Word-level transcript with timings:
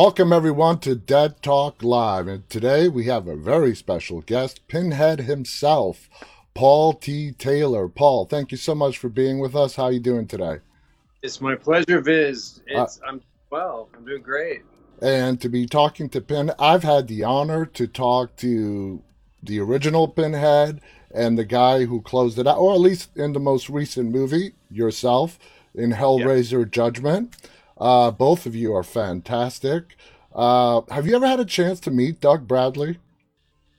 Welcome, 0.00 0.32
everyone, 0.32 0.78
to 0.82 0.94
Dead 0.94 1.42
Talk 1.42 1.82
Live. 1.82 2.28
And 2.28 2.48
today 2.48 2.86
we 2.86 3.06
have 3.06 3.26
a 3.26 3.34
very 3.34 3.74
special 3.74 4.20
guest, 4.20 4.60
Pinhead 4.68 5.22
himself, 5.22 6.08
Paul 6.54 6.92
T. 6.92 7.32
Taylor. 7.32 7.88
Paul, 7.88 8.24
thank 8.24 8.52
you 8.52 8.58
so 8.58 8.76
much 8.76 8.96
for 8.96 9.08
being 9.08 9.40
with 9.40 9.56
us. 9.56 9.74
How 9.74 9.86
are 9.86 9.92
you 9.92 9.98
doing 9.98 10.28
today? 10.28 10.58
It's 11.20 11.40
my 11.40 11.56
pleasure, 11.56 12.00
Viz. 12.00 12.62
It's, 12.68 13.00
uh, 13.00 13.06
I'm 13.08 13.20
well. 13.50 13.88
I'm 13.92 14.04
doing 14.04 14.22
great. 14.22 14.62
And 15.02 15.40
to 15.40 15.48
be 15.48 15.66
talking 15.66 16.08
to 16.10 16.20
Pin, 16.20 16.52
I've 16.60 16.84
had 16.84 17.08
the 17.08 17.24
honor 17.24 17.66
to 17.66 17.88
talk 17.88 18.36
to 18.36 19.02
the 19.42 19.58
original 19.58 20.06
Pinhead 20.06 20.80
and 21.12 21.36
the 21.36 21.44
guy 21.44 21.86
who 21.86 22.02
closed 22.02 22.38
it 22.38 22.46
out, 22.46 22.58
or 22.58 22.72
at 22.72 22.80
least 22.80 23.16
in 23.16 23.32
the 23.32 23.40
most 23.40 23.68
recent 23.68 24.12
movie, 24.12 24.52
yourself, 24.70 25.40
in 25.74 25.90
Hellraiser 25.90 26.60
yep. 26.60 26.70
Judgment. 26.70 27.36
Uh, 27.78 28.10
both 28.10 28.46
of 28.46 28.56
you 28.56 28.74
are 28.74 28.82
fantastic. 28.82 29.96
Uh, 30.34 30.82
have 30.90 31.06
you 31.06 31.16
ever 31.16 31.26
had 31.26 31.40
a 31.40 31.44
chance 31.44 31.80
to 31.80 31.90
meet 31.90 32.20
Doug 32.20 32.46
Bradley? 32.46 32.98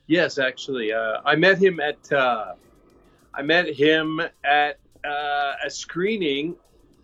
Yes, 0.08 0.40
actually, 0.40 0.92
uh, 0.92 1.18
I 1.24 1.36
met 1.36 1.60
him 1.60 1.80
at 1.80 2.12
uh, 2.12 2.54
I 3.34 3.42
met 3.44 3.68
him 3.68 4.20
at 4.44 4.80
uh, 5.06 5.54
a 5.64 5.70
screening. 5.70 6.56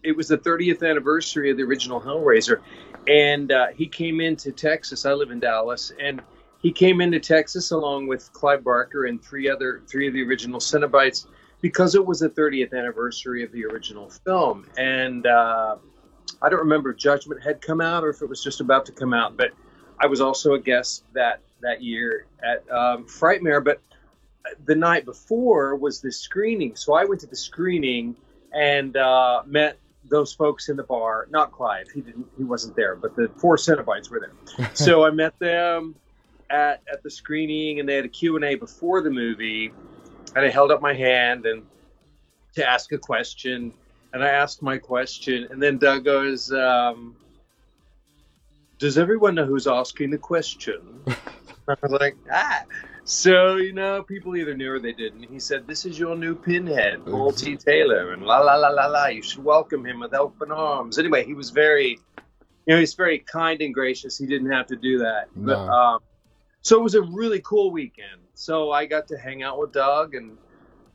It 0.03 0.15
was 0.15 0.27
the 0.27 0.37
30th 0.37 0.87
anniversary 0.87 1.51
of 1.51 1.57
the 1.57 1.63
original 1.63 2.01
Hellraiser, 2.01 2.61
and 3.07 3.51
uh, 3.51 3.67
he 3.75 3.87
came 3.87 4.21
into 4.21 4.51
Texas. 4.51 5.05
I 5.05 5.13
live 5.13 5.29
in 5.29 5.39
Dallas, 5.39 5.91
and 5.99 6.21
he 6.59 6.71
came 6.71 6.99
into 6.99 7.19
Texas 7.19 7.71
along 7.71 8.07
with 8.07 8.31
Clive 8.33 8.63
Barker 8.63 9.05
and 9.05 9.23
three 9.23 9.49
other 9.49 9.83
three 9.87 10.07
of 10.07 10.13
the 10.13 10.23
original 10.23 10.59
Cenobites 10.59 11.27
because 11.61 11.95
it 11.95 12.05
was 12.05 12.19
the 12.19 12.29
30th 12.29 12.73
anniversary 12.73 13.43
of 13.43 13.51
the 13.51 13.65
original 13.65 14.09
film, 14.09 14.67
and 14.77 15.27
I 16.45 16.49
don't 16.49 16.59
remember 16.59 16.91
if 16.91 16.97
Judgment 16.97 17.41
had 17.41 17.59
come 17.59 17.81
out 17.81 18.03
or 18.03 18.09
if 18.09 18.21
it 18.21 18.29
was 18.29 18.43
just 18.43 18.61
about 18.61 18.85
to 18.85 18.91
come 18.91 19.15
out, 19.15 19.35
but 19.35 19.51
I 19.99 20.05
was 20.05 20.21
also 20.21 20.53
a 20.53 20.59
guest 20.59 21.03
that 21.13 21.41
that 21.61 21.81
year 21.81 22.27
at 22.43 22.69
um, 22.71 23.05
Frightmare. 23.05 23.63
But 23.63 23.81
the 24.65 24.75
night 24.75 25.05
before 25.05 25.75
was 25.75 26.01
the 26.01 26.11
screening, 26.11 26.75
so 26.75 26.93
I 26.93 27.03
went 27.03 27.21
to 27.21 27.27
the 27.27 27.35
screening 27.35 28.15
and 28.53 28.95
uh, 28.95 29.41
met 29.47 29.79
those 30.07 30.33
folks 30.33 30.69
in 30.69 30.77
the 30.77 30.83
bar. 30.83 31.27
Not 31.31 31.51
Clive, 31.51 31.87
he 31.91 32.01
didn't, 32.01 32.27
he 32.37 32.43
wasn't 32.43 32.75
there, 32.75 32.95
but 32.95 33.15
the 33.15 33.27
four 33.37 33.55
Cenobites 33.55 34.11
were 34.11 34.19
there. 34.19 34.69
so 34.75 35.03
I 35.03 35.09
met 35.09 35.37
them 35.39 35.95
at 36.51 36.83
at 36.93 37.01
the 37.01 37.09
screening, 37.09 37.79
and 37.79 37.89
they 37.89 37.95
had 37.95 38.05
a 38.05 38.09
Q 38.09 38.35
and 38.35 38.45
A 38.45 38.53
before 38.53 39.01
the 39.01 39.09
movie, 39.09 39.73
and 40.35 40.45
I 40.45 40.49
held 40.49 40.69
up 40.69 40.79
my 40.79 40.93
hand 40.93 41.47
and 41.47 41.63
to 42.53 42.69
ask 42.69 42.91
a 42.91 42.99
question 42.99 43.73
and 44.15 44.23
I 44.23 44.29
asked 44.29 44.61
my 44.61 44.77
question, 44.77 45.45
and 45.51 45.61
then 45.61 45.77
Doug 45.77 46.05
goes, 46.05 46.49
um, 46.53 47.17
"Does 48.79 48.97
everyone 48.97 49.35
know 49.35 49.43
who's 49.43 49.67
asking 49.67 50.11
the 50.11 50.17
question?" 50.17 51.03
I 51.67 51.75
was 51.83 51.91
like, 51.91 52.15
"Ah." 52.31 52.63
So 53.03 53.57
you 53.57 53.73
know, 53.73 54.01
people 54.03 54.37
either 54.37 54.55
knew 54.55 54.71
or 54.71 54.79
they 54.79 54.93
didn't. 54.93 55.23
He 55.23 55.37
said, 55.37 55.67
"This 55.67 55.85
is 55.85 55.99
your 55.99 56.15
new 56.15 56.33
pinhead, 56.33 57.05
Paul 57.05 57.33
T. 57.33 57.57
Taylor," 57.57 58.13
and 58.13 58.23
la 58.23 58.39
la 58.39 58.55
la 58.55 58.69
la 58.69 58.85
la. 58.85 59.07
You 59.07 59.21
should 59.21 59.43
welcome 59.43 59.85
him 59.85 59.99
with 59.99 60.13
open 60.13 60.49
arms. 60.49 60.97
Anyway, 60.97 61.25
he 61.25 61.33
was 61.33 61.49
very, 61.49 61.99
you 62.65 62.73
know, 62.73 62.79
he's 62.79 62.93
very 62.93 63.19
kind 63.19 63.61
and 63.61 63.73
gracious. 63.73 64.17
He 64.17 64.27
didn't 64.27 64.49
have 64.49 64.67
to 64.67 64.77
do 64.77 64.99
that. 64.99 65.27
No. 65.35 65.55
But, 65.55 65.69
um, 65.69 65.99
so 66.61 66.79
it 66.79 66.83
was 66.83 66.95
a 66.95 67.01
really 67.01 67.41
cool 67.41 67.69
weekend. 67.69 68.21
So 68.33 68.71
I 68.71 68.85
got 68.85 69.09
to 69.09 69.17
hang 69.17 69.43
out 69.43 69.59
with 69.59 69.73
Doug 69.73 70.15
and 70.15 70.37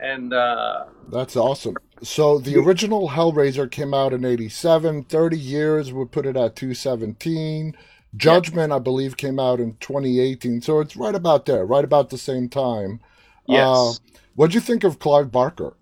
and 0.01 0.33
uh, 0.33 0.87
that's 1.11 1.37
awesome. 1.37 1.77
So 2.03 2.39
the 2.39 2.57
original 2.57 3.11
Hellraiser 3.11 3.71
came 3.71 3.93
out 3.93 4.13
in 4.13 4.25
87, 4.25 5.05
30 5.05 5.39
years 5.39 5.93
would 5.93 6.11
put 6.11 6.27
it 6.27 6.37
at 6.37 6.57
217. 6.57 7.77
Judgment, 8.17 8.73
I 8.73 8.79
believe, 8.79 9.17
came 9.17 9.39
out 9.39 9.61
in 9.61 9.77
2018. 9.81 10.63
So 10.63 10.81
it's 10.81 10.97
right 10.97 11.15
about 11.15 11.47
there, 11.47 11.65
right 11.65 11.85
about 11.85 12.11
the 12.11 12.19
same 12.19 12.49
time. 12.49 13.01
Yes. 13.47 13.67
Uh, 13.67 13.93
what'd 14.35 14.55
you 14.55 14.61
think 14.61 14.83
of 14.83 14.99
Clive 14.99 15.31
Barker? 15.31 15.75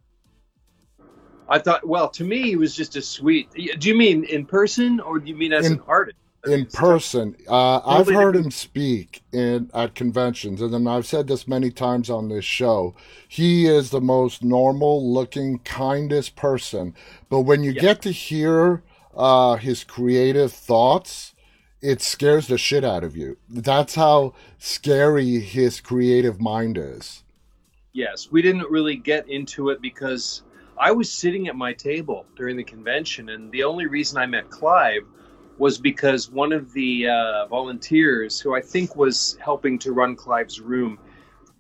I 1.49 1.59
thought, 1.59 1.87
well, 1.87 2.11
to 2.11 2.25
me, 2.25 2.43
he 2.43 2.57
was 2.57 2.77
just 2.77 2.97
a 2.97 3.03
sweet. 3.03 3.51
Do 3.53 3.89
you 3.89 3.97
mean 3.97 4.25
in 4.25 4.45
person 4.45 5.01
or 5.01 5.19
do 5.19 5.29
you 5.29 5.37
mean 5.37 5.53
as 5.53 5.67
in, 5.67 5.75
an 5.75 5.83
artist? 5.87 6.19
In 6.47 6.67
person. 6.67 7.37
Uh, 7.49 7.81
I've 7.85 8.09
heard 8.09 8.37
him 8.37 8.51
speak 8.51 9.23
in 9.33 9.71
at 9.75 9.95
conventions, 9.95 10.63
and 10.63 10.73
then 10.73 10.87
I've 10.87 11.07
said 11.07 11.27
this 11.27 11.49
many 11.49 11.71
times 11.71 12.11
on 12.11 12.29
this 12.29 12.45
show. 12.45 12.95
He 13.27 13.67
is 13.67 13.91
the 13.91 14.01
most 14.01 14.43
normal-looking, 14.43 15.61
kindest 15.61 16.37
person, 16.37 16.95
but 17.29 17.41
when 17.41 17.63
you 17.63 17.73
yeah. 17.73 17.81
get 17.81 18.03
to 18.03 18.13
hear 18.13 18.83
uh, 19.17 19.57
his 19.57 19.85
creative 19.85 20.53
thoughts, 20.53 21.35
it 21.81 22.01
scares 22.01 22.49
the 22.49 22.59
shit 22.59 22.85
out 22.85 23.05
of 23.05 23.17
you. 23.17 23.37
That's 23.49 23.95
how 23.95 24.35
scary 24.59 25.41
his 25.41 25.81
creative 25.81 26.41
mind 26.41 26.79
is. 26.79 27.25
Yes, 27.93 28.29
we 28.31 28.43
didn't 28.43 28.71
really 28.71 28.97
get 28.97 29.29
into 29.29 29.71
it 29.71 29.81
because 29.81 30.43
I 30.79 30.93
was 30.93 31.11
sitting 31.11 31.49
at 31.49 31.57
my 31.57 31.73
table 31.73 32.27
during 32.37 32.57
the 32.57 32.65
convention, 32.65 33.31
and 33.31 33.51
the 33.51 33.65
only 33.65 33.87
reason 33.87 34.19
I 34.19 34.27
met 34.27 34.51
Clive 34.51 35.03
was 35.59 35.79
because 35.79 36.31
one 36.31 36.53
of 36.53 36.73
the 36.73 37.09
uh, 37.09 37.47
volunteers, 37.47 38.41
who 38.41 38.55
I 38.55 38.61
think 38.61 38.97
was 38.97 39.37
helping 39.41 39.79
to 39.81 39.93
run 39.93 40.17
Clive's 40.17 40.61
room, 40.61 40.99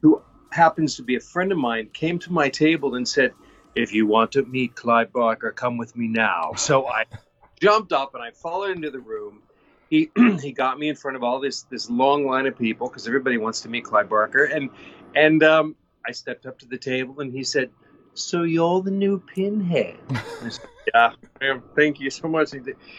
who 0.00 0.22
happens 0.50 0.96
to 0.96 1.02
be 1.02 1.16
a 1.16 1.20
friend 1.20 1.52
of 1.52 1.58
mine, 1.58 1.90
came 1.92 2.18
to 2.20 2.32
my 2.32 2.48
table 2.48 2.94
and 2.94 3.06
said, 3.06 3.32
If 3.74 3.92
you 3.92 4.06
want 4.06 4.32
to 4.32 4.44
meet 4.44 4.74
Clive 4.74 5.12
Barker, 5.12 5.50
come 5.50 5.76
with 5.76 5.96
me 5.96 6.06
now. 6.06 6.52
So 6.56 6.86
I 6.86 7.04
jumped 7.60 7.92
up 7.92 8.14
and 8.14 8.22
I 8.22 8.30
followed 8.30 8.76
into 8.76 8.90
the 8.90 9.00
room. 9.00 9.42
He, 9.90 10.10
he 10.40 10.52
got 10.52 10.78
me 10.78 10.88
in 10.88 10.96
front 10.96 11.16
of 11.16 11.22
all 11.22 11.40
this 11.40 11.62
this 11.62 11.90
long 11.90 12.26
line 12.26 12.46
of 12.46 12.56
people 12.56 12.88
because 12.88 13.06
everybody 13.06 13.38
wants 13.38 13.62
to 13.62 13.68
meet 13.68 13.84
Clive 13.84 14.08
Barker 14.08 14.44
and 14.44 14.70
and 15.14 15.42
um, 15.42 15.74
I 16.06 16.12
stepped 16.12 16.46
up 16.46 16.58
to 16.60 16.66
the 16.66 16.78
table 16.78 17.20
and 17.20 17.32
he 17.32 17.42
said, 17.42 17.70
"So 18.18 18.42
you're 18.42 18.82
the 18.82 18.90
new 18.90 19.18
Pinhead?" 19.20 19.98
yeah, 20.94 21.12
thank 21.76 22.00
you 22.00 22.10
so 22.10 22.28
much. 22.28 22.50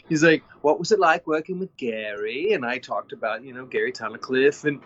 He's 0.07 0.23
like, 0.23 0.43
what 0.61 0.79
was 0.79 0.91
it 0.91 0.99
like 0.99 1.25
working 1.27 1.59
with 1.59 1.75
Gary? 1.77 2.53
And 2.53 2.65
I 2.65 2.77
talked 2.77 3.13
about, 3.13 3.43
you 3.43 3.53
know, 3.53 3.65
Gary 3.65 3.91
Tunnicliffe 3.91 4.65
and 4.65 4.79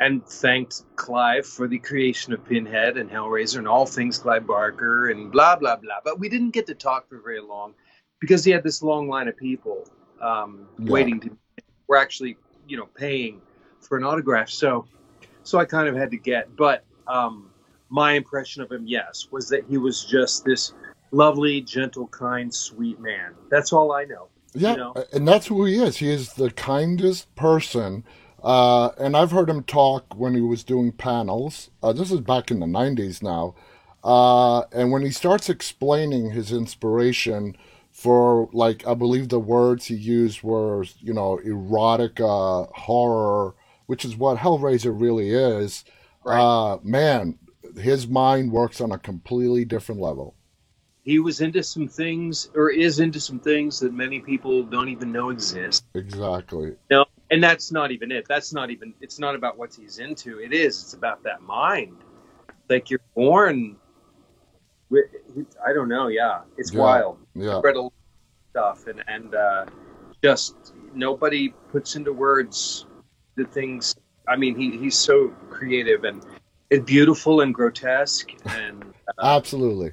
and 0.00 0.24
thanked 0.24 0.82
Clive 0.96 1.44
for 1.44 1.66
the 1.66 1.78
creation 1.78 2.32
of 2.32 2.44
Pinhead 2.44 2.96
and 2.96 3.10
Hellraiser 3.10 3.58
and 3.58 3.66
all 3.66 3.86
things 3.86 4.18
Clive 4.18 4.46
Barker 4.46 5.10
and 5.10 5.30
blah 5.30 5.56
blah 5.56 5.76
blah. 5.76 5.98
But 6.04 6.18
we 6.18 6.28
didn't 6.28 6.50
get 6.50 6.66
to 6.66 6.74
talk 6.74 7.08
for 7.08 7.18
very 7.18 7.40
long 7.40 7.74
because 8.20 8.44
he 8.44 8.50
had 8.50 8.62
this 8.62 8.82
long 8.82 9.08
line 9.08 9.28
of 9.28 9.36
people 9.36 9.88
um, 10.20 10.68
yeah. 10.78 10.90
waiting 10.90 11.20
to. 11.20 11.36
We're 11.86 11.96
actually, 11.96 12.36
you 12.66 12.76
know, 12.76 12.86
paying 12.86 13.40
for 13.80 13.96
an 13.96 14.04
autograph. 14.04 14.50
So, 14.50 14.86
so 15.42 15.58
I 15.58 15.64
kind 15.64 15.88
of 15.88 15.96
had 15.96 16.10
to 16.10 16.18
get. 16.18 16.54
But 16.54 16.84
um, 17.06 17.47
my 17.90 18.12
impression 18.12 18.62
of 18.62 18.70
him, 18.70 18.86
yes, 18.86 19.28
was 19.30 19.48
that 19.48 19.64
he 19.68 19.78
was 19.78 20.04
just 20.04 20.44
this 20.44 20.72
lovely, 21.10 21.60
gentle, 21.60 22.06
kind, 22.08 22.52
sweet 22.52 23.00
man. 23.00 23.34
That's 23.50 23.72
all 23.72 23.92
I 23.92 24.04
know. 24.04 24.28
Yeah, 24.54 24.72
you 24.72 24.76
know? 24.76 24.94
and 25.12 25.26
that's 25.26 25.46
who 25.46 25.64
he 25.64 25.76
is. 25.76 25.98
He 25.98 26.10
is 26.10 26.34
the 26.34 26.50
kindest 26.50 27.34
person. 27.34 28.04
Uh, 28.42 28.90
and 28.98 29.16
I've 29.16 29.30
heard 29.30 29.50
him 29.50 29.62
talk 29.64 30.14
when 30.16 30.34
he 30.34 30.40
was 30.40 30.62
doing 30.64 30.92
panels. 30.92 31.70
Uh, 31.82 31.92
this 31.92 32.12
is 32.12 32.20
back 32.20 32.50
in 32.50 32.60
the 32.60 32.66
90s 32.66 33.22
now. 33.22 33.54
Uh, 34.04 34.60
and 34.72 34.92
when 34.92 35.02
he 35.02 35.10
starts 35.10 35.48
explaining 35.48 36.30
his 36.30 36.52
inspiration 36.52 37.56
for, 37.90 38.48
like, 38.52 38.86
I 38.86 38.94
believe 38.94 39.28
the 39.28 39.40
words 39.40 39.86
he 39.86 39.96
used 39.96 40.42
were, 40.42 40.84
you 41.00 41.12
know, 41.12 41.38
erotic 41.38 42.20
uh, 42.20 42.64
horror, 42.74 43.54
which 43.86 44.04
is 44.04 44.16
what 44.16 44.38
Hellraiser 44.38 44.98
really 44.98 45.30
is. 45.30 45.84
Right. 46.24 46.40
Uh, 46.40 46.78
man, 46.82 47.38
his 47.76 48.08
mind 48.08 48.50
works 48.50 48.80
on 48.80 48.92
a 48.92 48.98
completely 48.98 49.64
different 49.64 50.00
level 50.00 50.34
he 51.08 51.18
was 51.18 51.40
into 51.40 51.62
some 51.62 51.88
things 51.88 52.50
or 52.54 52.68
is 52.68 53.00
into 53.00 53.18
some 53.18 53.40
things 53.40 53.80
that 53.80 53.94
many 53.94 54.20
people 54.20 54.62
don't 54.62 54.90
even 54.90 55.10
know 55.10 55.30
exist. 55.30 55.86
Exactly. 55.94 56.74
No, 56.90 57.06
and 57.30 57.42
that's 57.42 57.72
not 57.72 57.90
even 57.92 58.12
it. 58.12 58.26
That's 58.28 58.52
not 58.52 58.68
even 58.68 58.92
it's 59.00 59.18
not 59.18 59.34
about 59.34 59.56
what 59.56 59.72
he's 59.72 60.00
into. 60.00 60.38
It 60.38 60.52
is. 60.52 60.82
It's 60.82 60.92
about 60.92 61.22
that 61.22 61.40
mind. 61.40 61.96
Like 62.68 62.90
you're 62.90 63.00
born 63.14 63.76
with 64.90 65.06
I 65.66 65.72
don't 65.72 65.88
know, 65.88 66.08
yeah. 66.08 66.42
It's 66.58 66.74
yeah. 66.74 66.80
wild. 66.80 67.18
Yeah. 67.34 67.62
Read 67.64 67.76
a 67.76 67.80
lot 67.80 67.86
of 67.86 68.50
stuff 68.50 68.86
and 68.86 69.02
and 69.08 69.34
uh, 69.34 69.64
just 70.22 70.74
nobody 70.92 71.54
puts 71.72 71.96
into 71.96 72.12
words 72.12 72.84
the 73.36 73.46
things 73.46 73.96
I 74.28 74.36
mean 74.36 74.54
he 74.54 74.76
he's 74.76 74.98
so 74.98 75.28
creative 75.48 76.04
and, 76.04 76.22
and 76.70 76.84
beautiful 76.84 77.40
and 77.40 77.54
grotesque 77.54 78.32
and 78.46 78.84
uh, 79.18 79.36
Absolutely 79.36 79.92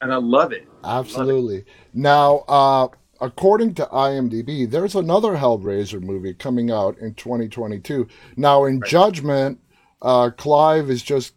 and 0.00 0.12
I 0.12 0.16
love 0.16 0.52
it. 0.52 0.68
Absolutely. 0.84 1.58
Love 1.58 1.66
it. 1.66 1.94
Now, 1.94 2.44
uh, 2.48 2.88
according 3.20 3.74
to 3.74 3.86
IMDb, 3.86 4.70
there's 4.70 4.94
another 4.94 5.36
Hellraiser 5.36 6.02
movie 6.02 6.34
coming 6.34 6.70
out 6.70 6.98
in 6.98 7.14
2022. 7.14 8.06
Now, 8.36 8.64
in 8.64 8.80
right. 8.80 8.90
Judgment, 8.90 9.60
uh, 10.02 10.30
Clive 10.36 10.90
is 10.90 11.02
just 11.02 11.34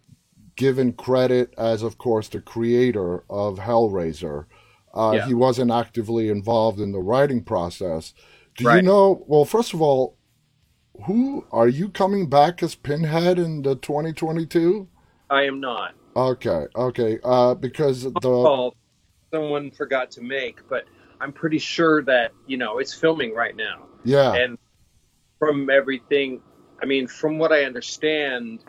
given 0.55 0.93
credit 0.93 1.53
as, 1.57 1.83
of 1.83 1.97
course, 1.97 2.27
the 2.27 2.41
creator 2.41 3.23
of 3.29 3.59
Hellraiser. 3.59 4.45
Uh, 4.93 5.13
yeah. 5.15 5.27
He 5.27 5.33
wasn't 5.33 5.71
actively 5.71 6.29
involved 6.29 6.79
in 6.79 6.91
the 6.91 6.99
writing 6.99 7.43
process. 7.43 8.13
Do 8.55 8.65
right. 8.65 8.77
you 8.77 8.81
know? 8.81 9.23
Well, 9.27 9.45
first 9.45 9.73
of 9.73 9.81
all, 9.81 10.17
who 11.05 11.45
are 11.51 11.67
you 11.67 11.89
coming 11.89 12.27
back 12.27 12.61
as 12.63 12.75
Pinhead 12.75 13.39
in 13.39 13.61
the 13.61 13.75
2022? 13.75 14.87
I 15.29 15.43
am 15.43 15.59
not. 15.59 15.93
Okay, 16.15 16.65
okay. 16.75 17.19
Uh, 17.23 17.53
because 17.53 18.03
the 18.03 18.19
Call 18.19 18.75
someone 19.31 19.71
forgot 19.71 20.11
to 20.11 20.21
make, 20.21 20.67
but 20.67 20.85
I'm 21.21 21.31
pretty 21.31 21.59
sure 21.59 22.03
that 22.03 22.31
you 22.47 22.57
know 22.57 22.79
it's 22.79 22.93
filming 22.93 23.33
right 23.33 23.55
now. 23.55 23.85
yeah, 24.03 24.33
And 24.33 24.57
from 25.37 25.69
everything, 25.69 26.41
I 26.81 26.85
mean, 26.85 27.07
from 27.07 27.37
what 27.37 27.51
I 27.51 27.63
understand, 27.63 28.63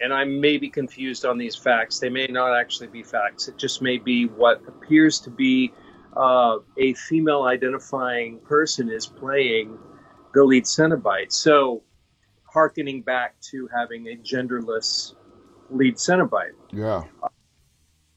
and 0.00 0.12
I 0.12 0.24
may 0.24 0.58
be 0.58 0.68
confused 0.68 1.24
on 1.24 1.38
these 1.38 1.56
facts. 1.56 1.98
They 1.98 2.08
may 2.08 2.26
not 2.26 2.54
actually 2.54 2.88
be 2.88 3.02
facts. 3.02 3.48
It 3.48 3.56
just 3.56 3.80
may 3.80 3.98
be 3.98 4.26
what 4.26 4.60
appears 4.66 5.20
to 5.20 5.30
be 5.30 5.72
uh, 6.16 6.58
a 6.76 6.94
female 6.94 7.44
identifying 7.44 8.38
person 8.40 8.90
is 8.90 9.06
playing 9.06 9.78
the 10.34 10.44
lead 10.44 10.64
Cenobite. 10.64 11.32
So, 11.32 11.82
harkening 12.44 13.02
back 13.02 13.40
to 13.50 13.68
having 13.74 14.08
a 14.08 14.16
genderless 14.16 15.14
lead 15.70 15.96
Cenobite. 15.96 16.52
yeah, 16.72 17.04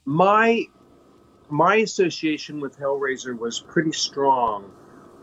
My 0.06 0.66
my 1.50 1.75
association 1.75 2.60
with 2.60 2.78
Hellraiser 2.78 3.38
was 3.38 3.62
pretty 3.62 3.94
strong 3.94 4.72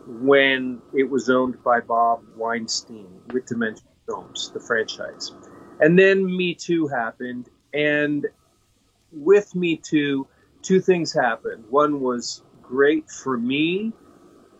when 0.07 0.81
it 0.93 1.09
was 1.09 1.29
owned 1.29 1.63
by 1.63 1.79
Bob 1.79 2.23
Weinstein 2.35 3.21
with 3.31 3.45
Dimension 3.45 3.87
Films, 4.07 4.51
the 4.53 4.59
franchise. 4.59 5.33
And 5.79 5.97
then 5.97 6.25
Me 6.25 6.55
Too 6.55 6.87
happened, 6.87 7.49
and 7.73 8.25
with 9.11 9.53
Me 9.55 9.77
Too, 9.77 10.27
two 10.61 10.79
things 10.79 11.13
happened. 11.13 11.65
One 11.69 11.99
was 11.99 12.43
great 12.61 13.09
for 13.09 13.37
me, 13.37 13.93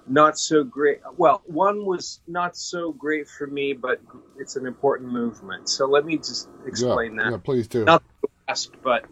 not 0.08 0.38
so 0.38 0.64
great. 0.64 1.00
Well, 1.18 1.42
one 1.46 1.86
was 1.86 2.20
not 2.28 2.56
so 2.56 2.92
great 2.92 3.28
for 3.28 3.48
me, 3.48 3.74
but 3.74 4.02
it's 4.38 4.56
an 4.56 4.66
important 4.66 5.12
movement. 5.12 5.70
So 5.70 5.86
let 5.86 6.06
me 6.06 6.18
just 6.18 6.50
yeah, 6.62 6.68
explain 6.68 7.16
that 7.18 7.32
yeah. 7.32 7.38
Please 7.38 7.68
do. 7.68 7.86
not 7.86 8.04
fast, 8.48 8.72
but 8.84 9.06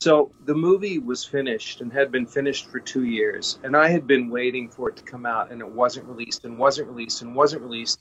so 0.00 0.32
the 0.44 0.54
movie 0.54 0.98
was 0.98 1.24
finished 1.24 1.80
and 1.80 1.92
had 1.92 2.12
been 2.12 2.26
finished 2.26 2.66
for 2.66 2.78
two 2.78 3.04
years, 3.04 3.58
and 3.62 3.76
I 3.76 3.88
had 3.88 4.06
been 4.06 4.28
waiting 4.28 4.68
for 4.68 4.90
it 4.90 4.96
to 4.96 5.02
come 5.02 5.24
out, 5.24 5.50
and 5.50 5.60
it 5.60 5.68
wasn't 5.68 6.06
released, 6.06 6.44
and 6.44 6.58
wasn't 6.58 6.88
released, 6.88 7.22
and 7.22 7.34
wasn't 7.34 7.62
released. 7.62 8.00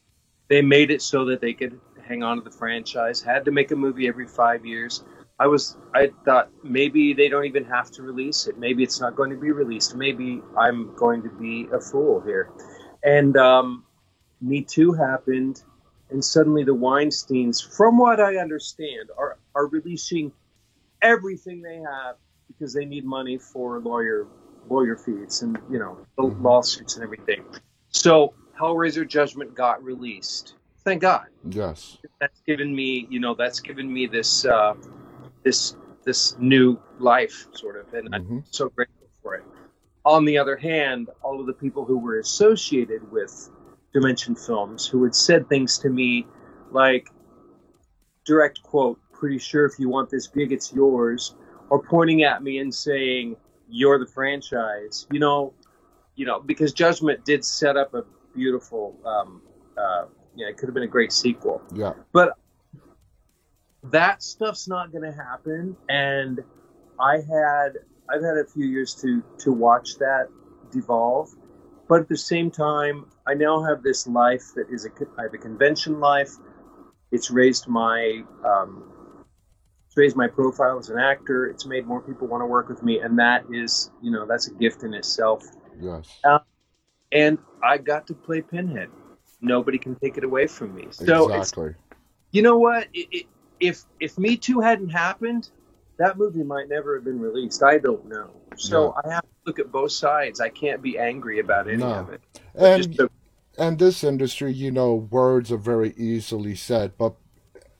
They 0.50 0.62
made 0.62 0.92
it 0.92 1.02
so 1.02 1.26
that 1.26 1.40
they 1.40 1.54
could 1.54 1.80
hang 2.06 2.22
on 2.22 2.38
to 2.38 2.44
the 2.44 2.52
franchise. 2.52 3.22
Had 3.22 3.46
to 3.46 3.52
make 3.52 3.72
a 3.72 3.76
movie 3.76 4.08
every 4.08 4.28
five 4.28 4.66
years. 4.66 5.04
I 5.40 5.48
was, 5.48 5.78
I 5.94 6.12
thought 6.26 6.50
maybe 6.64 7.14
they 7.14 7.28
don't 7.28 7.46
even 7.46 7.66
have 7.66 7.92
to 7.92 8.04
release 8.04 8.48
it. 8.48 8.58
Maybe 8.58 8.84
it's 8.84 9.02
not 9.02 9.16
going 9.16 9.32
to 9.32 9.36
be 9.38 9.52
released. 9.52 9.96
Maybe 9.96 10.42
I'm 10.58 10.96
going 10.96 11.24
to 11.24 11.30
be 11.30 11.68
a 11.74 11.80
fool 11.80 12.22
here. 12.22 12.50
And 13.04 13.36
um, 13.38 13.84
Me 14.42 14.62
Too 14.62 14.94
happened, 14.94 15.62
and 16.10 16.24
suddenly 16.24 16.64
the 16.64 16.76
Weinsteins, 16.76 17.62
from 17.76 17.98
what 17.98 18.20
I 18.20 18.38
understand, 18.38 19.10
are 19.18 19.38
are 19.56 19.68
releasing 19.68 20.32
everything 21.02 21.62
they 21.62 21.78
have 21.78 22.16
because 22.48 22.74
they 22.74 22.86
need 22.86 23.06
money 23.06 23.38
for 23.38 23.80
lawyer 23.80 24.28
lawyer 24.70 24.96
fees 24.96 25.42
and 25.42 25.58
you 25.70 25.80
know 25.80 25.98
the 26.18 26.24
Mhm. 26.24 26.42
lawsuits 26.42 26.96
and 26.96 27.04
everything. 27.04 27.44
So 27.90 28.34
Hellraiser 28.60 29.08
Judgment 29.08 29.56
got 29.56 29.84
released. 29.84 30.56
Thank 30.86 31.02
God. 31.02 31.28
Yes. 31.50 31.98
That's 32.20 32.42
given 32.42 32.74
me, 32.76 33.08
you 33.10 33.20
know, 33.20 33.34
that's 33.34 33.60
given 33.60 33.92
me 33.92 34.08
this 34.08 34.46
uh, 34.46 34.76
this 35.44 35.76
this 36.04 36.36
new 36.38 36.80
life, 37.00 37.48
sort 37.54 37.78
of, 37.78 37.94
and 37.94 38.10
I'm 38.14 38.24
hmm 38.24 38.40
so 38.52 38.70
grateful 38.70 39.08
for 39.22 39.36
it. 39.36 39.44
On 40.06 40.26
the 40.26 40.38
other 40.38 40.58
hand, 40.58 41.10
all 41.22 41.40
of 41.40 41.48
the 41.48 41.54
people 41.54 41.86
who 41.86 41.98
were 41.98 42.20
associated 42.20 43.10
with 43.10 43.50
Dimension 43.94 44.36
Films 44.36 44.86
who 44.86 45.04
had 45.04 45.16
said 45.16 45.48
things 45.48 45.78
to 45.80 45.90
me 45.90 46.28
like 46.72 47.10
direct 48.26 48.62
quote, 48.64 49.00
pretty 49.12 49.38
sure 49.38 49.66
if 49.66 49.80
you 49.80 49.90
want 49.90 50.10
this 50.10 50.28
gig, 50.28 50.52
it's 50.52 50.74
yours, 50.74 51.36
or 51.70 51.82
pointing 51.82 52.24
at 52.24 52.44
me 52.44 52.60
and 52.60 52.74
saying, 52.74 53.36
You're 53.70 54.00
the 54.00 54.06
franchise, 54.06 55.08
you 55.12 55.20
know, 55.20 55.54
you 56.16 56.26
know, 56.26 56.40
because 56.40 56.74
Judgment 56.74 57.24
did 57.26 57.46
set 57.46 57.78
up 57.78 57.94
a 57.94 58.04
beautiful 58.36 58.98
um 59.06 59.42
uh 59.78 60.06
yeah, 60.36 60.48
it 60.48 60.58
could 60.58 60.68
have 60.68 60.74
been 60.74 60.84
a 60.84 60.88
great 60.88 61.14
sequel. 61.14 61.62
Yeah. 61.74 61.94
But 62.12 62.38
that 63.92 64.24
stuff's 64.24 64.68
not 64.68 64.92
going 64.92 65.04
to 65.04 65.18
happen 65.18 65.76
and 65.90 66.40
I 67.00 67.16
had 67.16 67.80
I've 68.10 68.24
had 68.24 68.38
a 68.38 68.46
few 68.46 68.66
years 68.66 68.96
to 68.96 69.24
to 69.40 69.52
watch 69.52 69.98
that 70.00 70.28
devolve, 70.72 71.30
but 71.88 72.02
at 72.02 72.10
the 72.10 72.18
same 72.18 72.52
time, 72.52 73.06
I 73.28 73.34
now 73.34 73.64
have 73.64 73.84
this 73.84 74.08
life 74.08 74.44
that 74.56 74.70
is 74.70 74.86
a 74.86 74.90
I 75.18 75.24
have 75.24 75.34
a 75.34 75.38
convention 75.38 76.00
life. 76.00 76.32
It's 77.12 77.32
raised 77.32 77.68
my 77.68 78.24
um, 78.46 78.92
it's 79.88 79.98
raised 79.98 80.16
my 80.16 80.28
profile 80.28 80.80
as 80.80 80.90
an 80.90 81.00
actor. 81.00 81.48
It's 81.48 81.66
made 81.66 81.86
more 81.86 82.02
people 82.02 82.28
want 82.28 82.42
to 82.42 82.48
work 82.48 82.70
with 82.70 82.84
me, 82.84 83.00
and 83.00 83.18
that 83.20 83.46
is 83.52 83.92
you 84.02 84.12
know 84.12 84.26
that's 84.26 84.48
a 84.48 84.54
gift 84.54 84.84
in 84.84 84.94
itself. 84.94 85.44
Yes. 85.80 86.08
And 87.12 87.38
I 87.64 87.78
got 87.78 88.08
to 88.08 88.16
play 88.16 88.42
Pinhead. 88.42 88.90
Nobody 89.40 89.78
can 89.78 89.96
take 89.96 90.18
it 90.18 90.24
away 90.24 90.48
from 90.48 90.74
me. 90.74 90.88
So 90.90 91.30
it's 91.30 91.52
exactly. 91.52 91.76
you 92.32 92.42
know 92.42 92.58
what? 92.58 92.88
It, 92.94 93.08
it, 93.12 93.26
if 93.68 93.84
if 94.00 94.18
Me 94.18 94.36
Too 94.38 94.60
hadn't 94.60 94.90
happened, 94.90 95.50
that 95.98 96.18
movie 96.18 96.44
might 96.44 96.70
never 96.70 96.96
have 96.96 97.06
been 97.06 97.20
released. 97.20 97.64
I 97.64 97.78
don't 97.78 98.06
know. 98.08 98.30
So 98.58 98.94
I 99.04 99.12
have 99.14 99.24
to 99.24 99.30
look 99.46 99.60
at 99.60 99.72
both 99.72 99.92
sides. 99.92 100.40
I 100.40 100.50
can't 100.50 100.82
be 100.82 100.98
angry 101.00 101.40
about 101.40 101.68
any 101.68 101.78
No. 101.78 101.94
of 101.96 102.10
it. 102.10 102.22
And 102.56 102.94
the- 102.94 103.10
and 103.58 103.78
this 103.80 104.04
industry, 104.04 104.52
you 104.52 104.72
know, 104.72 104.96
words 104.96 105.52
are 105.52 105.58
very 105.58 105.94
easily 105.96 106.56
said, 106.56 106.94
but 106.98 107.16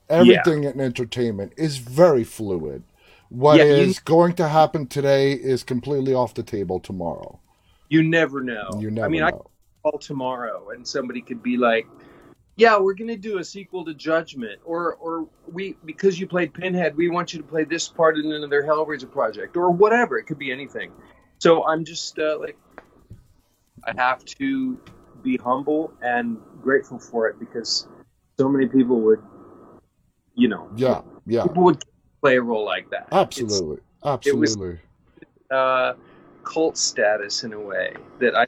everything 0.10 0.64
in 0.64 0.80
entertainment 0.80 1.54
is 1.58 1.78
very 1.78 2.24
fluid. 2.24 2.84
What 3.30 3.58
Yeah, 3.58 3.64
is 3.66 3.96
you- 3.98 4.02
going 4.06 4.34
to 4.34 4.48
happen 4.48 4.86
today 4.88 5.34
is 5.34 5.64
completely 5.64 6.14
off 6.14 6.34
the 6.36 6.44
table 6.44 6.80
tomorrow. 6.80 7.40
you 7.90 8.02
never 8.02 8.42
know. 8.42 8.70
You 8.80 8.90
never 8.90 9.06
I 9.06 9.10
mean, 9.10 9.22
I 9.22 9.30
know. 9.30 9.38
could 9.38 9.52
call 9.92 10.00
tomorrow 10.00 10.70
and 10.72 10.88
somebody 10.88 11.22
could 11.22 11.44
be 11.44 11.58
like, 11.58 11.86
"Yeah, 12.56 12.78
we're 12.78 12.94
going 12.94 13.10
to 13.10 13.18
do 13.18 13.40
a 13.40 13.44
sequel 13.44 13.84
to 13.86 13.94
Judgment," 13.94 14.60
or 14.66 14.96
or 14.96 15.28
we 15.52 15.76
because 15.86 16.20
you 16.20 16.28
played 16.28 16.54
Pinhead, 16.54 16.96
we 16.96 17.10
want 17.10 17.34
you 17.34 17.42
to 17.42 17.48
play 17.48 17.64
this 17.64 17.88
part 17.88 18.18
in 18.18 18.32
another 18.32 18.64
Hellraiser 18.64 19.12
project, 19.12 19.58
or 19.58 19.72
whatever. 19.72 20.18
It 20.18 20.26
could 20.26 20.40
be 20.40 20.52
anything. 20.52 20.92
So 21.40 21.66
I'm 21.66 21.84
just 21.84 22.18
uh, 22.20 22.38
like, 22.40 22.58
I 23.86 23.94
have 23.98 24.24
to 24.26 24.80
be 25.22 25.38
humble 25.38 25.94
and 26.02 26.38
grateful 26.62 27.00
for 27.00 27.28
it 27.28 27.40
because 27.40 27.88
so 28.40 28.50
many 28.50 28.68
people 28.68 29.02
would, 29.02 29.22
you 30.36 30.48
know, 30.48 30.70
yeah, 30.76 31.02
yeah, 31.26 31.44
people 31.44 31.64
would 31.64 31.84
play 32.22 32.38
a 32.38 32.42
role 32.42 32.66
like 32.66 32.90
that. 32.92 33.08
absolutely, 33.12 33.80
absolutely. 34.06 34.80
It's 35.22 35.52
uh, 35.52 35.94
cult 36.44 36.78
status 36.78 37.44
in 37.44 37.54
a 37.54 37.60
way 37.60 37.94
that 38.20 38.36
I, 38.36 38.48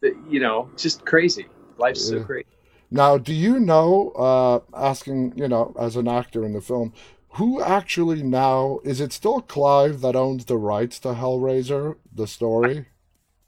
that, 0.00 0.16
you 0.28 0.40
know, 0.40 0.70
just 0.76 1.04
crazy. 1.04 1.46
Life's 1.78 2.04
so 2.04 2.16
Yeah. 2.16 2.24
crazy. 2.24 2.46
Now, 2.90 3.18
do 3.18 3.32
you 3.32 3.60
know, 3.60 4.10
uh, 4.10 4.60
asking, 4.74 5.34
you 5.36 5.48
know, 5.48 5.74
as 5.78 5.96
an 5.96 6.08
actor 6.08 6.44
in 6.44 6.52
the 6.52 6.60
film, 6.60 6.92
who 7.34 7.62
actually 7.62 8.22
now 8.22 8.80
is 8.82 9.00
it 9.00 9.12
still 9.12 9.40
Clive 9.40 10.00
that 10.00 10.16
owns 10.16 10.46
the 10.46 10.56
rights 10.56 10.98
to 11.00 11.08
Hellraiser, 11.08 11.96
the 12.12 12.26
story? 12.26 12.86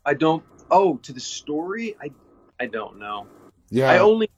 I 0.04 0.14
don't. 0.14 0.44
Oh, 0.70 0.96
to 0.98 1.12
the 1.12 1.20
story, 1.20 1.96
I, 2.00 2.10
I 2.60 2.66
don't 2.66 2.98
know. 2.98 3.26
Yeah, 3.70 3.90
I 3.90 3.98
only 3.98 4.30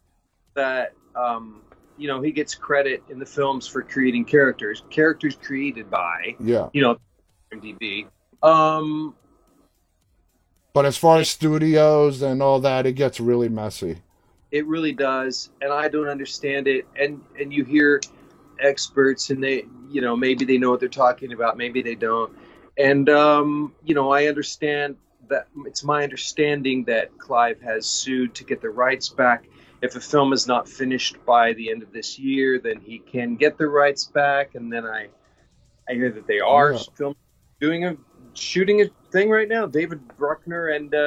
that 0.55 0.95
um, 1.15 1.63
you 1.99 2.09
know 2.09 2.23
he 2.23 2.33
gets 2.33 2.55
credit 2.55 3.03
in 3.11 3.19
the 3.19 3.27
films 3.27 3.67
for 3.67 3.83
creating 3.83 4.25
characters, 4.25 4.83
characters 4.91 5.37
created 5.37 5.91
by 5.91 6.37
yeah. 6.41 6.69
you 6.73 6.81
know 6.81 6.99
MDB. 7.53 8.07
Um, 8.43 9.15
But 10.73 10.87
as 10.87 10.97
far 10.97 11.19
as 11.19 11.29
studios 11.29 12.23
and 12.23 12.43
all 12.43 12.61
that, 12.61 12.87
it 12.87 12.93
gets 12.93 13.21
really 13.21 13.49
messy. 13.49 13.99
It 14.55 14.69
really 14.69 14.93
does, 14.93 15.51
and 15.61 15.73
I 15.73 15.89
don't 15.89 16.07
understand 16.09 16.69
it. 16.69 16.87
And 16.99 17.21
and 17.39 17.53
you 17.53 17.65
hear 17.65 18.01
experts, 18.61 19.31
and 19.31 19.43
they 19.43 19.65
you 19.91 20.01
know 20.01 20.17
maybe 20.17 20.45
they 20.45 20.59
know 20.59 20.71
what 20.71 20.79
they're 20.79 20.89
talking 20.89 21.33
about, 21.33 21.57
maybe 21.59 21.83
they 21.83 21.97
don't. 21.97 22.33
And 22.79 23.09
um, 23.11 23.75
you 23.85 23.97
know 23.97 24.13
I 24.13 24.27
understand 24.29 24.97
that 25.29 25.49
it's 25.67 25.83
my 25.83 26.05
understanding 26.05 26.85
that 26.85 27.19
Clive 27.19 27.61
has 27.63 27.87
sued 27.87 28.33
to 28.37 28.45
get 28.45 28.61
the 28.61 28.71
rights 28.71 29.09
back. 29.09 29.47
If 29.83 29.97
a 29.97 30.01
film 30.01 30.33
is 30.33 30.47
not 30.47 30.69
finished 30.69 31.17
by 31.27 31.53
the 31.55 31.71
end 31.71 31.83
of 31.83 31.93
this 31.93 32.17
year, 32.17 32.61
then 32.61 32.81
he 32.81 33.01
can 33.01 33.35
get 33.35 33.59
the 33.59 33.67
rights 33.67 34.05
back. 34.05 34.55
And 34.55 34.73
then 34.73 34.87
I, 34.87 35.09
I 35.89 35.95
hear 35.95 36.13
that 36.13 36.27
they 36.29 36.39
are 36.41 36.73
Yeah. 36.73 36.79
film 36.95 37.15
doing 37.61 37.85
a 37.87 37.97
shooting 38.35 38.83
a 38.83 38.87
thing 39.11 39.31
right 39.31 39.49
now. 39.49 39.67
David 39.67 40.17
Bruckner 40.17 40.69
and 40.69 40.95
uh, 40.95 40.99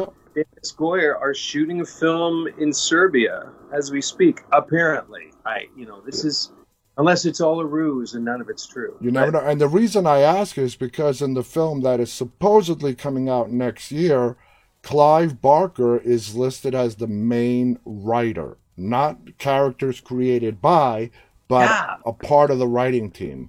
Yeah, 0.00 0.06
David 0.36 0.48
Goyer 0.76 1.18
are 1.18 1.32
shooting 1.34 1.80
a 1.80 1.84
film 1.86 2.46
in 2.58 2.70
Serbia 2.72 3.50
as 3.72 3.90
we 3.90 4.02
speak. 4.02 4.42
Apparently, 4.52 5.32
I 5.46 5.64
you 5.74 5.86
know 5.86 6.02
this 6.02 6.24
is 6.24 6.52
unless 6.98 7.24
it's 7.24 7.40
all 7.40 7.58
a 7.60 7.64
ruse 7.64 8.12
and 8.14 8.24
none 8.24 8.42
of 8.42 8.48
it's 8.50 8.66
true. 8.66 8.96
you 9.00 9.10
never 9.10 9.32
know. 9.32 9.40
And 9.40 9.58
the 9.60 9.66
reason 9.68 10.06
I 10.06 10.20
ask 10.20 10.58
is 10.58 10.76
because 10.76 11.22
in 11.22 11.32
the 11.34 11.42
film 11.42 11.80
that 11.82 12.00
is 12.00 12.12
supposedly 12.12 12.94
coming 12.94 13.28
out 13.30 13.50
next 13.50 13.90
year, 13.90 14.36
Clive 14.82 15.40
Barker 15.40 15.96
is 15.98 16.36
listed 16.36 16.74
as 16.74 16.96
the 16.96 17.06
main 17.06 17.78
writer 17.86 18.58
not 18.78 19.38
characters 19.38 20.00
created 20.02 20.60
by, 20.60 21.10
but 21.48 21.70
Yeah. 21.70 21.96
a 22.04 22.12
part 22.12 22.50
of 22.50 22.58
the 22.58 22.68
writing 22.68 23.10
team. 23.10 23.48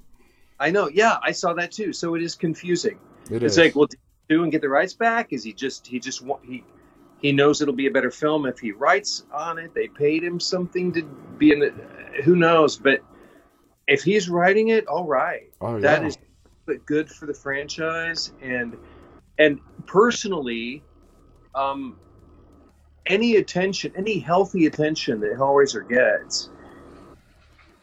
I 0.57 0.71
know. 0.71 0.87
Yeah, 0.87 1.17
I 1.21 1.33
saw 1.33 1.53
that 1.55 1.73
too. 1.73 1.91
So 1.91 2.15
it 2.15 2.21
is 2.23 2.33
confusing. 2.33 2.97
It 3.29 3.43
it's 3.43 3.55
is. 3.55 3.57
like, 3.57 3.75
well, 3.75 3.89
do 4.29 4.43
and 4.43 4.51
get 4.53 4.61
the 4.61 4.69
rights 4.69 4.93
back? 4.93 5.33
Is 5.33 5.43
he 5.43 5.51
just 5.51 5.85
he 5.85 5.99
just 5.99 6.21
wa- 6.21 6.39
he 6.45 6.63
he 7.21 7.31
knows 7.31 7.61
it'll 7.61 7.73
be 7.73 7.87
a 7.87 7.91
better 7.91 8.11
film 8.11 8.45
if 8.45 8.59
he 8.59 8.71
writes 8.71 9.25
on 9.33 9.57
it? 9.57 9.73
They 9.73 9.87
paid 9.87 10.23
him 10.23 10.39
something 10.39 10.91
to 10.93 11.03
be 11.37 11.51
in 11.51 11.61
it. 11.63 11.73
Who 12.23 12.35
knows? 12.35 12.77
But 12.77 13.01
if 13.87 14.03
he's 14.03 14.29
writing 14.29 14.69
it, 14.69 14.87
all 14.87 15.05
right. 15.05 15.51
oh, 15.61 15.79
That 15.79 16.01
yeah. 16.01 16.07
is 16.09 16.17
but 16.65 16.85
good 16.85 17.09
for 17.09 17.25
the 17.25 17.33
franchise 17.33 18.31
and 18.41 18.75
and 19.39 19.59
personally, 19.85 20.83
um, 21.55 21.97
any 23.05 23.37
attention, 23.37 23.93
any 23.95 24.19
healthy 24.19 24.65
attention 24.65 25.19
that 25.21 25.33
Hellraiser 25.37 25.87
gets 25.87 26.49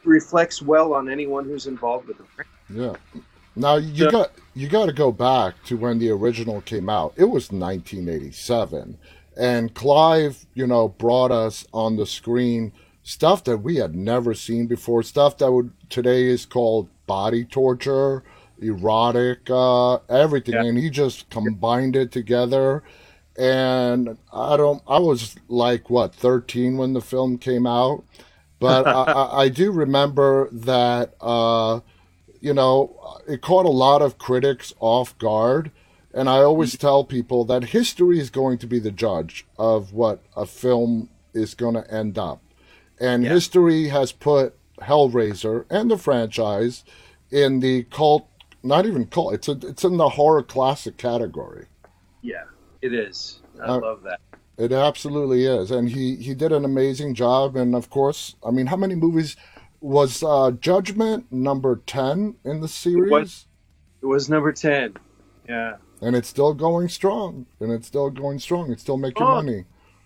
reflects 0.03 0.61
well 0.61 0.93
on 0.93 1.09
anyone 1.09 1.45
who's 1.45 1.65
involved 1.67 2.07
with 2.07 2.17
the 2.17 2.25
franchise. 2.25 2.51
Yeah. 2.69 3.21
Now 3.55 3.77
you 3.77 4.05
So- 4.05 4.11
got 4.11 4.31
you 4.53 4.67
got 4.69 4.85
to 4.85 4.93
go 4.93 5.11
back 5.11 5.55
to 5.65 5.77
when 5.77 5.97
the 5.99 6.09
original 6.11 6.61
came 6.61 6.89
out. 6.89 7.13
It 7.17 7.23
was 7.25 7.51
1987, 7.51 8.97
and 9.37 9.73
Clive, 9.73 10.45
you 10.53 10.67
know, 10.67 10.87
brought 10.89 11.31
us 11.31 11.65
on 11.73 11.95
the 11.97 12.05
screen 12.05 12.71
stuff 13.03 13.43
that 13.43 13.57
we 13.59 13.75
had 13.77 13.95
never 13.95 14.33
seen 14.33 14.67
before. 14.67 15.03
Stuff 15.03 15.37
that 15.37 15.51
would 15.51 15.71
today 15.89 16.23
is 16.25 16.45
called 16.45 16.89
body 17.07 17.43
torture, 17.45 18.23
erotic, 18.61 19.49
uh, 19.49 19.95
everything, 20.09 20.55
Yeah. 20.55 20.63
and 20.65 20.77
he 20.77 20.89
just 20.89 21.29
combined 21.29 21.95
it 21.95 22.11
together. 22.11 22.83
And 23.37 24.17
I 24.33 24.57
don't. 24.57 24.81
I 24.87 24.99
was 24.99 25.35
like 25.49 25.89
what 25.89 26.15
13 26.15 26.77
when 26.77 26.93
the 26.93 27.01
film 27.01 27.37
came 27.37 27.67
out, 27.67 28.03
but 28.59 28.87
I, 28.87 29.03
I, 29.03 29.41
I 29.43 29.49
do 29.49 29.71
remember 29.71 30.49
that. 30.51 31.13
Uh, 31.21 31.81
you 32.41 32.53
know, 32.53 32.95
it 33.27 33.41
caught 33.41 33.65
a 33.65 33.69
lot 33.69 34.01
of 34.03 34.17
critics 34.19 34.73
off 34.79 35.17
guard. 35.17 35.71
And 36.15 36.29
I 36.29 36.37
always 36.37 36.77
tell 36.77 37.03
people 37.03 37.43
that 37.45 37.65
history 37.65 38.19
is 38.19 38.29
going 38.29 38.57
to 38.59 38.67
be 38.67 38.79
the 38.79 38.89
judge 38.91 39.45
of 39.59 39.91
what 39.93 40.23
a 40.35 40.45
film 40.45 41.09
is 41.33 41.53
going 41.53 41.75
to 41.75 41.91
end 41.93 42.17
up. 42.17 42.41
And 42.99 43.23
Yeah. 43.23 43.31
history 43.31 43.89
has 43.89 44.13
put 44.13 44.55
Hellraiser 44.81 45.65
and 45.69 45.91
the 45.91 45.97
franchise 45.97 46.85
in 47.29 47.59
the 47.59 47.83
cult, 47.83 48.27
not 48.63 48.85
even 48.85 49.05
cult, 49.07 49.33
it's, 49.33 49.49
a, 49.49 49.59
it's 49.63 49.83
in 49.83 49.97
the 49.97 50.09
horror 50.09 50.41
classic 50.41 50.95
category. 50.97 51.65
Yeah, 52.21 52.45
it 52.81 52.93
is. 52.93 53.41
I 53.61 53.65
Uh, 53.65 53.79
love 53.79 54.03
that. 54.03 54.21
It 54.57 54.71
absolutely 54.71 55.43
is. 55.45 55.69
And 55.69 55.89
he, 55.89 56.15
he 56.15 56.33
did 56.33 56.53
an 56.53 56.63
amazing 56.63 57.13
job. 57.13 57.57
And 57.57 57.75
of 57.75 57.89
course, 57.89 58.35
I 58.45 58.51
mean, 58.51 58.67
how 58.67 58.77
many 58.77 58.95
movies 58.95 59.35
was 59.81 60.23
uh, 60.23 60.51
Judgment 60.51 61.29
number 61.29 61.81
10 61.85 62.35
in 62.45 62.61
the 62.61 62.69
series? 62.69 63.11
was. 63.11 63.47
It 64.01 64.05
was 64.05 64.29
number 64.29 64.51
ten. 64.53 64.93
Yeah, 65.49 65.77
and 66.05 66.15
it's 66.15 66.27
still 66.27 66.53
going 66.53 66.87
strong 66.87 67.47
and 67.59 67.71
it's 67.71 67.87
still 67.87 68.09
going 68.11 68.37
strong 68.37 68.71
it's 68.71 68.83
still 68.83 68.97
making 68.97 69.23
Oh. 69.23 69.35
money 69.41 69.65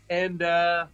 and 0.10 0.42
uh, 0.42 0.88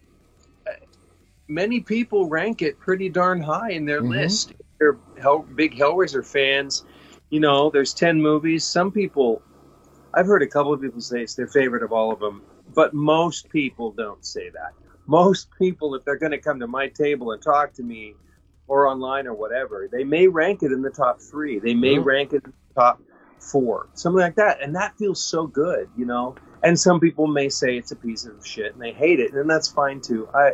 many 1.47 1.79
people 1.79 2.27
rank 2.27 2.61
it 2.63 2.79
pretty 2.79 3.07
darn 3.07 3.39
high 3.39 3.71
in 3.71 3.85
their 3.85 4.01
Mhm. 4.01 4.09
list. 4.09 4.53
They're 4.79 4.97
Hell, 5.17 5.39
big 5.55 5.75
Hellraiser 5.75 6.25
fans. 6.25 6.83
You 7.29 7.39
know, 7.39 7.69
there's 7.69 7.93
ten 7.93 8.21
movies. 8.21 8.65
Some 8.65 8.91
people, 8.91 9.41
I've 10.13 10.25
heard 10.25 10.41
a 10.41 10.47
couple 10.47 10.73
of 10.73 10.81
people 10.81 10.99
say 10.99 11.21
it's 11.21 11.35
their 11.35 11.47
favorite 11.47 11.81
of 11.83 11.93
all 11.93 12.11
of 12.11 12.19
them, 12.19 12.41
but 12.73 12.93
most 12.93 13.49
people 13.49 13.91
don't 13.91 14.25
say 14.25 14.49
that. 14.49 14.73
Most 15.07 15.47
people, 15.57 15.95
if 15.95 16.03
they're 16.03 16.17
going 16.17 16.33
to 16.33 16.37
come 16.39 16.59
to 16.59 16.67
my 16.67 16.89
table 16.89 17.31
and 17.31 17.41
talk 17.41 17.71
to 17.75 17.83
me, 17.83 18.15
or 18.67 18.87
online 18.87 19.27
or 19.27 19.33
whatever, 19.35 19.87
they 19.89 20.03
may 20.03 20.27
rank 20.27 20.63
it 20.63 20.71
in 20.71 20.81
the 20.81 20.89
top 20.89 21.21
three. 21.21 21.59
They 21.59 21.75
may 21.75 21.93
Yeah. 21.93 22.03
rank 22.03 22.33
it 22.33 22.43
in 22.43 22.51
the 22.69 22.73
top 22.81 22.99
four, 23.39 23.87
something 23.93 24.21
like 24.21 24.35
that, 24.35 24.61
and 24.61 24.75
that 24.75 24.97
feels 24.97 25.23
so 25.23 25.47
good, 25.47 25.89
you 25.97 26.05
know. 26.05 26.35
And 26.63 26.79
some 26.79 26.99
people 26.99 27.27
may 27.27 27.49
say 27.49 27.77
it's 27.77 27.91
a 27.91 27.95
piece 27.95 28.25
of 28.25 28.45
shit 28.45 28.73
and 28.73 28.81
they 28.81 28.91
hate 28.91 29.19
it, 29.19 29.33
and 29.33 29.49
that's 29.49 29.67
fine 29.69 30.01
too. 30.01 30.27
I, 30.33 30.53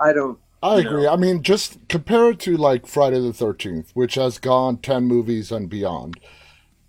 I 0.00 0.12
don't. 0.12 0.38
i 0.62 0.78
agree 0.78 1.04
know. 1.04 1.12
i 1.12 1.16
mean 1.16 1.42
just 1.42 1.78
compare 1.88 2.30
it 2.30 2.38
to 2.40 2.56
like 2.56 2.86
friday 2.86 3.18
the 3.20 3.32
13th 3.32 3.90
which 3.94 4.14
has 4.14 4.38
gone 4.38 4.76
10 4.78 5.04
movies 5.04 5.50
and 5.52 5.68
beyond 5.70 6.18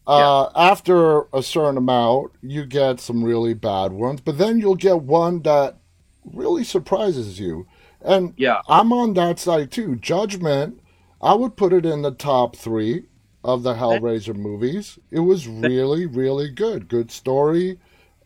uh, 0.08 0.50
after 0.56 1.22
a 1.34 1.42
certain 1.44 1.78
amount 1.78 2.32
you 2.42 2.66
get 2.66 3.00
some 3.00 3.24
really 3.24 3.54
bad 3.54 3.94
ones 3.94 4.20
but 4.20 4.38
then 4.38 4.60
you'll 4.60 4.76
get 4.76 5.02
one 5.02 5.42
that 5.44 5.78
really 6.26 6.64
surprises 6.64 7.40
you 7.40 7.66
and 8.02 8.34
Yeah, 8.36 8.62
i'm 8.68 8.92
on 8.92 9.14
that 9.14 9.40
side 9.40 9.72
too 9.72 9.96
judgment 9.96 10.82
i 11.22 11.34
would 11.34 11.56
put 11.56 11.72
it 11.72 11.86
in 11.86 12.02
the 12.02 12.12
top 12.12 12.56
three 12.56 13.06
of 13.44 13.64
the 13.64 13.74
hellraiser 13.74 14.36
movies 14.36 15.00
it 15.10 15.20
was 15.20 15.48
really 15.48 16.06
really 16.06 16.50
good 16.50 16.88
good 16.88 17.10
story 17.12 17.80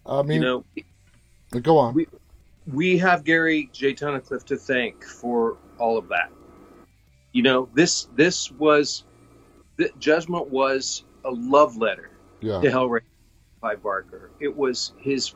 i 0.05 0.17
you 0.17 0.23
mean 0.23 0.41
know, 0.41 0.65
go 1.61 1.77
on 1.77 1.93
we- 1.93 2.07
we 2.67 2.97
have 2.97 3.23
Gary 3.23 3.69
J. 3.71 3.93
Tunnicliffe 3.93 4.45
to 4.45 4.57
thank 4.57 5.03
for 5.03 5.57
all 5.77 5.97
of 5.97 6.07
that. 6.09 6.31
You 7.31 7.43
know, 7.43 7.69
this 7.73 8.07
this 8.15 8.51
was, 8.51 9.03
the 9.77 9.91
Judgment 9.99 10.49
was 10.49 11.03
a 11.25 11.31
love 11.31 11.77
letter 11.77 12.11
yeah 12.41 12.61
to 12.61 12.69
Hellraiser 12.69 13.01
by 13.61 13.75
Barker. 13.75 14.31
It 14.39 14.55
was 14.55 14.93
his, 14.97 15.35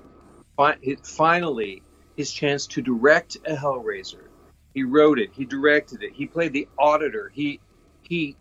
his 0.82 1.00
finally 1.04 1.84
his 2.16 2.32
chance 2.32 2.68
to 2.68 2.82
direct 2.82 3.38
a 3.46 3.56
Hellraiser. 3.56 4.24
He 4.74 4.84
wrote 4.84 5.20
it. 5.20 5.30
He 5.34 5.46
directed 5.46 6.04
it. 6.04 6.14
He 6.14 6.26
played 6.26 6.54
the 6.54 6.68
auditor. 6.78 7.32
He 7.34 7.60
he 8.02 8.36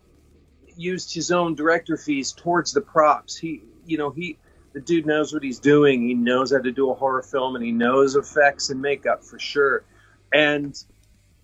used 0.79 1.13
his 1.13 1.31
own 1.31 1.55
director 1.55 1.97
fees 1.97 2.31
towards 2.31 2.71
the 2.71 2.81
props. 2.81 3.37
He 3.37 3.61
you 3.85 3.97
know 3.97 4.09
he 4.11 4.37
the 4.73 4.81
dude 4.81 5.05
knows 5.05 5.33
what 5.33 5.43
he's 5.43 5.59
doing. 5.59 6.07
He 6.07 6.13
knows 6.13 6.51
how 6.51 6.59
to 6.59 6.71
do 6.71 6.91
a 6.91 6.93
horror 6.93 7.23
film, 7.23 7.55
and 7.55 7.65
he 7.65 7.71
knows 7.71 8.15
effects 8.15 8.69
and 8.69 8.81
makeup 8.81 9.23
for 9.23 9.39
sure. 9.39 9.83
And 10.31 10.75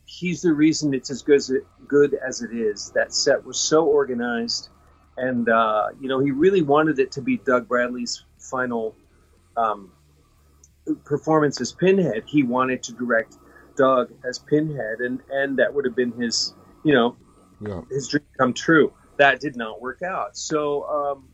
he's 0.06 0.42
the 0.42 0.54
reason 0.54 0.94
it's 0.94 1.10
as 1.10 1.24
good 1.24 1.36
as 1.36 1.50
it, 1.50 1.64
good 1.88 2.14
as 2.14 2.42
it 2.42 2.52
is. 2.54 2.92
That 2.92 3.14
set 3.14 3.46
was 3.46 3.60
so 3.60 3.86
organized, 3.86 4.70
and 5.18 5.50
uh, 5.50 5.88
you 6.00 6.08
know 6.08 6.20
he 6.20 6.32
really 6.32 6.62
wanted 6.62 7.00
it 7.00 7.12
to 7.14 7.22
be 7.22 7.38
Doug 7.38 7.68
Bradley's 7.68 8.24
final 8.38 8.96
um, 9.58 9.92
performance 11.04 11.60
as 11.60 11.72
Pinhead. 11.72 12.24
He 12.28 12.44
wanted 12.44 12.84
to 12.84 12.94
direct 12.94 13.38
Doug 13.76 14.14
as 14.24 14.40
Pinhead, 14.40 15.00
and 15.00 15.22
and 15.30 15.58
that 15.58 15.74
would 15.74 15.86
have 15.86 15.96
been 15.96 16.12
his 16.12 16.54
you 16.84 16.94
know 16.94 17.18
yeah 17.60 17.82
his 17.90 18.08
dream 18.08 18.24
come 18.38 18.54
true. 18.54 18.94
That 19.18 19.40
did 19.40 19.56
not 19.56 19.82
work 19.82 20.02
out. 20.02 20.36
So, 20.38 20.84
um, 20.90 21.30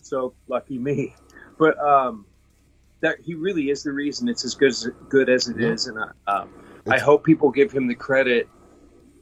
so 0.00 0.34
lucky 0.48 0.78
me. 0.78 1.14
But 1.58 1.78
um, 1.78 2.24
that 3.00 3.16
he 3.20 3.34
really 3.34 3.70
is 3.70 3.82
the 3.82 3.92
reason 3.92 4.28
it's 4.28 4.44
as 4.44 4.54
good 4.54 4.70
as 4.70 4.88
good 5.08 5.28
as 5.28 5.48
it 5.48 5.58
Yeah. 5.58 5.68
is, 5.68 5.86
and 5.86 5.98
I, 5.98 6.32
um, 6.32 6.48
I 6.86 6.98
hope 6.98 7.24
people 7.24 7.50
give 7.50 7.70
him 7.72 7.86
the 7.86 7.94
credit 7.94 8.48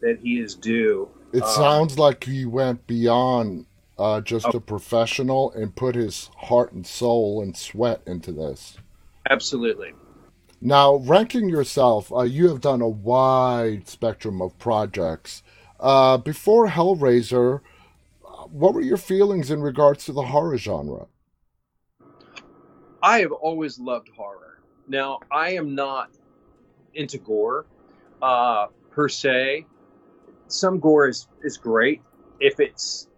that 0.00 0.18
he 0.22 0.38
is 0.38 0.54
due. 0.54 1.08
It 1.32 1.42
Um, 1.42 1.48
sounds 1.48 1.98
like 1.98 2.24
he 2.24 2.44
went 2.44 2.86
beyond 2.86 3.66
uh, 3.98 4.20
just 4.20 4.46
Oh. 4.48 4.58
a 4.58 4.60
professional 4.60 5.50
and 5.52 5.74
put 5.74 5.94
his 5.94 6.30
heart 6.36 6.72
and 6.72 6.86
soul 6.86 7.40
and 7.40 7.56
sweat 7.56 8.02
into 8.06 8.30
this. 8.30 8.76
Absolutely. 9.30 9.94
Now, 10.60 10.96
ranking 10.96 11.48
yourself, 11.48 12.12
uh, 12.12 12.20
you 12.22 12.48
have 12.48 12.60
done 12.60 12.82
a 12.82 12.88
wide 12.88 13.88
spectrum 13.88 14.42
of 14.42 14.58
projects. 14.58 15.42
Uh, 15.80 16.18
before 16.18 16.68
Hellraiser, 16.68 17.60
what 18.50 18.74
were 18.74 18.80
your 18.80 18.96
feelings 18.96 19.50
in 19.50 19.60
regards 19.60 20.04
to 20.06 20.12
the 20.12 20.22
horror 20.22 20.56
genre? 20.58 21.06
I 23.02 23.20
have 23.20 23.32
always 23.32 23.78
loved 23.78 24.08
horror. 24.16 24.58
Now, 24.88 25.20
I 25.30 25.50
am 25.52 25.74
not 25.74 26.10
into 26.94 27.18
gore 27.18 27.66
uh, 28.22 28.66
per 28.90 29.08
se. 29.08 29.66
Some 30.48 30.80
gore 30.80 31.08
is, 31.08 31.28
is 31.42 31.56
great 31.56 32.02
if 32.40 32.60
it's 32.60 33.08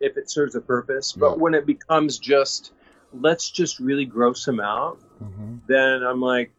if 0.00 0.16
it 0.18 0.30
serves 0.30 0.54
a 0.54 0.60
purpose, 0.60 1.12
but 1.12 1.32
Yeah. 1.32 1.36
when 1.36 1.54
it 1.54 1.64
becomes 1.64 2.18
just 2.18 2.72
let's 3.12 3.50
just 3.50 3.80
really 3.80 4.04
gross 4.04 4.46
him 4.46 4.60
out, 4.60 4.98
hmm 5.18 5.56
then 5.66 6.02
I'm 6.02 6.20
like, 6.20 6.52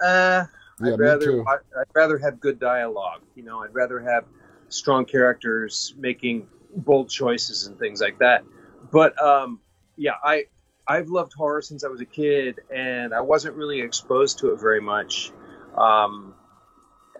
uh, 0.00 0.44
Yeah, 0.80 0.92
I'd 0.92 0.98
rather. 0.98 1.42
I, 1.46 1.54
I'd 1.78 1.86
rather 1.94 2.16
have 2.18 2.40
good 2.40 2.58
dialogue. 2.58 3.22
You 3.34 3.42
know, 3.42 3.62
I'd 3.62 3.74
rather 3.74 4.00
have 4.00 4.24
strong 4.68 5.04
characters 5.04 5.94
making 5.98 6.46
bold 6.76 7.08
choices 7.08 7.66
and 7.66 7.78
things 7.78 8.00
like 8.00 8.18
that. 8.18 8.44
But 8.92 9.20
um, 9.22 9.60
yeah, 9.96 10.12
I 10.22 10.44
I've 10.86 11.08
loved 11.08 11.32
horror 11.32 11.62
since 11.62 11.84
I 11.84 11.88
was 11.88 12.00
a 12.00 12.06
kid, 12.06 12.60
and 12.74 13.12
I 13.12 13.20
wasn't 13.20 13.56
really 13.56 13.80
exposed 13.80 14.38
to 14.40 14.52
it 14.52 14.60
very 14.60 14.80
much. 14.80 15.32
Um, 15.76 16.34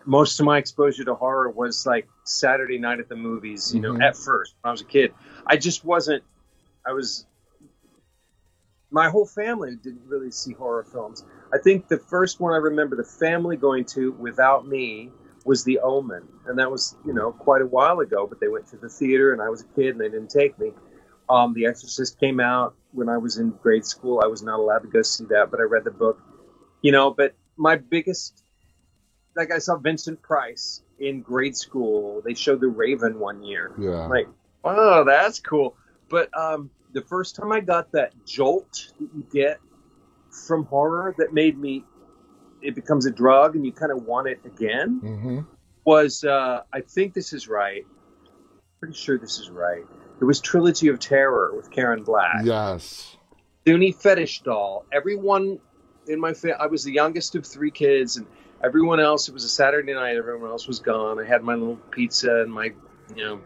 most 0.04 0.38
of 0.38 0.46
my 0.46 0.58
exposure 0.58 1.04
to 1.04 1.14
horror 1.14 1.50
was 1.50 1.84
like 1.84 2.06
Saturday 2.24 2.78
night 2.78 3.00
at 3.00 3.08
the 3.08 3.16
movies. 3.16 3.74
You 3.74 3.80
know, 3.80 3.98
at 4.00 4.16
first 4.16 4.54
when 4.60 4.68
I 4.68 4.72
was 4.72 4.82
a 4.82 4.86
kid, 4.86 5.12
I 5.46 5.56
just 5.56 5.84
wasn't. 5.84 6.22
I 6.86 6.92
was. 6.92 7.26
My 8.88 9.10
whole 9.10 9.26
family 9.26 9.76
didn't 9.82 10.06
really 10.06 10.30
see 10.30 10.52
horror 10.52 10.84
films. 10.84 11.24
I 11.52 11.58
think 11.58 11.88
the 11.88 11.98
first 11.98 12.38
one 12.38 12.52
I 12.54 12.58
remember 12.58 12.94
the 12.94 13.04
family 13.04 13.56
going 13.56 13.84
to 13.86 14.12
without 14.12 14.66
me 14.66 15.10
was 15.46 15.64
The 15.64 15.78
Omen, 15.78 16.26
and 16.46 16.58
that 16.58 16.70
was 16.70 16.96
you 17.06 17.14
know 17.14 17.32
quite 17.32 17.62
a 17.62 17.66
while 17.66 18.00
ago. 18.00 18.26
But 18.26 18.40
they 18.40 18.48
went 18.48 18.66
to 18.68 18.76
the 18.76 18.88
theater, 18.88 19.32
and 19.32 19.40
I 19.40 19.48
was 19.48 19.62
a 19.62 19.66
kid, 19.74 19.90
and 19.90 20.00
they 20.00 20.08
didn't 20.08 20.30
take 20.30 20.58
me. 20.58 20.72
Um, 21.28 21.54
the 21.54 21.66
Exorcist 21.66 22.20
came 22.20 22.38
out 22.38 22.74
when 22.92 23.08
I 23.08 23.18
was 23.18 23.38
in 23.38 23.50
grade 23.50 23.84
school. 23.84 24.20
I 24.22 24.26
was 24.26 24.42
not 24.42 24.58
allowed 24.58 24.80
to 24.80 24.88
go 24.88 25.02
see 25.02 25.24
that, 25.26 25.50
but 25.50 25.60
I 25.60 25.64
read 25.64 25.84
the 25.84 25.90
book. 25.90 26.20
You 26.82 26.92
know, 26.92 27.10
but 27.10 27.34
my 27.56 27.76
biggest, 27.76 28.44
like 29.34 29.50
I 29.50 29.58
saw 29.58 29.76
Vincent 29.76 30.22
Price 30.22 30.82
in 30.98 31.22
grade 31.22 31.56
school. 31.56 32.22
They 32.24 32.34
showed 32.34 32.60
The 32.60 32.68
Raven 32.68 33.18
one 33.18 33.42
year. 33.42 33.72
Yeah. 33.78 34.06
Like, 34.06 34.28
oh, 34.64 35.04
that's 35.04 35.40
cool. 35.40 35.76
But 36.08 36.36
um, 36.38 36.70
the 36.92 37.02
first 37.02 37.36
time 37.36 37.52
I 37.52 37.60
got 37.60 37.92
that 37.92 38.12
jolt 38.24 38.92
that 38.98 39.08
you 39.14 39.26
get 39.32 39.58
from 40.46 40.64
horror 40.64 41.14
that 41.18 41.32
made 41.32 41.58
me, 41.58 41.84
it 42.62 42.74
becomes 42.74 43.06
a 43.06 43.10
drug 43.10 43.56
and 43.56 43.64
you 43.64 43.72
kind 43.72 43.92
of 43.92 44.04
want 44.04 44.28
it 44.28 44.40
again, 44.44 45.00
hmm 45.00 45.40
was 45.86 46.24
uh, 46.24 46.62
I 46.72 46.80
think 46.80 47.14
this 47.14 47.32
is 47.32 47.48
right. 47.48 47.86
Pretty 48.80 48.94
sure 48.94 49.18
this 49.18 49.38
is 49.38 49.48
right. 49.50 49.84
It 50.20 50.24
was 50.24 50.40
Trilogy 50.40 50.88
of 50.88 50.98
Terror 50.98 51.54
with 51.54 51.70
Karen 51.70 52.02
Black. 52.02 52.40
Yes. 52.42 53.16
Zuni 53.66 53.92
fetish 53.92 54.42
doll. 54.42 54.84
Everyone 54.92 55.58
in 56.08 56.20
my 56.20 56.34
family, 56.34 56.56
I 56.58 56.66
was 56.66 56.84
the 56.84 56.92
youngest 56.92 57.34
of 57.36 57.46
three 57.46 57.70
kids, 57.70 58.16
and 58.16 58.26
everyone 58.62 59.00
else, 59.00 59.28
it 59.28 59.34
was 59.34 59.44
a 59.44 59.48
Saturday 59.48 59.94
night, 59.94 60.16
everyone 60.16 60.50
else 60.50 60.66
was 60.66 60.80
gone. 60.80 61.18
I 61.20 61.24
had 61.24 61.42
my 61.42 61.54
little 61.54 61.76
pizza 61.90 62.42
and 62.42 62.52
my, 62.52 62.72
you 63.14 63.24
know, 63.24 63.40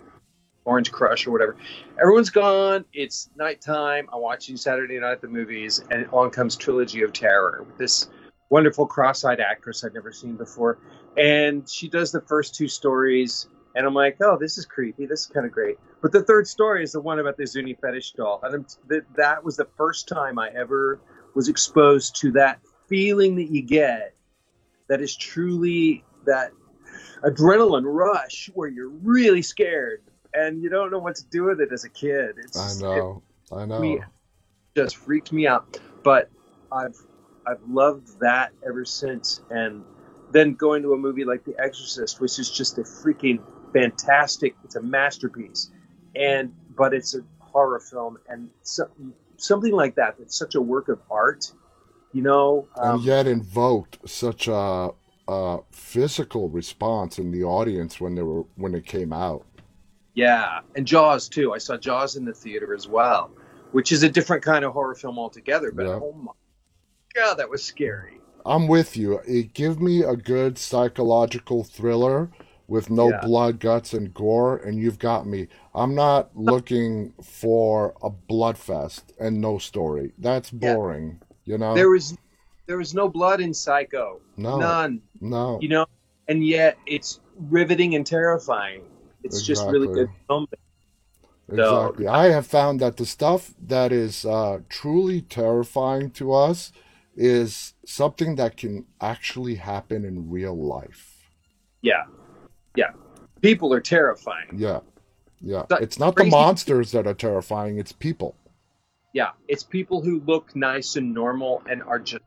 Orange 0.65 0.93
Crush 0.93 1.27
or 1.27 1.31
whatever. 1.31 1.57
Everyone's 2.01 2.31
gone. 2.31 2.85
It's 2.93 3.31
nighttime. 3.37 4.09
I'm 4.13 4.21
watching 4.21 4.57
Saturday 4.57 4.99
night 4.99 5.13
at 5.13 5.21
the 5.21 5.29
movies, 5.29 5.83
and 5.91 6.07
along 6.07 6.31
comes 6.31 6.57
Trilogy 6.57 7.03
of 7.03 7.13
Terror 7.13 7.65
with 7.67 7.79
this 7.79 8.09
wonderful 8.51 8.87
cross-eyed 8.87 9.41
actress 9.41 9.85
I'd 9.85 9.95
never 9.95 10.13
seen 10.13 10.37
before, 10.37 10.79
and 11.17 11.69
she 11.69 11.89
does 11.89 12.13
the 12.13 12.21
first 12.21 12.55
two 12.55 12.69
stories, 12.69 13.49
and 13.75 13.87
I'm 13.87 13.95
like, 13.95 14.17
oh, 14.21 14.37
this 14.39 14.59
is 14.59 14.67
creepy. 14.67 15.07
This 15.07 15.21
is 15.21 15.27
kind 15.27 15.47
of 15.47 15.53
great. 15.53 15.79
But 16.03 16.13
the 16.13 16.23
third 16.23 16.47
story 16.47 16.83
is 16.83 16.93
the 16.93 17.01
one 17.01 17.19
about 17.19 17.37
the 17.37 17.47
Zuni 17.47 17.75
fetish 17.75 18.13
doll, 18.13 18.41
and 18.43 18.55
I'm, 18.55 18.67
th- 18.89 19.05
that 19.17 19.43
was 19.45 19.57
the 19.57 19.69
first 19.77 20.09
time 20.09 20.39
I 20.39 20.51
ever 20.51 21.01
was 21.35 21.49
exposed 21.49 22.17
to 22.21 22.33
that 22.33 22.61
feeling 22.89 23.37
that 23.37 23.51
you 23.51 23.63
get 23.63 24.15
that 24.89 25.01
is 25.01 25.17
truly 25.17 26.05
that 26.27 26.51
adrenaline 27.23 27.85
rush 27.87 28.51
where 28.55 28.69
you're 28.69 28.89
really 28.89 29.43
scared 29.43 30.03
and 30.35 30.63
you 30.63 30.69
don't 30.69 30.91
know 30.91 30.99
what 30.99 31.17
to 31.17 31.25
do 31.27 31.45
with 31.45 31.61
it 31.61 31.73
as 31.73 31.85
a 31.85 31.89
kid. 31.89 32.37
It's 32.39 32.59
I 32.59 32.81
know. 32.81 33.23
I 33.53 33.67
know. 33.67 34.01
just 34.77 34.97
freaked 34.97 35.33
me 35.33 35.47
out. 35.47 35.79
But 36.03 36.31
I've 36.73 36.97
I've 37.51 37.63
loved 37.69 38.21
that 38.21 38.53
ever 38.67 38.85
since. 38.85 39.41
And 39.51 39.85
then 40.33 40.55
going 40.55 40.83
to 40.83 40.93
a 40.93 40.97
movie 40.97 41.25
like 41.25 41.45
The 41.45 41.55
Exorcist, 41.59 42.21
which 42.21 42.39
is 42.39 42.51
just 42.51 42.79
a 42.79 42.83
freaking 42.83 43.41
fantastic. 43.73 44.55
It's 44.65 44.77
a 44.77 44.83
masterpiece, 44.83 45.71
and 46.15 46.55
but 46.77 46.95
it's 46.95 47.15
a 47.15 47.21
horror 47.41 47.81
film, 47.81 48.19
and 48.29 48.51
so, 48.63 48.89
something 49.37 49.73
like 49.73 49.97
that. 49.97 50.17
That's 50.19 50.37
such 50.37 50.55
a 50.55 50.61
work 50.61 50.89
of 50.89 51.01
art. 51.11 51.53
You 52.13 52.23
know, 52.23 52.69
um, 52.77 52.97
and 52.97 53.05
yet 53.05 53.27
invoked 53.27 53.99
such 54.09 54.49
a, 54.49 54.91
a 55.29 55.59
physical 55.71 56.49
response 56.49 57.19
in 57.19 57.31
the 57.31 57.45
audience 57.45 58.01
when 58.01 58.15
they 58.15 58.23
were 58.23 58.45
when 58.57 58.75
it 58.75 58.87
came 58.87 59.13
out. 59.13 59.45
Yeah, 60.15 60.61
and 60.75 60.87
Jaws 60.87 61.29
too. 61.29 61.53
I 61.53 61.59
saw 61.59 61.77
Jaws 61.77 62.17
in 62.17 62.25
the 62.25 62.33
theater 62.35 62.75
as 62.75 62.89
well, 62.89 63.31
which 63.71 63.93
is 63.93 64.03
a 64.03 64.09
different 64.09 64.43
kind 64.43 64.65
of 64.65 64.73
horror 64.73 64.95
film 64.95 65.19
altogether. 65.19 65.71
But 65.71 65.87
Yeah. 65.87 66.01
oh 66.03 66.13
my 66.13 66.33
god, 67.15 67.35
that 67.35 67.49
was 67.49 67.63
scary. 67.65 68.21
I'm 68.45 68.69
with 68.69 68.97
you. 68.97 69.21
It 69.27 69.55
give 69.55 69.81
me 69.81 70.03
a 70.03 70.17
good 70.17 70.59
psychological 70.59 71.63
thriller 71.65 72.31
with 72.69 72.89
no 72.89 73.11
Yeah. 73.11 73.21
blood, 73.23 73.61
guts, 73.61 73.93
and 73.93 74.15
gore, 74.15 74.57
and 74.57 74.79
you've 74.79 74.99
got 74.99 75.27
me. 75.27 75.49
I'm 75.75 75.95
not 75.95 76.31
looking 76.37 77.13
for 77.23 77.95
a 78.03 78.11
blood 78.11 78.57
fest 78.57 79.13
and 79.19 79.41
no 79.41 79.59
story. 79.59 80.13
That's 80.19 80.51
Yeah. 80.51 80.75
boring. 80.75 81.21
You 81.45 81.59
know? 81.59 81.75
There 81.75 81.91
was 81.91 82.17
there 82.67 82.79
was 82.79 82.95
no 82.95 83.09
blood 83.09 83.41
in 83.41 83.53
Psycho, 83.53 84.21
no, 84.37 84.59
none. 84.61 85.03
no. 85.21 85.59
You 85.61 85.69
know, 85.69 85.87
and 86.29 86.47
yet 86.47 86.79
it's 86.87 87.21
riveting 87.51 87.97
and 87.97 88.07
terrifying. 88.07 88.83
It's 89.25 89.43
just 89.43 89.69
really 89.69 89.89
good 89.89 90.09
filming. 90.29 90.47
Exactly. 91.53 92.07
I 92.07 92.29
have 92.29 92.47
found 92.47 92.81
that 92.81 92.97
the 92.97 93.05
stuff 93.05 93.53
that 93.61 93.91
is 93.91 94.25
uh, 94.25 94.61
truly 94.69 95.21
terrifying 95.21 96.11
to 96.13 96.33
us 96.33 96.71
is 97.21 97.75
something 97.85 98.37
that 98.37 98.57
can 98.57 98.87
actually 98.99 99.57
happen 99.57 100.07
in 100.07 100.31
real 100.31 100.57
life. 100.57 101.19
Yeah, 101.83 102.05
yeah. 102.75 102.93
People 103.43 103.75
are 103.75 103.81
terrifying. 103.81 104.49
Yeah. 104.57 104.81
Yeah. 105.43 105.65
That 105.69 105.83
It's 105.83 105.99
not 105.99 106.17
the 106.17 106.25
monsters 106.25 106.93
that 106.93 107.07
are 107.07 107.15
terrifying, 107.15 107.79
it's 107.79 107.93
people. 107.93 108.37
Yeah, 109.13 109.31
it's 109.49 109.63
people 109.63 110.01
who 110.01 110.21
look 110.27 110.57
nice 110.57 110.97
and 110.97 111.13
normal 111.13 111.63
and 111.69 111.83
are 111.83 111.99
just 111.99 112.23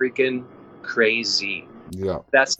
freaking 0.00 0.44
crazy. 0.82 1.66
Yeah. 1.90 2.18
That's 2.32 2.56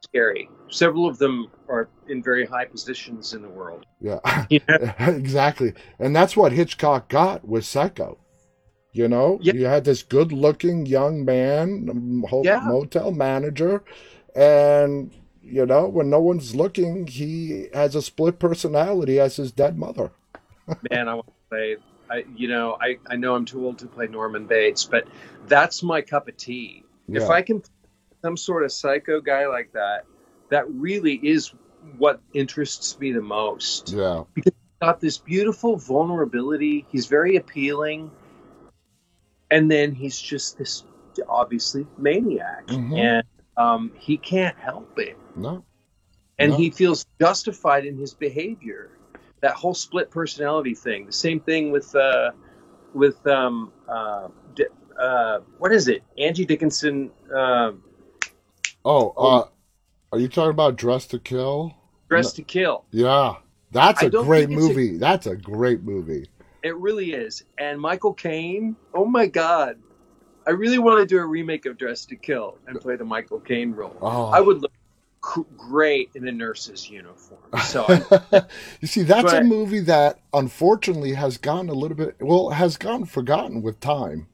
scary. 0.00 0.48
Several 0.70 1.06
of 1.06 1.18
them 1.18 1.48
are 1.68 1.88
in 2.08 2.20
very 2.22 2.46
high 2.46 2.64
positions 2.64 3.32
in 3.32 3.42
the 3.42 3.48
world. 3.48 3.86
Yeah. 4.00 4.18
You 4.50 4.60
know? 4.68 4.92
exactly. 4.98 5.74
And 6.00 6.16
that's 6.16 6.36
what 6.36 6.50
Hitchcock 6.50 7.08
got 7.08 7.46
with 7.46 7.64
Psycho. 7.64 8.18
You 8.92 9.08
know, 9.08 9.38
Yeah. 9.40 9.54
you 9.54 9.64
had 9.64 9.84
this 9.84 10.02
good 10.02 10.32
looking 10.32 10.84
young 10.84 11.24
man, 11.24 12.22
ho- 12.28 12.42
Yeah. 12.44 12.60
motel 12.64 13.10
manager, 13.10 13.82
and, 14.34 15.10
you 15.42 15.64
know, 15.64 15.88
when 15.88 16.10
no 16.10 16.20
one's 16.20 16.54
looking, 16.54 17.06
he 17.06 17.68
has 17.72 17.94
a 17.94 18.02
split 18.02 18.38
personality 18.38 19.18
as 19.18 19.36
his 19.36 19.50
dead 19.50 19.78
mother. 19.78 20.10
Man, 20.90 21.08
I 21.08 21.14
want 21.14 21.26
to 21.26 21.32
say, 21.50 21.76
I, 22.10 22.24
you 22.36 22.48
know, 22.48 22.76
I, 22.80 22.98
I 23.08 23.16
know 23.16 23.34
I'm 23.34 23.46
too 23.46 23.64
old 23.64 23.78
to 23.78 23.86
play 23.86 24.06
Norman 24.08 24.46
Bates, 24.46 24.84
but 24.84 25.08
that's 25.48 25.82
my 25.82 26.02
cup 26.02 26.28
of 26.28 26.36
tea. 26.36 26.84
If 27.08 27.28
I 27.28 27.42
can, 27.42 27.62
some 28.22 28.36
sort 28.36 28.62
of 28.62 28.72
psycho 28.72 29.20
guy 29.20 29.46
like 29.46 29.72
that, 29.72 30.04
that 30.50 30.70
really 30.70 31.14
is 31.14 31.52
what 31.98 32.20
interests 32.34 32.98
me 33.00 33.12
the 33.12 33.22
most. 33.22 33.92
Yeah. 33.92 34.24
Because 34.34 34.52
he's 34.54 34.86
got 34.86 35.00
this 35.00 35.18
beautiful 35.18 35.76
vulnerability. 35.76 36.86
He's 36.90 37.06
very 37.06 37.36
appealing. 37.36 38.10
And 39.52 39.70
then 39.70 39.92
he's 39.92 40.18
just 40.18 40.56
this 40.58 40.84
obviously 41.28 41.86
maniac. 41.98 42.66
Mhm. 42.68 42.98
And 42.98 43.22
um, 43.56 43.92
he 43.98 44.16
can't 44.16 44.56
help 44.58 44.98
it. 44.98 45.16
No. 45.36 45.62
And 46.38 46.52
No. 46.52 46.56
he 46.56 46.70
feels 46.70 47.04
justified 47.20 47.84
in 47.84 47.96
his 47.98 48.14
behavior. 48.14 48.98
That 49.42 49.54
whole 49.54 49.74
split 49.74 50.10
personality 50.10 50.74
thing. 50.74 51.04
The 51.06 51.12
same 51.12 51.38
thing 51.40 51.70
with 51.70 51.94
uh, 51.94 52.30
with 52.94 53.24
um, 53.26 53.72
uh, 53.88 54.28
uh, 54.98 55.38
what 55.58 55.72
is 55.72 55.88
it? 55.88 56.02
Angie 56.18 56.44
Dickinson. 56.46 57.10
Uh, 57.34 57.72
Oh, 58.84 59.10
uh, 59.16 59.46
are 60.12 60.18
you 60.18 60.28
talking 60.28 60.50
about 60.50 60.76
Dressed 60.76 61.10
to 61.12 61.18
Kill? 61.20 61.72
Dressed 62.08 62.36
to 62.36 62.42
Kill. 62.42 62.84
Yeah. 62.90 63.36
That's 63.70 64.02
I 64.02 64.06
a 64.06 64.10
great 64.10 64.50
it's 64.50 64.52
a- 64.52 64.56
movie. 64.56 64.96
That's 64.98 65.26
a 65.26 65.36
great 65.36 65.82
movie. 65.82 66.26
It 66.62 66.76
really 66.76 67.12
is. 67.12 67.44
And 67.58 67.80
Michael 67.80 68.14
Caine, 68.14 68.76
oh 68.94 69.04
my 69.04 69.26
God. 69.26 69.78
I 70.46 70.50
really 70.50 70.78
want 70.78 71.00
to 71.00 71.06
do 71.06 71.18
a 71.18 71.24
remake 71.24 71.66
of 71.66 71.78
Dressed 71.78 72.08
to 72.08 72.16
Kill 72.16 72.58
and 72.66 72.80
play 72.80 72.96
the 72.96 73.04
Michael 73.04 73.40
Caine 73.40 73.72
role. 73.72 73.96
Oh. 74.00 74.26
I 74.26 74.40
would 74.40 74.60
look 74.62 74.72
great 75.56 76.10
in 76.14 76.26
a 76.26 76.32
nurse's 76.32 76.90
uniform. 76.90 77.40
So, 77.62 77.86
you 78.80 78.88
see, 78.88 79.02
that's 79.02 79.32
a 79.32 79.44
movie 79.44 79.80
that 79.80 80.18
unfortunately 80.32 81.12
has 81.12 81.38
gone 81.38 81.68
a 81.68 81.72
little 81.74 81.96
bit, 81.96 82.16
well, 82.20 82.50
has 82.50 82.76
gone 82.76 83.04
forgotten 83.04 83.62
with 83.62 83.78
time. 83.78 84.26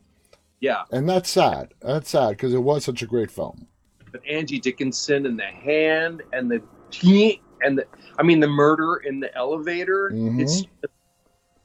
yeah. 0.61 0.85
And 0.91 1.07
that's 1.09 1.29
sad. 1.31 1.75
That's 1.81 2.09
sad 2.11 2.31
because 2.31 2.55
it 2.55 2.63
was 2.63 2.85
such 2.85 3.03
a 3.03 3.07
great 3.07 3.31
film. 3.31 3.67
But 4.11 4.23
Angie 4.27 4.59
Dickinson 4.59 5.27
and 5.27 5.39
the 5.39 5.45
hand 5.45 6.23
and 6.33 6.51
the 6.51 6.63
and 7.63 7.77
the, 7.77 7.87
I 8.19 8.23
mean, 8.23 8.41
the 8.41 8.49
murder 8.49 8.97
in 8.97 9.21
the 9.21 9.35
elevator. 9.37 10.11
Mhm. 10.11 10.41
It's 10.41 10.63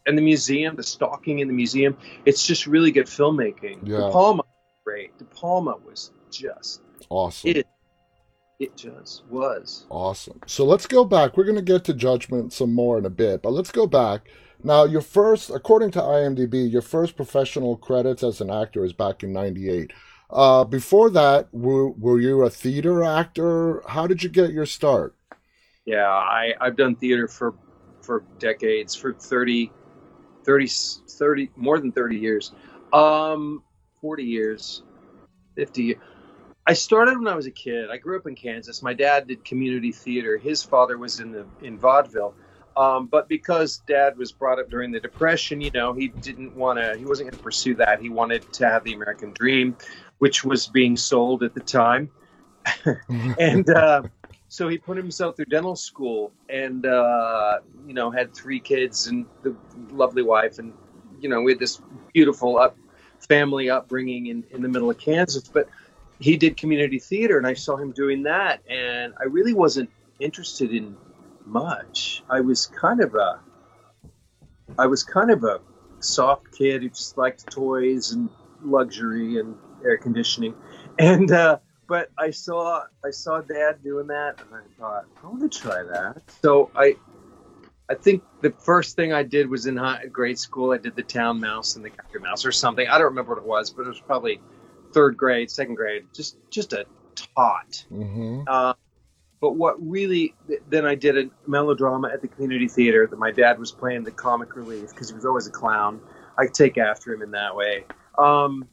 and 0.06 0.18
the 0.18 0.22
museum, 0.22 0.76
the 0.76 0.84
stalking 0.84 1.40
in 1.40 1.48
the 1.48 1.54
museum. 1.54 1.98
It's 2.26 2.46
just 2.46 2.68
really 2.68 2.92
good 2.92 3.08
filmmaking. 3.08 3.80
Yeah. 3.88 3.98
De 3.98 4.12
Palma, 4.12 4.44
great. 4.84 5.18
De 5.18 5.26
Palma 5.26 5.78
was 5.86 6.12
just 6.32 6.82
Awesome. 7.10 7.52
it. 7.52 7.68
It 8.60 8.76
just 8.78 9.24
was. 9.30 9.86
Awesome. 9.90 10.40
So 10.48 10.64
let's 10.66 10.88
go 10.88 11.04
back. 11.04 11.36
We're 11.36 11.44
going 11.44 11.56
to 11.56 11.62
get 11.62 11.84
to 11.86 11.94
Judgment 11.94 12.54
some 12.54 12.74
more 12.74 12.98
in 12.98 13.06
a 13.06 13.10
bit, 13.10 13.42
but 13.42 13.52
let's 13.52 13.72
go 13.72 13.88
back. 13.88 14.30
Now, 14.64 14.86
your 14.86 15.02
first, 15.02 15.50
according 15.50 15.92
to 15.92 16.00
IMDb, 16.00 16.72
your 16.72 16.82
first 16.82 17.18
professional 17.18 17.76
credits 17.76 18.24
as 18.24 18.40
an 18.40 18.50
actor 18.50 18.86
is 18.86 18.94
back 18.94 19.24
in 19.24 19.34
98. 19.34 19.92
Uh, 20.30 20.64
before 20.64 21.10
that, 21.10 21.54
were, 21.54 21.90
were 21.92 22.20
you 22.20 22.44
a 22.44 22.50
theater 22.50 23.04
actor? 23.04 23.84
How 23.88 24.08
did 24.08 24.24
you 24.24 24.30
get 24.30 24.54
your 24.54 24.66
start? 24.66 25.16
Yeah, 25.86 26.08
I, 26.08 26.54
I've 26.62 26.78
done 26.78 26.96
theater 26.96 27.28
for 27.28 27.56
for 28.02 28.26
decades, 28.38 28.96
for 28.96 29.14
30, 29.14 29.72
30, 30.44 30.68
30 30.68 31.50
more 31.56 31.80
than 31.80 31.92
30 31.92 32.18
years. 32.18 32.52
Um, 32.92 33.64
40 34.02 34.24
years, 34.24 34.84
50. 35.56 35.98
I 36.66 36.74
started 36.74 37.18
when 37.18 37.28
I 37.28 37.36
was 37.36 37.46
a 37.46 37.52
kid. 37.52 37.90
I 37.90 37.98
grew 37.98 38.18
up 38.18 38.28
in 38.28 38.36
Kansas. 38.36 38.82
My 38.82 38.94
dad 38.94 39.28
did 39.28 39.44
community 39.44 39.92
theater. 39.92 40.38
His 40.38 40.64
father 40.64 40.98
was 40.98 41.20
in 41.20 41.32
the 41.32 41.46
in 41.62 41.78
vaudeville. 41.78 42.34
Um, 42.76 43.08
but 43.08 43.30
because 43.30 43.84
dad 43.88 44.18
was 44.18 44.32
brought 44.32 44.60
up 44.60 44.70
during 44.70 44.92
the 44.92 45.00
depression, 45.00 45.62
you 45.62 45.70
know, 45.72 45.94
he 45.94 46.08
didn't 46.08 46.56
want 46.56 46.80
to. 46.80 46.98
He 46.98 47.06
wasn't 47.06 47.30
going 47.30 47.38
to 47.38 47.44
pursue 47.44 47.76
that. 47.76 48.02
He 48.02 48.10
wanted 48.10 48.52
to 48.54 48.68
have 48.68 48.84
the 48.84 48.94
American 48.94 49.32
dream, 49.32 49.78
which 50.20 50.44
was 50.44 50.68
being 50.68 50.98
sold 50.98 51.44
at 51.44 51.54
the 51.54 51.60
time, 51.60 52.10
and 53.40 53.70
uh, 53.70 54.04
so 54.54 54.68
he 54.68 54.78
put 54.78 54.98
himself 54.98 55.36
through 55.36 55.46
dental 55.46 55.76
school, 55.76 56.32
and 56.48 56.86
uh, 56.86 57.58
you 57.88 57.96
know, 57.96 58.12
had 58.12 58.36
three 58.36 58.60
kids 58.60 59.08
and 59.08 59.26
the 59.42 59.56
lovely 59.90 60.22
wife, 60.22 60.60
and 60.60 60.74
you 61.20 61.28
know, 61.28 61.42
we 61.42 61.54
had 61.54 61.60
this 61.60 61.82
beautiful 62.14 62.60
up 62.60 62.78
family 63.28 63.72
upbringing 63.72 64.28
in 64.28 64.44
in 64.52 64.62
the 64.62 64.68
middle 64.68 64.92
of 64.92 65.00
Kansas, 65.00 65.48
but 65.48 65.68
he 66.20 66.38
did 66.38 66.56
community 66.56 67.00
theater 67.00 67.40
and 67.40 67.48
I 67.48 67.56
saw 67.56 67.76
him 67.76 67.92
doing 67.92 68.24
that 68.24 68.62
and 68.70 69.14
I 69.20 69.24
really 69.24 69.54
wasn't 69.54 69.90
interested 70.20 70.72
in 70.72 70.96
much. 71.46 72.24
I 72.30 72.42
was 72.42 72.68
kind 72.68 73.02
of 73.02 73.16
a 73.16 73.40
I 74.78 74.86
was 74.86 75.04
kind 75.04 75.32
of 75.32 75.44
a 75.44 75.62
soft 76.00 76.52
kid 76.52 76.84
who 76.84 76.90
just 76.90 77.18
liked 77.18 77.50
toys 77.50 78.12
and 78.12 78.30
luxury 78.64 79.40
and 79.40 79.56
air 79.84 79.98
conditioning. 79.98 80.54
And 81.00 81.32
uh, 81.32 81.58
but 81.88 82.10
I 82.18 82.32
saw 82.32 82.84
I 83.06 83.12
saw 83.12 83.42
dad 83.42 83.84
doing 83.84 84.08
that 84.08 84.42
and 84.42 84.50
I 84.54 84.80
thought, 84.80 85.06
I 85.24 85.28
want 85.28 85.52
to 85.52 85.60
try 85.60 85.84
that. 85.84 86.22
So 86.42 86.72
I 86.76 86.96
I 87.90 87.96
think 87.96 88.24
the 88.42 88.52
first 88.52 88.96
thing 88.96 89.12
I 89.14 89.24
did 89.24 89.50
was 89.50 89.66
in 89.66 89.78
high, 89.78 90.06
grade 90.08 90.40
school. 90.40 90.72
I 90.72 90.78
did 90.78 90.96
the 90.96 91.04
town 91.04 91.40
mouse 91.40 91.76
and 91.76 91.84
the 91.84 91.90
country 91.90 92.22
mouse 92.22 92.46
or 92.46 92.52
something. 92.52 92.88
I 92.88 92.98
don't 92.98 93.08
remember 93.08 93.34
what 93.34 93.40
it 93.40 93.48
was, 93.48 93.72
but 93.72 93.84
it 93.84 93.90
was 93.90 94.00
probably 94.00 94.40
third 94.94 95.18
grade, 95.18 95.52
second 95.52 95.76
grade, 95.76 96.06
just 96.14 96.38
just 96.50 96.74
a 96.74 96.86
tot. 97.16 97.86
Mm-hmm. 97.92 98.44
Uh, 98.48 98.74
but 99.42 99.56
what 99.56 99.76
really, 99.86 100.36
then 100.70 100.86
I 100.86 100.96
did 100.96 101.18
a 101.18 101.30
melodrama 101.46 102.08
at 102.08 102.22
the 102.22 102.30
community 102.30 102.70
theater 102.70 103.06
that 103.08 103.20
my 103.20 103.32
dad 103.32 103.60
was 103.60 103.74
playing 103.74 104.06
the 104.06 104.12
comic 104.12 104.56
relief 104.56 104.90
because 104.92 105.10
he 105.10 105.16
was 105.16 105.26
always 105.26 105.48
a 105.48 105.52
clown. 105.52 106.00
I 106.38 106.48
take 106.48 106.78
after 106.78 107.14
him 107.14 107.22
in 107.22 107.32
that 107.32 107.54
way. 107.54 107.84
Um, 108.18 108.70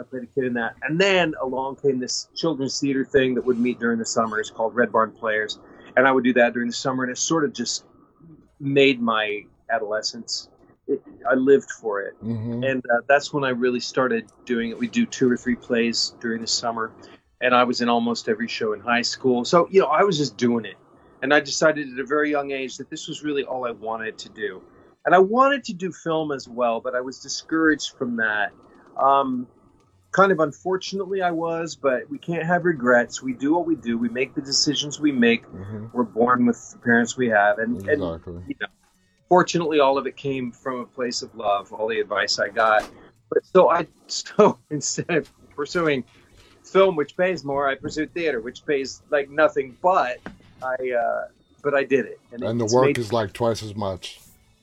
I 0.00 0.04
played 0.04 0.22
a 0.24 0.26
kid 0.26 0.44
in 0.44 0.54
that, 0.54 0.76
and 0.82 1.00
then 1.00 1.34
along 1.42 1.76
came 1.76 1.98
this 1.98 2.28
children's 2.34 2.78
theater 2.80 3.04
thing 3.04 3.34
that 3.34 3.44
would 3.44 3.58
meet 3.58 3.78
during 3.80 3.98
the 3.98 4.06
summers 4.06 4.50
called 4.50 4.74
Red 4.74 4.92
Barn 4.92 5.10
Players, 5.12 5.58
and 5.96 6.06
I 6.06 6.12
would 6.12 6.24
do 6.24 6.32
that 6.34 6.52
during 6.52 6.68
the 6.68 6.74
summer, 6.74 7.04
and 7.04 7.12
it 7.12 7.18
sort 7.18 7.44
of 7.44 7.52
just 7.52 7.84
made 8.60 9.00
my 9.00 9.42
adolescence 9.70 10.48
it, 10.86 11.02
I 11.30 11.34
lived 11.34 11.70
for 11.70 12.00
it, 12.00 12.14
Mm-hmm. 12.24 12.62
and 12.64 12.82
uh, 12.86 13.00
that's 13.08 13.32
when 13.32 13.44
I 13.44 13.50
really 13.50 13.80
started 13.80 14.30
doing 14.46 14.70
it. 14.70 14.78
We 14.78 14.88
do 14.88 15.04
two 15.04 15.30
or 15.30 15.36
three 15.36 15.54
plays 15.56 16.14
during 16.20 16.40
the 16.40 16.46
summer, 16.46 16.92
and 17.40 17.54
I 17.54 17.64
was 17.64 17.80
in 17.80 17.88
almost 17.88 18.28
every 18.28 18.48
show 18.48 18.72
in 18.72 18.80
high 18.80 19.02
school. 19.02 19.44
So 19.44 19.68
you 19.70 19.80
know, 19.80 19.86
I 19.86 20.02
was 20.02 20.16
just 20.16 20.36
doing 20.36 20.64
it, 20.64 20.76
and 21.22 21.34
I 21.34 21.40
decided 21.40 21.92
at 21.92 21.98
a 21.98 22.06
very 22.06 22.30
young 22.30 22.52
age 22.52 22.76
that 22.78 22.88
this 22.90 23.06
was 23.06 23.22
really 23.22 23.44
all 23.44 23.66
I 23.66 23.72
wanted 23.72 24.16
to 24.18 24.28
do, 24.30 24.62
and 25.04 25.14
I 25.14 25.18
wanted 25.18 25.62
to 25.64 25.74
do 25.74 25.92
film 25.92 26.32
as 26.32 26.48
well, 26.48 26.80
but 26.80 26.94
I 26.94 27.00
was 27.00 27.20
discouraged 27.20 27.96
from 27.98 28.16
that. 28.16 28.52
Um, 28.96 29.46
kind 30.12 30.32
of 30.32 30.40
unfortunately, 30.40 31.22
I 31.22 31.30
was, 31.30 31.76
but 31.76 32.08
we 32.10 32.18
can't 32.18 32.44
have 32.44 32.64
regrets. 32.64 33.22
We 33.22 33.34
do 33.34 33.54
what 33.54 33.66
we 33.66 33.76
do. 33.76 33.98
We 33.98 34.08
make 34.08 34.34
the 34.34 34.40
decisions 34.40 35.00
we 35.00 35.12
make. 35.12 35.46
Mm-hmm. 35.46 35.86
We're 35.92 36.04
born 36.04 36.46
with 36.46 36.72
the 36.72 36.78
parents 36.78 37.16
we 37.16 37.28
have, 37.28 37.58
and, 37.58 37.76
and 37.88 38.00
you 38.48 38.54
know, 38.60 38.66
fortunately, 39.28 39.80
all 39.80 39.98
of 39.98 40.06
it 40.06 40.16
came 40.16 40.50
from 40.52 40.80
a 40.80 40.86
place 40.86 41.22
of 41.22 41.34
love. 41.34 41.72
All 41.72 41.88
the 41.88 42.00
advice 42.00 42.38
I 42.38 42.48
got, 42.48 42.88
but 43.30 43.44
so 43.44 43.70
I 43.70 43.86
so 44.06 44.58
instead 44.70 45.10
of 45.10 45.32
pursuing 45.54 46.04
film, 46.64 46.96
which 46.96 47.16
pays 47.16 47.44
more, 47.44 47.68
I 47.68 47.74
pursued 47.74 48.12
theater, 48.14 48.40
which 48.40 48.64
pays 48.64 49.02
like 49.10 49.28
nothing. 49.30 49.76
But 49.82 50.18
I, 50.62 50.90
uh, 50.90 51.28
but 51.62 51.74
I 51.74 51.84
did 51.84 52.06
it, 52.06 52.20
And 52.32 52.60
the 52.60 52.66
work 52.66 52.86
made, 52.86 52.98
is 52.98 53.12
like 53.12 53.32
twice 53.32 53.62
as 53.62 53.74
much. 53.74 54.20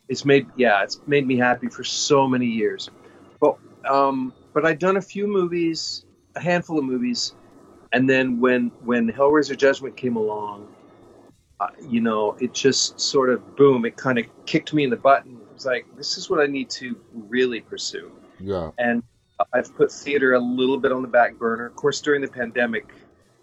it's 0.09 0.25
made 0.25 0.47
yeah, 0.55 0.83
it's 0.83 0.99
made 1.07 1.27
me 1.27 1.37
happy 1.37 1.67
for 1.67 1.83
so 1.83 2.27
many 2.27 2.47
years. 2.47 2.89
But 3.39 3.57
um, 3.87 4.33
but 4.55 4.65
I'd 4.65 4.79
done 4.79 4.95
a 4.95 5.01
few 5.01 5.27
movies, 5.27 6.05
a 6.35 6.39
handful 6.39 6.79
of 6.79 6.85
movies, 6.85 7.35
and 7.91 8.09
then 8.09 8.39
when 8.39 8.71
when 8.85 9.11
Hellraiser 9.11 9.55
Judgment 9.55 9.97
came 9.97 10.15
along, 10.15 10.73
uh, 11.59 11.67
you 11.87 11.99
know, 11.99 12.37
it 12.39 12.53
just 12.53 12.99
sort 12.99 13.29
of 13.29 13.55
boom, 13.57 13.85
it 13.85 13.97
kind 13.97 14.17
of 14.17 14.25
kicked 14.45 14.73
me 14.73 14.85
in 14.85 14.89
the 14.89 14.95
butt. 14.95 15.25
And 15.25 15.41
it 15.41 15.53
was 15.53 15.65
like, 15.65 15.85
this 15.97 16.17
is 16.17 16.29
what 16.29 16.39
I 16.39 16.47
need 16.47 16.69
to 16.71 16.97
really 17.13 17.59
pursue. 17.59 18.11
Yeah. 18.39 18.71
And 18.77 19.03
I've 19.53 19.75
put 19.75 19.91
theater 19.91 20.33
a 20.33 20.39
little 20.39 20.77
bit 20.77 20.93
on 20.93 21.01
the 21.01 21.07
back 21.09 21.35
burner. 21.35 21.65
Of 21.65 21.75
course, 21.75 21.99
during 21.99 22.21
the 22.21 22.27
pandemic, 22.27 22.93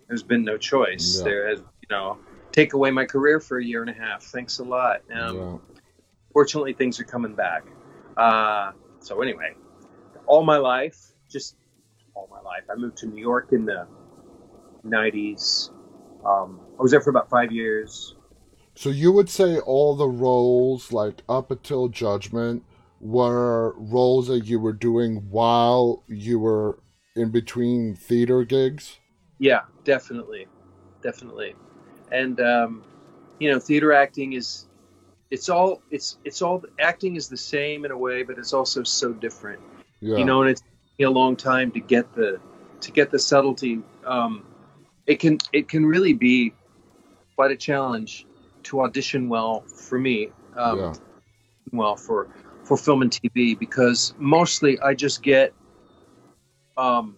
there's 0.09 0.23
been 0.23 0.45
no 0.45 0.57
choice. 0.57 1.19
Yeah. 1.19 1.25
There 1.25 1.49
has, 1.51 1.59
you 1.59 1.89
know, 1.91 2.19
take 2.53 2.73
away 2.73 2.91
my 2.91 3.05
career 3.05 3.39
for 3.39 3.59
a 3.59 3.65
year 3.65 3.83
and 3.83 3.91
a 3.91 3.95
half. 3.95 4.23
Thanks 4.23 4.61
a 4.61 4.65
lot. 4.65 5.03
Um, 5.15 5.37
yeah. 5.37 5.57
fortunately 6.33 6.73
things 6.73 6.99
are 6.99 7.05
coming 7.05 7.35
back 7.35 7.65
uh, 8.17 8.73
so 9.01 9.21
anyway 9.21 9.55
all 10.27 10.45
my 10.45 10.57
life 10.57 10.99
just 11.31 11.57
all 12.15 12.29
my 12.31 12.41
life. 12.41 12.65
I 12.71 12.75
moved 12.77 12.99
to 12.99 13.07
new 13.07 13.21
york 13.21 13.49
in 13.53 13.65
the 13.65 13.87
90s 14.85 15.71
um, 16.25 16.61
i 16.79 16.83
was 16.83 16.91
there 16.91 17.01
for 17.01 17.11
about 17.11 17.29
five 17.29 17.51
years. 17.53 18.15
So 18.75 18.89
you 18.89 19.13
would 19.13 19.29
say 19.29 19.59
all 19.59 19.95
the 19.97 20.09
roles, 20.09 20.93
like 20.93 21.23
up 21.29 21.51
until 21.51 21.89
Judgment, 21.89 22.65
were 23.01 23.75
roles 23.77 24.29
that 24.29 24.47
you 24.47 24.59
were 24.59 24.73
doing 24.73 25.17
while 25.31 26.05
you 26.07 26.39
were 26.39 26.79
in 27.15 27.31
between 27.31 27.95
theater 27.95 28.45
gigs? 28.45 28.99
yeah 29.39 29.63
definitely. 29.85 30.47
Definitely. 31.03 31.55
And 32.13 32.41
um, 32.41 32.85
you 33.39 33.51
know 33.51 33.59
theater 33.59 33.93
acting 33.93 34.35
is 34.35 34.67
it's 35.31 35.49
all 35.49 35.83
it's 35.91 36.19
it's 36.25 36.41
all 36.43 36.63
acting 36.79 37.17
is 37.17 37.29
the 37.29 37.37
same 37.37 37.85
in 37.85 37.91
a 37.91 37.99
way 37.99 38.23
but 38.23 38.39
it's 38.39 38.53
also 38.53 38.83
so 38.83 39.13
different 39.13 39.61
Yeah. 40.03 40.17
you 40.17 40.25
know 40.25 40.43
and 40.43 40.51
it's 40.51 40.63
a 41.01 41.07
long 41.07 41.37
time 41.37 41.71
to 41.73 41.81
get 41.81 42.13
the 42.15 42.41
to 42.81 42.91
get 42.91 43.11
the 43.13 43.19
subtlety 43.19 43.81
um, 44.05 44.45
it 45.07 45.21
can 45.21 45.39
it 45.53 45.69
can 45.69 45.87
really 45.87 46.13
be 46.13 46.53
quite 47.37 47.53
a 47.53 47.57
challenge 47.57 48.27
to 48.65 48.83
audition 48.83 49.29
well 49.29 49.61
for 49.63 49.99
me 49.99 50.31
um, 50.57 50.79
yeah. 50.79 50.95
well 51.73 51.97
for 51.97 52.29
for 52.65 52.77
film 52.77 53.03
and 53.03 53.13
tv 53.13 53.57
because 53.57 54.13
mostly 54.19 54.79
i 54.81 54.93
just 54.93 55.23
get 55.23 55.55
um, 56.77 57.17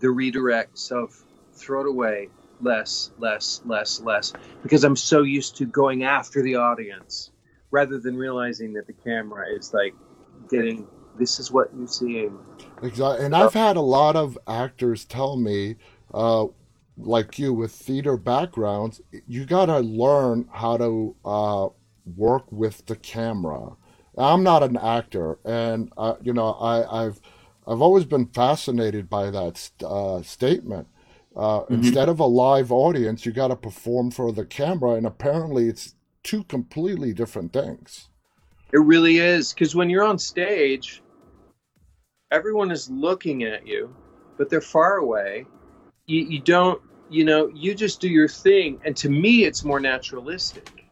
the 0.00 0.08
redirects 0.08 0.90
of 0.90 1.14
throw 1.54 1.82
it 1.82 1.88
away 1.88 2.28
less 2.60 3.12
less 3.18 3.62
less 3.66 4.00
less 4.00 4.32
because 4.64 4.82
i'm 4.82 4.96
so 4.96 5.22
used 5.22 5.56
to 5.56 5.64
going 5.64 6.02
after 6.02 6.42
the 6.42 6.56
audience 6.56 7.30
rather 7.70 7.98
than 8.00 8.16
realizing 8.16 8.72
that 8.72 8.86
the 8.88 8.92
camera 8.92 9.46
is 9.48 9.72
like 9.72 9.94
getting 10.50 10.86
this 11.18 11.38
is 11.38 11.50
what 11.50 11.68
you're 11.76 11.86
seeing 11.86 12.38
Exactly. 12.82 13.24
And 13.24 13.34
I've 13.34 13.54
had 13.54 13.76
a 13.76 13.80
lot 13.80 14.16
of 14.16 14.38
actors 14.46 15.04
tell 15.04 15.36
me, 15.36 15.76
uh, 16.12 16.46
like 16.98 17.38
you 17.38 17.52
with 17.52 17.72
theater 17.72 18.16
backgrounds, 18.16 19.00
you 19.26 19.44
got 19.44 19.66
to 19.66 19.80
learn 19.80 20.48
how 20.52 20.76
to 20.76 21.16
uh, 21.24 21.68
work 22.16 22.50
with 22.50 22.86
the 22.86 22.96
camera. 22.96 23.76
I'm 24.18 24.42
not 24.42 24.62
an 24.62 24.76
actor, 24.78 25.38
and 25.44 25.92
uh, 25.98 26.14
you 26.22 26.32
know, 26.32 26.52
I, 26.52 27.04
I've 27.04 27.20
I've 27.66 27.82
always 27.82 28.04
been 28.04 28.26
fascinated 28.26 29.10
by 29.10 29.30
that 29.30 29.58
st- 29.58 29.90
uh, 29.90 30.22
statement. 30.22 30.88
Uh, 31.36 31.60
Mhm. 31.64 31.70
Instead 31.70 32.08
of 32.08 32.18
a 32.18 32.24
live 32.24 32.72
audience, 32.72 33.26
you 33.26 33.32
got 33.32 33.48
to 33.48 33.56
perform 33.56 34.10
for 34.10 34.32
the 34.32 34.46
camera, 34.46 34.92
and 34.92 35.06
apparently, 35.06 35.68
it's 35.68 35.94
two 36.22 36.44
completely 36.44 37.12
different 37.12 37.52
things. 37.52 38.08
It 38.72 38.78
really 38.78 39.18
is 39.18 39.52
because 39.52 39.74
when 39.74 39.90
you're 39.90 40.02
on 40.04 40.18
stage, 40.18 41.02
everyone 42.30 42.70
is 42.70 42.90
looking 42.90 43.44
at 43.44 43.66
you, 43.66 43.94
but 44.36 44.50
they're 44.50 44.60
far 44.60 44.96
away. 44.96 45.46
You, 46.06 46.22
you 46.22 46.40
don't, 46.40 46.80
you 47.08 47.24
know, 47.24 47.48
you 47.48 47.74
just 47.74 48.00
do 48.00 48.08
your 48.08 48.28
thing, 48.28 48.80
and 48.84 48.96
to 48.96 49.08
me, 49.08 49.44
it's 49.44 49.64
more 49.64 49.80
naturalistic 49.80 50.84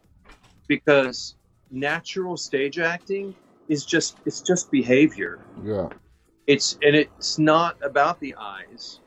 because 0.67 1.35
natural 1.71 2.37
stage 2.37 2.79
acting 2.79 3.35
is 3.67 3.85
just 3.85 4.17
it's 4.25 4.41
just 4.41 4.71
behavior. 4.71 5.39
Yeah, 5.63 5.89
It's 6.47 6.77
and 6.81 6.95
it's 6.95 7.37
not 7.37 7.77
about 7.81 8.19
the 8.19 8.35
eyes. 8.37 8.99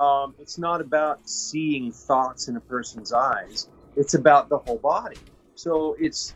Um, 0.00 0.34
it's 0.40 0.58
not 0.58 0.80
about 0.80 1.28
seeing 1.28 1.92
thoughts 1.92 2.48
in 2.48 2.56
a 2.56 2.60
person's 2.60 3.12
eyes. 3.12 3.68
It's 3.96 4.14
about 4.14 4.48
the 4.48 4.58
whole 4.58 4.78
body. 4.78 5.18
So 5.54 5.96
it's 6.00 6.34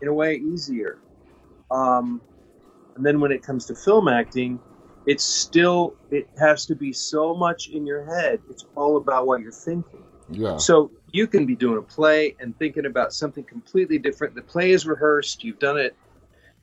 in 0.00 0.08
a 0.08 0.12
way 0.12 0.36
easier. 0.36 0.98
Um, 1.70 2.22
and 2.96 3.04
then 3.04 3.20
when 3.20 3.32
it 3.32 3.42
comes 3.42 3.66
to 3.66 3.74
film 3.74 4.08
acting, 4.08 4.58
it's 5.06 5.24
still 5.24 5.94
it 6.10 6.28
has 6.38 6.66
to 6.66 6.74
be 6.74 6.92
so 6.92 7.34
much 7.34 7.68
in 7.68 7.86
your 7.86 8.04
head. 8.04 8.40
It's 8.48 8.64
all 8.74 8.96
about 8.96 9.26
what 9.26 9.40
you're 9.40 9.52
thinking. 9.52 10.02
yeah, 10.30 10.56
So 10.56 10.90
you 11.12 11.26
can 11.26 11.46
be 11.46 11.54
doing 11.54 11.78
a 11.78 11.82
play 11.82 12.36
and 12.40 12.58
thinking 12.58 12.86
about 12.86 13.12
something 13.12 13.44
completely 13.44 13.98
different. 13.98 14.34
The 14.34 14.42
play 14.42 14.70
is 14.70 14.86
rehearsed, 14.86 15.44
you've 15.44 15.58
done 15.58 15.78
it 15.78 15.94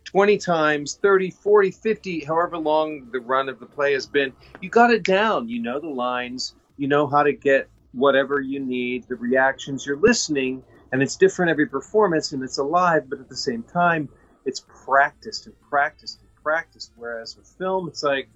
20 0.06 0.38
times, 0.38 1.00
30, 1.02 1.30
40, 1.30 1.72
50, 1.72 2.26
however 2.26 2.58
long 2.58 3.08
the 3.12 3.20
run 3.20 3.48
of 3.48 3.60
the 3.60 3.66
play 3.66 3.94
has 3.94 4.08
been. 4.08 4.34
You 4.60 4.70
got 4.70 4.92
it 4.92 5.04
down. 5.04 5.48
You 5.48 5.62
know 5.62 5.80
the 5.80 5.88
lines, 5.88 6.56
you 6.78 6.88
know 6.88 7.08
how 7.08 7.24
to 7.24 7.34
get 7.34 7.70
whatever 7.94 8.42
you 8.42 8.60
need, 8.60 9.06
the 9.08 9.16
reactions 9.16 9.86
you're 9.86 10.00
listening, 10.00 10.64
and 10.92 11.02
it's 11.02 11.16
different 11.16 11.52
every 11.52 11.68
performance 11.68 12.32
and 12.32 12.44
it's 12.44 12.58
alive, 12.58 13.10
but 13.10 13.20
at 13.20 13.30
the 13.30 13.36
same 13.36 13.64
time, 13.64 14.10
it's 14.46 14.66
practiced 14.86 15.46
and 15.46 15.56
practiced 15.62 16.21
practiced. 16.44 16.92
Whereas 16.96 17.38
with 17.38 17.48
film, 17.48 17.88
it's 17.88 18.04
like 18.04 18.30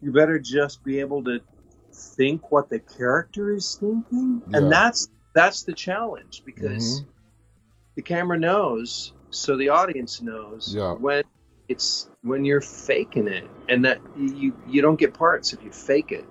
you 0.00 0.12
better 0.12 0.38
just 0.38 0.84
be 0.84 1.00
able 1.00 1.24
to 1.24 1.40
think 1.92 2.50
what 2.50 2.68
the 2.68 2.78
character 2.80 3.54
is 3.54 3.76
thinking, 3.76 4.42
Yeah. 4.48 4.58
and 4.58 4.72
that's 4.72 5.08
that's 5.34 5.64
the 5.64 5.72
challenge 5.72 6.42
because 6.44 7.00
Mhm. 7.00 7.06
the 7.96 8.02
camera 8.02 8.38
knows, 8.38 9.12
so 9.30 9.56
the 9.56 9.68
audience 9.70 10.20
knows 10.22 10.74
Yeah. 10.74 10.92
when 10.94 11.24
it's 11.68 12.08
when 12.22 12.44
you're 12.44 12.60
faking 12.60 13.26
it, 13.28 13.48
and 13.68 13.84
that 13.84 14.00
you 14.16 14.54
you 14.66 14.82
don't 14.82 14.98
get 14.98 15.14
parts 15.14 15.52
if 15.52 15.62
you 15.64 15.70
fake 15.70 16.12
it. 16.12 16.24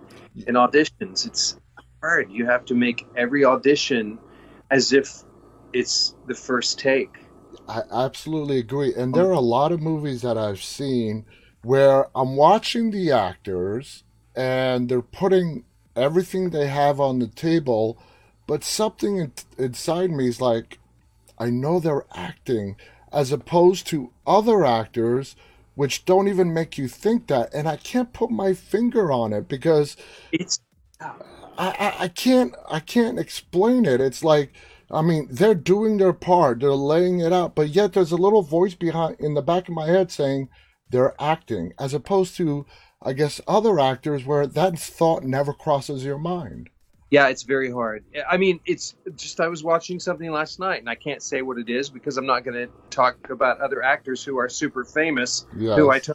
In 0.47 0.55
auditions, 0.55 1.25
it's 1.25 1.57
hard. 2.01 2.31
You 2.31 2.45
have 2.45 2.65
to 2.65 2.75
make 2.75 3.07
every 3.15 3.45
audition 3.45 4.19
as 4.69 4.93
if 4.93 5.23
it's 5.73 6.15
the 6.27 6.35
first 6.35 6.79
take. 6.79 7.17
I 7.67 7.81
absolutely 7.91 8.59
agree. 8.59 8.93
And 8.95 9.13
um, 9.13 9.13
there 9.13 9.27
are 9.27 9.33
a 9.33 9.39
lot 9.39 9.71
of 9.71 9.81
movies 9.81 10.21
that 10.21 10.37
I've 10.37 10.63
seen 10.63 11.25
where 11.63 12.07
I'm 12.15 12.35
watching 12.35 12.91
the 12.91 13.11
actors 13.11 14.03
and 14.35 14.89
they're 14.89 15.01
putting 15.01 15.65
everything 15.95 16.49
they 16.49 16.67
have 16.67 16.99
on 16.99 17.19
the 17.19 17.27
table, 17.27 17.97
but 18.47 18.63
something 18.63 19.17
in, 19.17 19.33
inside 19.57 20.11
me 20.11 20.27
is 20.27 20.41
like, 20.41 20.79
I 21.39 21.49
know 21.49 21.79
they're 21.79 22.05
acting, 22.15 22.75
as 23.11 23.31
opposed 23.31 23.87
to 23.87 24.11
other 24.27 24.65
actors 24.65 25.35
which 25.75 26.05
don't 26.05 26.27
even 26.27 26.53
make 26.53 26.77
you 26.77 26.87
think 26.87 27.27
that. 27.27 27.53
And 27.53 27.67
I 27.67 27.77
can't 27.77 28.13
put 28.13 28.29
my 28.29 28.53
finger 28.53 29.11
on 29.11 29.33
it 29.33 29.47
because 29.47 29.97
It's 30.31 30.59
I, 31.01 31.11
I, 31.57 31.95
I 32.03 32.07
can't 32.09 32.55
I 32.69 32.79
can't 32.79 33.19
explain 33.19 33.85
it. 33.85 34.01
It's 34.01 34.23
like 34.23 34.53
I 34.93 35.01
mean 35.01 35.27
they're 35.31 35.55
doing 35.55 35.97
their 35.97 36.13
part, 36.13 36.59
they're 36.59 36.71
laying 36.71 37.19
it 37.19 37.33
out, 37.33 37.55
but 37.55 37.69
yet 37.69 37.93
there's 37.93 38.11
a 38.11 38.17
little 38.17 38.43
voice 38.43 38.75
behind 38.75 39.17
in 39.19 39.33
the 39.33 39.41
back 39.41 39.67
of 39.67 39.73
my 39.73 39.87
head 39.87 40.11
saying 40.11 40.49
they're 40.89 41.15
acting, 41.21 41.73
as 41.79 41.93
opposed 41.93 42.37
to 42.37 42.65
I 43.01 43.13
guess 43.13 43.41
other 43.47 43.79
actors 43.79 44.25
where 44.25 44.47
that 44.47 44.79
thought 44.79 45.23
never 45.23 45.51
crosses 45.51 46.05
your 46.05 46.17
mind. 46.19 46.69
Yeah, 47.09 47.27
it's 47.27 47.43
very 47.43 47.69
hard. 47.69 48.05
I 48.27 48.37
mean, 48.37 48.59
it's 48.65 48.95
just 49.15 49.39
I 49.39 49.47
was 49.47 49.63
watching 49.63 49.99
something 49.99 50.31
last 50.31 50.59
night, 50.59 50.79
and 50.79 50.89
I 50.89 50.95
can't 50.95 51.21
say 51.21 51.43
what 51.43 51.59
it 51.59 51.69
is 51.69 51.89
because 51.89 52.17
I'm 52.17 52.25
not 52.25 52.43
going 52.43 52.55
to 52.55 52.73
talk 52.89 53.29
about 53.29 53.59
other 53.61 53.83
actors 53.83 54.23
who 54.23 54.37
are 54.39 54.49
super 54.49 54.83
famous, 54.83 55.45
Yes. 55.55 55.77
who 55.77 55.91
I 55.91 55.99
t- 55.99 56.13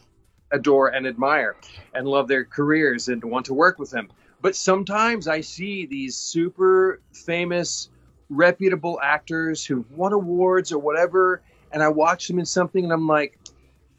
adore 0.50 0.88
and 0.88 1.06
admire, 1.06 1.54
and 1.94 2.08
love 2.08 2.26
their 2.26 2.44
careers 2.44 3.08
and 3.08 3.22
want 3.22 3.46
to 3.46 3.54
work 3.54 3.78
with 3.78 3.90
them. 3.90 4.08
But 4.40 4.56
sometimes 4.56 5.28
I 5.28 5.40
see 5.40 5.86
these 5.86 6.16
super 6.16 7.00
famous, 7.12 7.90
reputable 8.30 8.98
actors 9.02 9.64
who 9.64 9.84
won 9.90 10.12
awards 10.12 10.72
or 10.72 10.78
whatever, 10.78 11.42
and 11.72 11.82
I 11.82 11.88
watch 11.88 12.28
them 12.28 12.38
in 12.38 12.46
something, 12.46 12.84
and 12.84 12.92
I'm 12.92 13.06
like, 13.06 13.38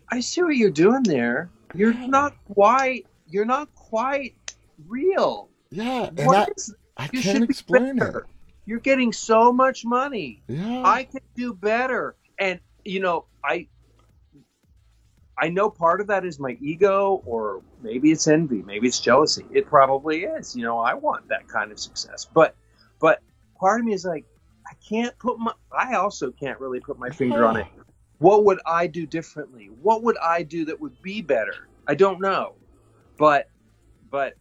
I 0.09 0.19
see 0.19 0.41
what 0.41 0.55
you're 0.57 0.71
doing 0.71 1.03
there. 1.03 1.49
You're 1.73 1.93
not 1.93 2.35
quite. 2.53 3.05
You're 3.27 3.45
not 3.45 3.73
quite 3.75 4.35
real. 4.87 5.49
Yeah, 5.69 6.05
and 6.05 6.25
What 6.25 6.49
I, 6.49 6.51
is 6.55 6.73
I 6.97 7.07
can't 7.07 7.23
should 7.23 7.47
be 7.47 7.51
explain 7.51 8.01
it. 8.01 8.15
You're 8.65 8.79
getting 8.79 9.13
so 9.13 9.51
much 9.51 9.85
money. 9.85 10.41
Yeah. 10.47 10.83
I 10.83 11.03
can 11.03 11.21
do 11.35 11.53
better. 11.53 12.15
And 12.39 12.59
you 12.85 12.99
know, 12.99 13.25
I 13.43 13.67
I 15.37 15.49
know 15.49 15.69
part 15.69 16.01
of 16.01 16.07
that 16.07 16.25
is 16.25 16.39
my 16.39 16.57
ego 16.59 17.21
or 17.25 17.61
maybe 17.81 18.11
it's 18.11 18.27
envy, 18.27 18.61
maybe 18.63 18.87
it's 18.87 18.99
jealousy. 18.99 19.45
It 19.51 19.67
probably 19.67 20.23
is. 20.23 20.55
You 20.55 20.63
know, 20.63 20.79
I 20.79 20.93
want 20.93 21.27
that 21.29 21.47
kind 21.47 21.71
of 21.71 21.79
success. 21.79 22.27
But 22.31 22.55
but 22.99 23.21
part 23.59 23.79
of 23.79 23.85
me 23.85 23.93
is 23.93 24.05
like 24.05 24.25
I 24.67 24.73
can't 24.87 25.17
put 25.19 25.39
my 25.39 25.53
I 25.71 25.95
also 25.95 26.31
can't 26.31 26.59
really 26.59 26.79
put 26.79 26.99
my 26.99 27.09
finger 27.09 27.45
on 27.45 27.57
it. 27.57 27.67
What 28.19 28.43
would 28.43 28.59
I 28.65 28.85
do 28.85 29.05
differently? 29.05 29.69
What 29.81 30.03
would 30.03 30.17
I 30.17 30.43
do 30.43 30.65
that 30.65 30.81
would 30.81 31.01
be 31.01 31.21
better? 31.21 31.69
I 31.87 31.95
don't 31.95 32.19
know. 32.19 32.55
But 33.17 33.49
but 34.11 34.33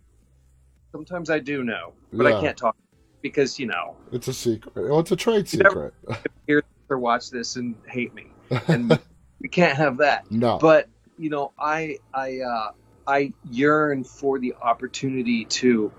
sometimes 0.90 1.30
I 1.30 1.38
do 1.38 1.62
know. 1.62 1.92
But 2.12 2.26
Yeah. 2.26 2.36
I 2.36 2.40
can't 2.40 2.56
talk 2.56 2.76
because, 3.22 3.56
you 3.58 3.66
know, 3.66 3.96
It's 4.10 4.26
a 4.26 4.32
secret. 4.32 4.88
Well, 4.88 4.98
it's 4.98 5.12
a 5.12 5.16
trade 5.16 5.48
secret. 5.48 5.94
hear 6.48 6.64
or 6.88 6.98
watch 6.98 7.30
this 7.30 7.54
and 7.56 7.76
hate 7.86 8.12
me. 8.14 8.26
And 8.66 8.98
we 9.40 9.48
can't 9.48 9.76
have 9.76 9.98
that. 9.98 10.28
no. 10.30 10.58
But 10.58 10.88
you 11.16 11.30
know, 11.30 11.52
I 11.58 11.98
I 12.14 12.40
uh, 12.40 12.70
I 13.06 13.32
yearn 13.50 14.02
for 14.02 14.38
the 14.38 14.54
opportunity 14.60 15.44
to 15.44 15.92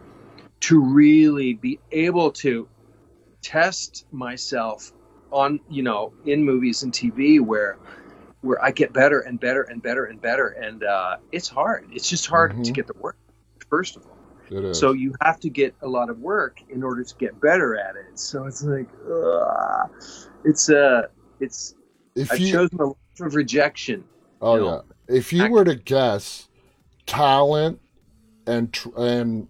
to 0.62 0.82
really 0.82 1.54
be 1.54 1.80
able 1.92 2.32
to 2.32 2.68
test 3.42 4.06
myself 4.12 4.92
on 5.32 5.60
you 5.70 5.84
know 5.84 6.14
in 6.26 6.44
movies 6.44 6.84
and 6.84 6.92
TV 6.94 7.40
where 7.40 7.78
where 8.42 8.64
I 8.64 8.72
get 8.72 8.94
better 8.94 9.20
and 9.22 9.40
better 9.40 9.64
and 9.64 9.82
better 9.82 10.06
and 10.06 10.22
better 10.22 10.48
and 10.50 10.84
uh, 10.84 11.18
it's 11.32 11.50
hard. 11.50 11.90
It's 11.92 12.10
just 12.10 12.26
hard 12.28 12.64
to 12.64 12.72
Mhm. 12.72 12.76
get 12.76 12.88
the 12.88 12.94
work 13.00 13.18
first 13.70 13.98
of 13.98 14.06
all. 14.08 14.16
So 14.72 14.94
you 14.94 15.14
have 15.22 15.40
to 15.42 15.50
get 15.50 15.76
a 15.82 15.88
lot 15.88 16.10
of 16.10 16.20
work 16.20 16.62
in 16.70 16.82
order 16.84 17.04
to 17.04 17.16
get 17.18 17.40
better 17.40 17.76
at 17.78 17.96
it. 17.96 18.18
So 18.18 18.46
it's 18.46 18.64
like, 18.64 18.88
ugh. 19.12 19.92
it's 20.46 20.70
uh, 20.70 21.04
it's 21.40 21.76
if 22.16 22.32
I've 22.32 22.40
you 22.40 22.52
chosen 22.54 22.80
a 22.80 22.86
life 22.88 22.96
of 23.20 23.36
rejection. 23.36 24.04
Oh 24.42 24.56
you 24.56 24.66
yeah. 24.66 24.82
If 25.08 25.34
you 25.34 25.44
act- 25.44 25.52
were 25.52 25.66
to 25.66 25.76
guess 25.76 26.48
talent 27.06 27.80
and 28.48 28.72
tr- 28.74 28.90
and 28.98 29.48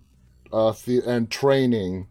uh 0.51 0.73
the, 0.85 1.01
and 1.05 1.29
training, 1.29 2.07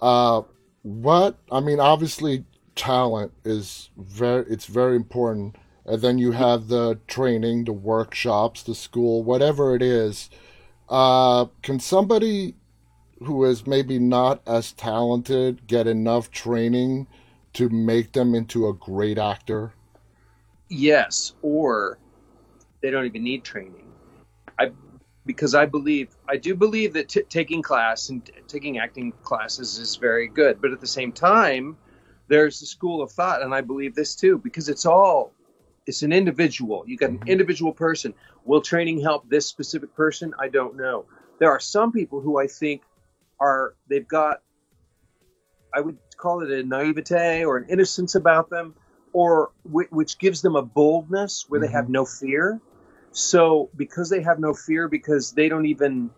uh, 0.00 0.42
what 0.88 1.38
I 1.50 1.60
mean, 1.60 1.80
obviously 1.80 2.44
talent 2.74 3.32
is 3.44 3.90
very 3.98 4.46
it's 4.48 4.66
very 4.66 4.96
important, 4.96 5.56
and 5.84 6.00
then 6.00 6.18
you 6.18 6.32
have 6.32 6.68
the 6.68 6.98
training, 7.06 7.64
the 7.64 7.72
workshops, 7.72 8.62
the 8.62 8.74
school, 8.74 9.22
whatever 9.22 9.74
it 9.74 9.82
is. 9.82 10.30
Uh, 10.88 11.46
can 11.62 11.78
somebody 11.78 12.54
who 13.22 13.44
is 13.44 13.66
maybe 13.66 13.98
not 13.98 14.40
as 14.46 14.72
talented 14.72 15.66
get 15.66 15.86
enough 15.86 16.30
training 16.30 17.06
to 17.52 17.68
make 17.68 18.12
them 18.12 18.34
into 18.34 18.66
a 18.66 18.72
great 18.72 19.18
actor? 19.18 19.74
Yes, 20.70 21.34
or 21.42 21.98
they 22.80 22.90
don't 22.90 23.04
even 23.04 23.24
need 23.24 23.44
training. 23.44 23.92
I 24.58 24.70
because 25.26 25.54
I 25.54 25.66
believe 25.66 26.16
I 26.28 26.36
do 26.36 26.54
believe 26.54 26.92
that 26.92 27.08
t- 27.08 27.22
taking 27.22 27.62
class 27.62 28.10
and 28.10 28.24
t- 28.24 28.32
taking 28.46 28.78
acting 28.78 29.12
classes 29.22 29.78
is 29.78 29.96
very 29.96 30.28
good, 30.28 30.60
but 30.60 30.72
at 30.72 30.80
the 30.80 30.86
same 30.86 31.10
time, 31.10 31.76
there's 32.28 32.60
a 32.60 32.66
school 32.66 33.02
of 33.02 33.10
thought, 33.10 33.42
and 33.42 33.54
I 33.54 33.62
believe 33.62 33.94
this 33.94 34.14
too 34.14 34.38
because 34.38 34.68
it's 34.68 34.86
all 34.86 35.32
it's 35.86 36.02
an 36.02 36.12
individual. 36.12 36.84
You 36.86 36.98
got 36.98 37.10
an 37.10 37.18
mm-hmm. 37.18 37.28
individual 37.28 37.72
person. 37.72 38.12
Will 38.44 38.60
training 38.60 39.00
help 39.00 39.28
this 39.28 39.46
specific 39.46 39.94
person? 39.94 40.34
I 40.38 40.48
don't 40.48 40.76
know. 40.76 41.06
There 41.38 41.50
are 41.50 41.60
some 41.60 41.92
people 41.92 42.20
who 42.20 42.38
I 42.38 42.46
think 42.46 42.82
are 43.40 43.74
they've 43.88 44.06
got 44.06 44.42
I 45.72 45.80
would 45.80 45.98
call 46.16 46.42
it 46.42 46.50
a 46.50 46.62
naivete 46.62 47.44
or 47.44 47.56
an 47.56 47.68
innocence 47.68 48.14
about 48.14 48.50
them, 48.50 48.74
or 49.12 49.50
whi- 49.64 49.88
which 49.90 50.18
gives 50.18 50.42
them 50.42 50.56
a 50.56 50.62
boldness 50.62 51.46
where 51.48 51.60
they 51.60 51.68
have 51.68 51.84
mm-hmm. 51.84 51.92
no 51.92 52.04
fear. 52.04 52.60
So 53.12 53.70
because 53.76 54.10
they 54.10 54.22
have 54.22 54.38
no 54.38 54.54
fear, 54.54 54.88
because 54.88 55.32
they 55.32 55.48
don't 55.48 55.66
even 55.66 56.10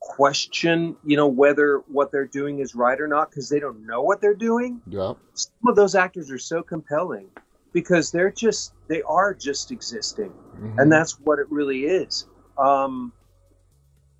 question, 0.00 0.96
you 1.04 1.16
know, 1.16 1.26
whether 1.26 1.82
what 1.88 2.10
they're 2.12 2.26
doing 2.26 2.60
is 2.60 2.74
right 2.74 3.00
or 3.00 3.08
not, 3.08 3.30
because 3.30 3.48
they 3.48 3.60
don't 3.60 3.86
know 3.86 4.02
what 4.02 4.20
they're 4.20 4.34
doing. 4.34 4.80
Yeah. 4.86 5.14
Some 5.34 5.68
of 5.68 5.76
those 5.76 5.94
actors 5.94 6.30
are 6.30 6.38
so 6.38 6.62
compelling 6.62 7.28
because 7.72 8.10
they're 8.10 8.30
just 8.30 8.72
they 8.88 9.02
are 9.02 9.34
just 9.34 9.70
existing 9.70 10.32
Mhm. 10.58 10.78
and 10.78 10.90
that's 10.90 11.20
what 11.20 11.38
it 11.38 11.50
really 11.50 11.84
is. 11.84 12.26
Um, 12.56 13.12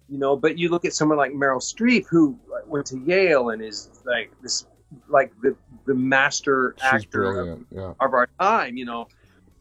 you 0.09 0.19
know, 0.19 0.37
but 0.37 0.59
you 0.59 0.69
look 0.69 0.85
at 0.85 0.93
someone 0.93 1.19
like 1.19 1.33
Meryl 1.33 1.61
Streep, 1.61 2.07
who 2.09 2.39
went 2.67 2.87
to 2.87 2.99
Yale 2.99 3.51
and 3.51 3.63
is 3.63 3.91
like 4.05 4.31
this, 4.43 4.67
like 5.09 5.33
the 5.43 5.57
the 5.87 5.95
master 5.95 6.75
She's 6.79 6.93
actor 6.93 7.41
of. 7.41 7.65
Yeah. 7.71 7.95
of 8.01 8.13
our 8.15 8.29
time. 8.41 8.77
You 8.77 8.85
know, 8.85 9.09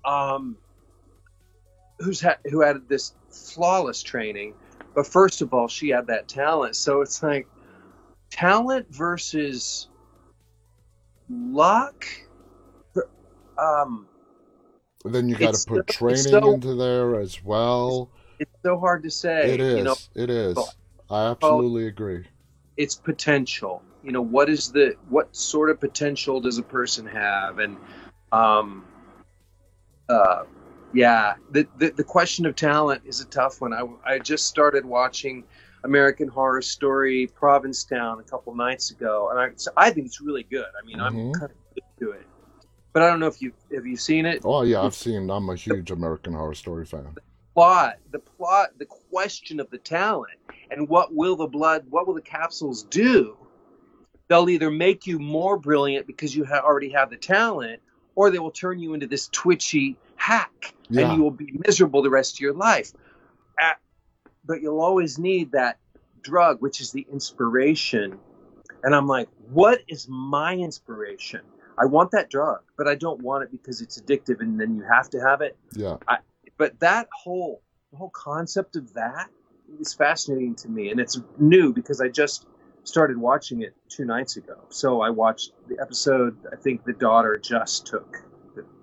um, 0.05 0.57
who's 1.99 2.19
had 2.21 2.37
who 2.49 2.61
had 2.61 2.87
this 2.87 3.13
flawless 3.29 4.01
training, 4.03 4.53
but 4.95 5.07
first 5.07 5.41
of 5.41 5.53
all, 5.53 5.67
she 5.67 5.89
had 5.89 6.07
that 6.07 6.27
talent. 6.27 6.75
So 6.75 7.01
it's 7.01 7.21
like 7.23 7.47
talent 8.29 8.87
versus 8.93 9.87
luck. 11.29 12.05
Um, 13.57 14.07
Then 15.03 15.27
you 15.29 15.35
got 15.35 15.55
to 15.55 15.67
put 15.67 15.91
so- 15.91 15.97
training 15.97 16.17
so- 16.23 16.53
into 16.53 16.75
there 16.75 17.19
as 17.19 17.43
well. 17.43 18.09
it's 18.39 18.51
so 18.63 18.77
hard 18.77 19.01
to 19.03 19.09
say. 19.11 19.51
It 19.53 19.59
is. 19.59 19.77
You 19.79 19.83
know, 19.83 19.95
it 20.15 20.29
is. 20.29 20.57
I 21.09 21.27
absolutely 21.31 21.87
agree. 21.87 22.25
it's 22.75 22.93
potential. 22.95 23.81
You 24.03 24.11
know, 24.11 24.21
what 24.21 24.49
is 24.49 24.71
the 24.71 24.95
what 25.09 25.35
sort 25.35 25.69
of 25.71 25.79
potential 25.79 26.39
does 26.39 26.59
a 26.59 26.63
person 26.63 27.05
have? 27.07 27.57
And 27.59 27.77
um, 28.31 28.85
uh, 30.07 30.43
yeah, 30.93 31.35
the, 31.51 31.67
the 31.77 31.89
the 31.91 32.03
question 32.03 32.45
of 32.45 32.55
talent 32.55 33.01
is 33.05 33.19
a 33.21 33.25
tough 33.25 33.61
one. 33.61 33.73
I 33.73 33.83
I 34.05 34.19
just 34.19 34.45
started 34.47 34.85
watching 34.85 35.43
American 35.83 36.27
Horror 36.27 36.61
Story 36.61 37.27
Provincetown 37.27 38.19
a 38.19 38.23
couple 38.23 38.55
nights 38.55 38.91
ago, 38.91 39.29
and 39.29 39.39
I, 39.39 39.49
so 39.55 39.71
I 39.77 39.91
think 39.91 40.05
it's 40.07 40.21
really 40.21 40.43
good. 40.43 40.65
I 40.81 40.85
mean, 40.85 40.99
I'm 40.99 41.13
Mhm. 41.15 41.39
kind 41.39 41.51
of 41.51 41.57
into 41.99 42.11
it, 42.13 42.25
but 42.93 43.03
I 43.03 43.09
don't 43.09 43.19
know 43.19 43.27
if 43.27 43.41
you 43.41 43.53
have 43.73 43.85
you 43.85 43.97
seen 43.97 44.25
it. 44.25 44.41
Oh 44.43 44.63
yeah, 44.63 44.81
I've 44.81 44.95
seen. 44.95 45.29
I'm 45.29 45.49
a 45.49 45.55
huge 45.55 45.91
American 45.91 46.33
Horror 46.33 46.55
Story 46.55 46.85
fan. 46.85 47.15
plot, 47.53 47.97
the 48.11 48.19
plot, 48.19 48.69
the 48.77 48.85
question 48.85 49.59
of 49.59 49.67
the 49.71 49.79
talent, 49.79 50.37
and 50.69 50.87
what 50.87 51.13
will 51.15 51.35
the 51.35 51.47
blood, 51.47 51.83
what 51.89 52.05
will 52.05 52.13
the 52.13 52.21
capsules 52.21 52.83
do? 52.83 53.35
They'll 54.27 54.49
either 54.49 54.69
make 54.69 55.07
you 55.07 55.17
more 55.17 55.57
brilliant 55.57 56.05
because 56.05 56.35
you 56.35 56.45
ha- 56.45 56.61
already 56.63 56.89
have 56.89 57.09
the 57.09 57.17
talent, 57.17 57.81
or 58.13 58.29
they 58.29 58.37
will 58.37 58.51
turn 58.51 58.77
you 58.79 58.93
into 58.93 59.07
this 59.07 59.27
twitchy 59.29 59.95
hack, 60.17 60.75
Yeah. 60.89 61.03
and 61.03 61.17
you 61.17 61.23
will 61.23 61.31
be 61.31 61.57
miserable 61.65 62.01
the 62.01 62.09
rest 62.09 62.35
of 62.35 62.39
your 62.41 62.53
life. 62.53 62.93
But 64.45 64.61
you'll 64.61 64.79
always 64.81 65.19
need 65.19 65.51
that 65.51 65.77
drug, 66.21 66.61
which 66.61 66.79
is 66.79 66.91
the 66.91 67.05
inspiration. 67.11 68.17
And 68.81 68.95
I'm 68.95 69.07
like, 69.07 69.27
what 69.51 69.81
is 69.89 70.07
my 70.07 70.55
inspiration? 70.55 71.41
I 71.77 71.85
want 71.85 72.11
that 72.11 72.29
drug, 72.29 72.61
but 72.77 72.87
I 72.87 72.95
don't 72.95 73.19
want 73.19 73.43
it 73.43 73.51
because 73.51 73.81
it's 73.81 73.99
addictive, 73.99 74.39
and 74.39 74.59
then 74.59 74.75
you 74.75 74.83
have 74.83 75.09
to 75.11 75.19
have 75.19 75.41
it 75.41 75.57
Yeah, 75.73 75.97
but 76.57 76.79
that 76.79 77.07
whole 77.11 77.61
the 77.91 77.97
whole 77.97 78.09
concept 78.09 78.75
of 78.75 78.93
that 78.93 79.29
is 79.79 79.93
fascinating 79.93 80.55
to 80.55 80.69
me 80.69 80.89
and 80.89 80.99
it's 80.99 81.19
new 81.37 81.71
because 81.71 82.01
i 82.01 82.07
just 82.07 82.47
started 82.83 83.17
watching 83.17 83.61
it 83.61 83.75
two 83.89 84.05
nights 84.05 84.37
ago 84.37 84.57
so 84.69 85.01
i 85.01 85.09
watched 85.09 85.51
the 85.67 85.77
episode 85.79 86.35
i 86.51 86.55
think 86.55 86.83
the 86.85 86.93
daughter 86.93 87.37
just 87.37 87.85
took 87.85 88.17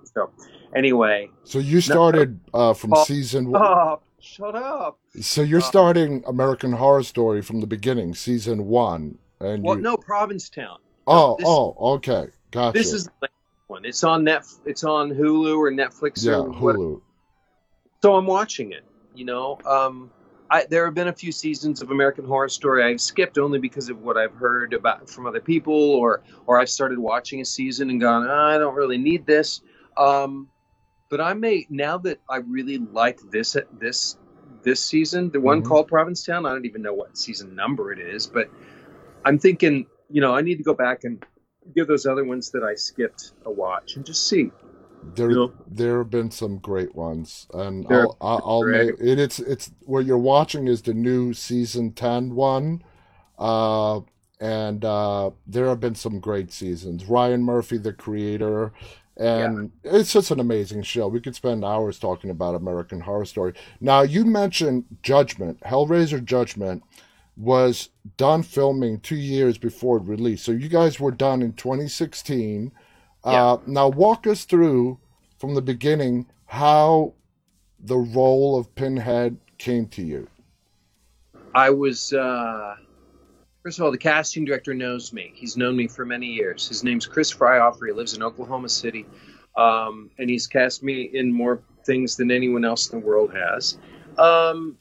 so 0.04 0.30
anyway 0.74 1.28
so 1.44 1.58
you 1.58 1.80
started 1.80 2.38
uh, 2.52 2.72
from 2.74 2.92
Oh. 2.94 3.04
season 3.04 3.50
one. 3.50 3.62
oh 3.62 4.00
shut 4.20 4.54
up 4.54 4.98
So 5.20 5.42
you're 5.42 5.60
uh, 5.60 5.64
starting 5.64 6.22
American 6.26 6.72
Horror 6.72 7.02
Story 7.02 7.42
from 7.42 7.60
the 7.60 7.66
beginning, 7.66 8.14
season 8.14 8.66
one, 8.66 9.18
and 9.40 9.62
well 9.62 9.76
you. 9.76 9.82
no 9.82 9.96
provincetown 9.96 10.78
oh, 11.06 11.36
this- 11.38 11.46
oh, 11.48 11.76
okay, 11.96 12.26
gotcha. 12.50 12.78
this 12.78 12.92
is 12.92 13.08
the 13.20 13.28
one 13.66 13.84
it's 13.84 14.02
on 14.04 14.24
net 14.24 14.44
it's 14.64 14.84
on 14.84 15.10
hulu 15.10 15.56
or 15.58 15.70
netflix 15.70 16.24
yeah, 16.24 16.36
or 16.36 16.48
Hulu. 16.52 17.00
so 18.02 18.14
I'm 18.16 18.26
watching 18.26 18.72
it. 18.72 18.84
You 19.14 19.24
know, 19.26 19.58
um, 19.64 20.10
I, 20.50 20.64
there 20.68 20.84
have 20.84 20.94
been 20.94 21.06
a 21.08 21.12
few 21.12 21.30
seasons 21.30 21.80
of 21.82 21.90
American 21.92 22.24
Horror 22.24 22.48
Story 22.48 22.82
I've 22.84 23.00
skipped 23.00 23.38
only 23.38 23.58
because 23.60 23.88
of 23.88 24.02
what 24.02 24.16
I've 24.16 24.34
heard 24.34 24.74
about 24.74 25.08
from 25.08 25.24
other 25.26 25.40
people, 25.40 25.72
or 25.74 26.22
or 26.46 26.60
I've 26.60 26.68
started 26.68 26.98
watching 26.98 27.40
a 27.40 27.44
season 27.44 27.90
and 27.90 28.00
gone, 28.00 28.26
"Ah, 28.28 28.48
I 28.48 28.58
don't 28.58 28.74
really 28.74 28.98
need 28.98 29.24
this. 29.24 29.60
Um, 29.96 30.48
but 31.14 31.20
I 31.20 31.32
may 31.32 31.64
now 31.70 31.96
that 31.98 32.18
I 32.28 32.38
really 32.38 32.78
like 32.78 33.20
this 33.30 33.56
this 33.78 34.16
this 34.64 34.84
season, 34.84 35.30
the 35.30 35.40
one 35.40 35.62
Mhm. 35.62 35.66
called 35.66 35.86
Provincetown. 35.86 36.44
I 36.44 36.48
don't 36.50 36.66
even 36.66 36.82
know 36.82 36.92
what 36.92 37.16
season 37.16 37.54
number 37.54 37.92
it 37.92 38.00
is, 38.00 38.26
but 38.26 38.50
I'm 39.24 39.38
thinking, 39.38 39.86
you 40.10 40.20
know, 40.20 40.34
I 40.34 40.40
need 40.40 40.56
to 40.56 40.64
go 40.64 40.74
back 40.74 41.04
and 41.04 41.24
give 41.72 41.86
those 41.86 42.04
other 42.04 42.24
ones 42.24 42.50
that 42.50 42.64
I 42.64 42.74
skipped 42.74 43.30
a 43.44 43.50
watch 43.52 43.94
and 43.94 44.04
just 44.04 44.26
see. 44.26 44.50
There, 45.14 45.30
You 45.30 45.36
know? 45.36 45.52
there 45.68 45.98
have 45.98 46.10
been 46.10 46.32
some 46.32 46.58
great 46.58 46.96
ones, 46.96 47.46
and 47.54 47.86
There- 47.86 48.00
I'll, 48.06 48.16
I'll, 48.20 48.42
I'll 48.44 48.64
make 48.64 48.94
it. 48.98 49.18
It's, 49.20 49.38
it's 49.38 49.70
what 49.84 50.06
you're 50.06 50.18
watching 50.18 50.66
is 50.66 50.82
the 50.82 50.94
new 50.94 51.32
season 51.32 51.92
10 51.92 52.34
one, 52.34 52.82
uh, 53.38 54.00
and 54.40 54.84
uh, 54.84 55.30
there 55.46 55.66
have 55.66 55.78
been 55.78 55.94
some 55.94 56.18
great 56.18 56.50
seasons. 56.50 57.04
Ryan 57.04 57.44
Murphy, 57.44 57.78
the 57.78 57.92
creator, 57.92 58.72
and 59.16 59.70
it's 59.84 60.12
just 60.12 60.30
an 60.30 60.40
amazing 60.40 60.82
show. 60.82 61.06
We 61.06 61.20
could 61.20 61.36
spend 61.36 61.64
hours 61.64 61.98
talking 61.98 62.30
about 62.30 62.54
American 62.54 63.00
Horror 63.00 63.24
Story. 63.24 63.54
Now, 63.80 64.02
you 64.02 64.24
mentioned 64.24 64.84
Judgment, 65.02 65.60
Hellraiser 65.60 66.24
Judgment 66.24 66.82
was 67.36 67.90
done 68.16 68.42
filming 68.42 69.00
two 69.00 69.16
years 69.16 69.58
before 69.58 69.98
it 69.98 70.04
released. 70.04 70.44
So 70.44 70.52
you 70.52 70.68
guys 70.68 71.00
were 71.00 71.10
done 71.10 71.42
in 71.42 71.52
2016. 71.54 72.72
Uh, 73.22 73.58
now 73.66 73.88
walk 73.88 74.26
us 74.26 74.44
through 74.44 74.98
from 75.38 75.54
the 75.54 75.62
beginning 75.62 76.26
how 76.46 77.14
the 77.80 77.96
role 77.96 78.58
of 78.58 78.72
Pinhead 78.74 79.36
came 79.58 79.86
to 79.88 80.02
you. 80.02 80.28
I 81.54 81.70
was 81.70 82.12
uh, 82.12 82.76
first 83.64 83.78
of 83.78 83.84
all, 83.84 83.90
the 83.90 83.98
casting 83.98 84.44
director 84.44 84.74
knows 84.74 85.12
me. 85.12 85.32
He's 85.34 85.56
known 85.56 85.74
me 85.74 85.88
for 85.88 86.04
many 86.04 86.26
years. 86.26 86.68
His 86.68 86.84
name's 86.84 87.06
Chris 87.06 87.32
Freihofer. 87.32 87.86
He 87.86 87.92
lives 87.92 88.12
in 88.12 88.22
Oklahoma 88.22 88.68
City, 88.68 89.06
um, 89.56 90.10
and 90.18 90.28
he's 90.28 90.46
cast 90.46 90.82
me 90.82 91.10
in 91.14 91.32
more 91.32 91.62
things 91.86 92.14
than 92.14 92.30
anyone 92.30 92.64
else 92.64 92.92
in 92.92 93.00
the 93.00 93.06
world 93.06 93.32
has. 93.34 93.78
Um, 94.18 94.76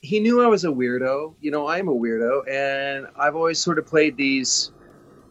he 0.00 0.20
knew 0.20 0.40
I 0.40 0.46
was 0.46 0.64
a 0.64 0.68
weirdo. 0.68 1.34
You 1.40 1.50
know, 1.50 1.66
I 1.66 1.78
am 1.78 1.88
a 1.88 1.94
weirdo, 1.94 2.48
and 2.48 3.08
I've 3.16 3.34
always 3.34 3.58
sort 3.58 3.80
of 3.80 3.86
played 3.86 4.16
these 4.16 4.70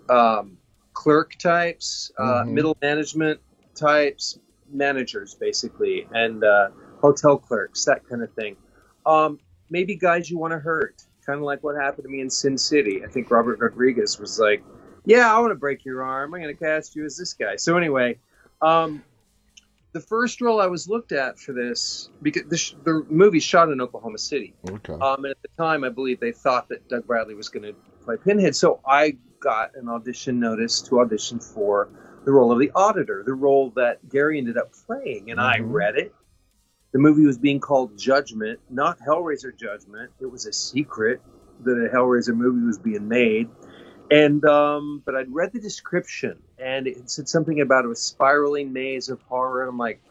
um, 0.10 0.58
clerk 0.94 1.38
types, 1.40 2.12
uh, 2.18 2.44
Mhm. 2.44 2.52
middle 2.52 2.78
management 2.82 3.40
types, 3.76 4.40
managers 4.70 5.36
basically, 5.36 6.06
and 6.14 6.44
uh, 6.44 6.70
hotel 7.00 7.38
clerks, 7.38 7.86
that 7.86 8.06
kind 8.10 8.22
of 8.24 8.32
thing. 8.34 8.58
Um, 9.06 9.40
maybe 9.70 9.96
guys 9.96 10.30
you 10.30 10.38
want 10.38 10.52
to 10.52 10.60
hurt, 10.60 11.04
kind 11.28 11.38
of 11.38 11.44
like 11.44 11.62
what 11.64 11.76
happened 11.76 12.04
to 12.06 12.10
me 12.10 12.22
in 12.22 12.30
Sin 12.30 12.58
City. 12.58 13.04
I 13.04 13.08
think 13.08 13.30
Robert 13.30 13.60
Rodriguez 13.60 14.20
was 14.20 14.40
like, 14.40 14.64
"Yeah, 15.06 15.34
I 15.36 15.40
want 15.40 15.52
to 15.52 15.56
break 15.56 15.86
your 15.86 16.02
arm. 16.02 16.34
I'm 16.34 16.42
going 16.42 16.56
to 16.56 16.60
cast 16.60 16.96
you 16.96 17.06
as 17.06 17.18
this 17.18 17.34
guy." 17.34 17.58
So 17.58 17.78
anyway, 17.78 18.18
um, 18.62 19.04
the 19.94 20.00
first 20.00 20.42
role 20.42 20.62
I 20.62 20.68
was 20.68 20.88
looked 20.88 21.12
at 21.12 21.38
for 21.38 21.54
this 21.54 22.10
because 22.22 22.44
the, 22.48 22.58
sh- 22.58 22.76
the 22.84 23.06
movie 23.10 23.40
shot 23.40 23.70
in 23.70 23.82
Oklahoma 23.82 24.18
City, 24.18 24.54
Okay. 24.70 24.94
um, 24.94 25.26
and 25.26 25.28
at 25.28 25.38
the 25.42 25.50
time 25.62 25.84
I 25.84 25.90
believe 25.90 26.20
they 26.20 26.32
thought 26.32 26.70
that 26.70 26.88
Doug 26.88 27.06
Bradley 27.06 27.36
was 27.36 27.50
going 27.50 27.64
to 27.64 27.76
play 28.06 28.16
Pinhead. 28.18 28.56
So 28.56 28.80
I 28.88 29.18
got 29.40 29.76
an 29.76 29.90
audition 29.90 30.40
notice 30.40 30.82
to 30.84 31.02
audition 31.02 31.40
for 31.40 31.90
the 32.26 32.32
role 32.32 32.52
of 32.52 32.60
the 32.60 32.72
auditor, 32.74 33.24
the 33.26 33.34
role 33.34 33.70
that 33.72 34.08
Gary 34.10 34.38
ended 34.38 34.58
up 34.58 34.72
playing, 34.86 35.30
and 35.32 35.40
I 35.40 35.60
Mhm. 35.60 35.72
read 35.74 35.96
it. 35.98 36.14
The 36.92 37.00
movie 37.00 37.26
was 37.26 37.38
being 37.38 37.60
called 37.60 37.98
Judgment, 37.98 38.60
not 38.70 38.98
Hellraiser 39.00 39.56
Judgment. 39.56 40.12
It 40.20 40.32
was 40.32 40.46
a 40.46 40.54
secret 40.54 41.22
that 41.64 41.74
a 41.74 41.94
Hellraiser 41.94 42.36
movie 42.36 42.66
was 42.66 42.80
being 42.80 43.08
made. 43.08 43.50
And 44.10 44.44
um, 44.46 45.04
but 45.06 45.16
I'd 45.16 45.34
read 45.34 45.52
the 45.52 45.60
description 45.60 46.42
and 46.58 46.88
it 46.88 47.10
said 47.10 47.28
something 47.28 47.62
about 47.62 47.86
a 47.86 47.96
spiraling 47.96 48.72
maze 48.72 49.10
of 49.10 49.22
horror, 49.24 49.64
and 49.64 49.70
I'm 49.70 49.78
like, 49.78 50.02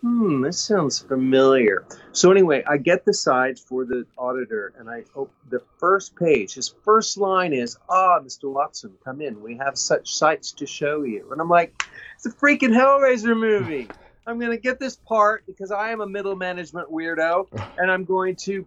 hmm, 0.00 0.42
this 0.42 0.60
sounds 0.60 0.98
familiar. 1.00 1.86
So 2.12 2.30
anyway, 2.30 2.64
I 2.68 2.78
get 2.78 3.04
the 3.04 3.14
sides 3.14 3.60
for 3.60 3.84
the 3.84 4.06
auditor, 4.18 4.72
and 4.78 4.90
I 4.90 5.04
open 5.14 5.34
the 5.50 5.62
first 5.78 6.16
page. 6.16 6.54
His 6.54 6.74
first 6.84 7.18
line 7.18 7.52
is, 7.52 7.76
"Ah, 7.88 8.18
Mr. 8.20 8.50
Watson, 8.52 8.92
come 9.04 9.20
in. 9.20 9.40
We 9.42 9.56
have 9.58 9.78
such 9.78 10.14
sights 10.14 10.52
to 10.54 10.66
show 10.66 11.02
you." 11.02 11.30
And 11.30 11.40
I'm 11.40 11.48
like, 11.50 11.74
"It's 12.16 12.26
a 12.26 12.30
freaking 12.32 12.74
Hellraiser 12.74 13.38
movie." 13.38 13.88
I'm 14.26 14.38
going 14.38 14.52
to 14.52 14.58
get 14.58 14.78
this 14.78 14.96
part 14.96 15.44
because 15.46 15.70
I 15.70 15.90
am 15.90 16.00
a 16.00 16.06
middle 16.06 16.36
management 16.36 16.90
weirdo, 16.90 17.46
and 17.78 17.90
I'm 17.90 18.04
going 18.04 18.36
to 18.36 18.66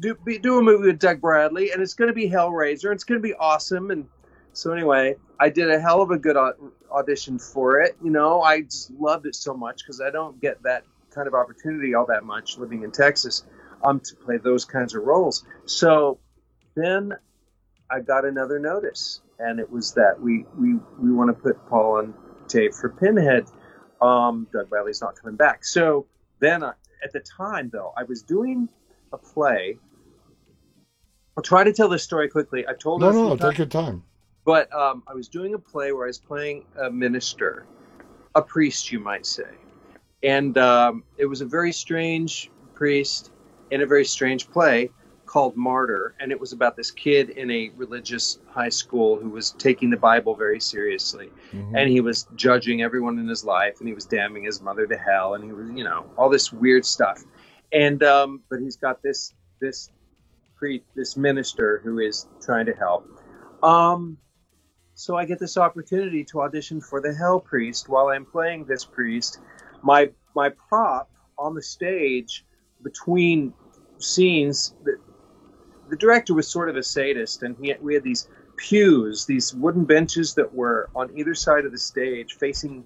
do 0.00 0.14
be, 0.24 0.38
do 0.38 0.58
a 0.58 0.62
movie 0.62 0.88
with 0.88 0.98
Doug 0.98 1.20
Bradley, 1.20 1.72
and 1.72 1.82
it's 1.82 1.94
going 1.94 2.08
to 2.08 2.14
be 2.14 2.28
Hellraiser. 2.28 2.84
and 2.84 2.94
It's 2.94 3.04
going 3.04 3.20
to 3.20 3.26
be 3.26 3.34
awesome. 3.34 3.90
And 3.90 4.06
so 4.52 4.72
anyway, 4.72 5.16
I 5.40 5.48
did 5.48 5.70
a 5.70 5.80
hell 5.80 6.02
of 6.02 6.10
a 6.10 6.18
good 6.18 6.36
au- 6.36 6.72
audition 6.90 7.38
for 7.38 7.80
it. 7.80 7.96
You 8.02 8.10
know, 8.10 8.42
I 8.42 8.62
just 8.62 8.90
loved 8.92 9.26
it 9.26 9.34
so 9.34 9.54
much 9.54 9.78
because 9.84 10.00
I 10.00 10.10
don't 10.10 10.40
get 10.40 10.62
that 10.62 10.84
kind 11.14 11.26
of 11.26 11.34
opportunity 11.34 11.94
all 11.94 12.06
that 12.06 12.24
much 12.24 12.58
living 12.58 12.82
in 12.82 12.92
Texas 12.92 13.44
um, 13.82 14.00
to 14.00 14.14
play 14.16 14.36
those 14.36 14.64
kinds 14.64 14.94
of 14.94 15.04
roles. 15.04 15.44
So 15.64 16.18
then 16.76 17.12
I 17.90 18.00
got 18.00 18.24
another 18.24 18.58
notice, 18.58 19.22
and 19.38 19.58
it 19.58 19.70
was 19.70 19.94
that 19.94 20.20
we 20.20 20.44
we 20.58 20.74
we 21.00 21.10
want 21.10 21.28
to 21.28 21.42
put 21.42 21.56
Paul 21.68 21.98
on 21.98 22.14
tape 22.48 22.74
for 22.74 22.90
Pinhead. 22.90 23.46
Um, 24.00 24.46
Doug 24.52 24.68
Bradley's 24.70 25.00
not 25.00 25.16
coming 25.16 25.36
back. 25.36 25.64
So 25.64 26.06
then, 26.40 26.62
I, 26.62 26.72
at 27.02 27.12
the 27.12 27.20
time, 27.20 27.70
though, 27.72 27.92
I 27.96 28.04
was 28.04 28.22
doing 28.22 28.68
a 29.12 29.18
play. 29.18 29.78
I'll 31.36 31.42
try 31.42 31.64
to 31.64 31.72
tell 31.72 31.88
this 31.88 32.02
story 32.02 32.28
quickly. 32.28 32.66
I 32.66 32.74
told 32.74 33.00
No, 33.00 33.10
no, 33.10 33.36
take 33.36 33.58
your 33.58 33.66
time. 33.66 34.02
but 34.44 34.72
um, 34.74 35.02
I 35.06 35.14
was 35.14 35.28
doing 35.28 35.54
a 35.54 35.58
play 35.58 35.92
where 35.92 36.04
I 36.04 36.08
was 36.08 36.18
playing 36.18 36.64
a 36.80 36.90
minister, 36.90 37.66
a 38.34 38.42
priest, 38.42 38.90
you 38.92 38.98
might 38.98 39.24
say, 39.26 39.50
and 40.22 40.58
um, 40.58 41.04
it 41.16 41.26
was 41.26 41.40
a 41.40 41.46
very 41.46 41.72
strange 41.72 42.50
priest 42.74 43.30
in 43.70 43.82
a 43.82 43.86
very 43.86 44.04
strange 44.04 44.50
play 44.50 44.90
called 45.28 45.56
Martyr, 45.56 46.14
and 46.18 46.32
it 46.32 46.40
was 46.40 46.52
about 46.52 46.74
this 46.76 46.90
kid 46.90 47.30
in 47.30 47.50
a 47.50 47.70
religious 47.76 48.38
high 48.48 48.70
school 48.70 49.16
who 49.20 49.28
was 49.28 49.52
taking 49.52 49.90
the 49.90 49.96
Bible 49.96 50.34
very 50.34 50.58
seriously. 50.60 51.30
Mhm. 51.52 51.72
and 51.76 51.90
he 51.90 52.00
was 52.00 52.26
judging 52.34 52.82
everyone 52.82 53.18
in 53.18 53.28
his 53.28 53.44
life 53.44 53.76
and 53.78 53.88
he 53.88 53.94
was 53.94 54.04
damning 54.06 54.44
his 54.44 54.60
mother 54.60 54.86
to 54.86 54.96
hell 54.96 55.34
and 55.34 55.44
he 55.44 55.52
was 55.52 55.68
you 55.70 55.84
know 55.84 56.04
all 56.16 56.28
this 56.28 56.52
weird 56.52 56.84
stuff. 56.84 57.22
And 57.72 58.02
um 58.02 58.42
but 58.50 58.58
he's 58.60 58.76
got 58.76 59.02
this 59.02 59.34
this 59.60 59.90
pre 60.56 60.82
this 60.96 61.16
minister 61.16 61.80
who 61.84 61.98
is 62.00 62.26
trying 62.40 62.66
to 62.66 62.74
help. 62.74 63.06
Um 63.62 64.18
so 64.94 65.16
i 65.16 65.24
get 65.24 65.38
this 65.38 65.56
opportunity 65.56 66.24
to 66.24 66.40
audition 66.42 66.80
for 66.80 67.00
the 67.00 67.12
hell 67.14 67.40
priest. 67.40 67.88
While 67.88 68.08
i'm 68.08 68.26
playing 68.26 68.64
this 68.64 68.84
priest 68.84 69.40
my 69.82 70.10
my 70.34 70.48
prop 70.68 71.10
on 71.38 71.54
the 71.54 71.62
stage 71.62 72.44
between 72.82 73.52
scenes 73.98 74.74
that 74.84 74.98
the 75.88 75.96
director 75.96 76.34
was 76.34 76.48
sort 76.48 76.68
of 76.68 76.76
a 76.76 76.82
sadist, 76.82 77.42
and 77.42 77.56
he 77.60 77.74
we 77.80 77.94
had 77.94 78.02
these 78.02 78.28
pews, 78.56 79.26
these 79.26 79.54
wooden 79.54 79.84
benches 79.84 80.34
that 80.34 80.52
were 80.54 80.90
on 80.94 81.10
either 81.16 81.34
side 81.34 81.64
of 81.64 81.72
the 81.72 81.78
stage, 81.78 82.34
facing. 82.34 82.84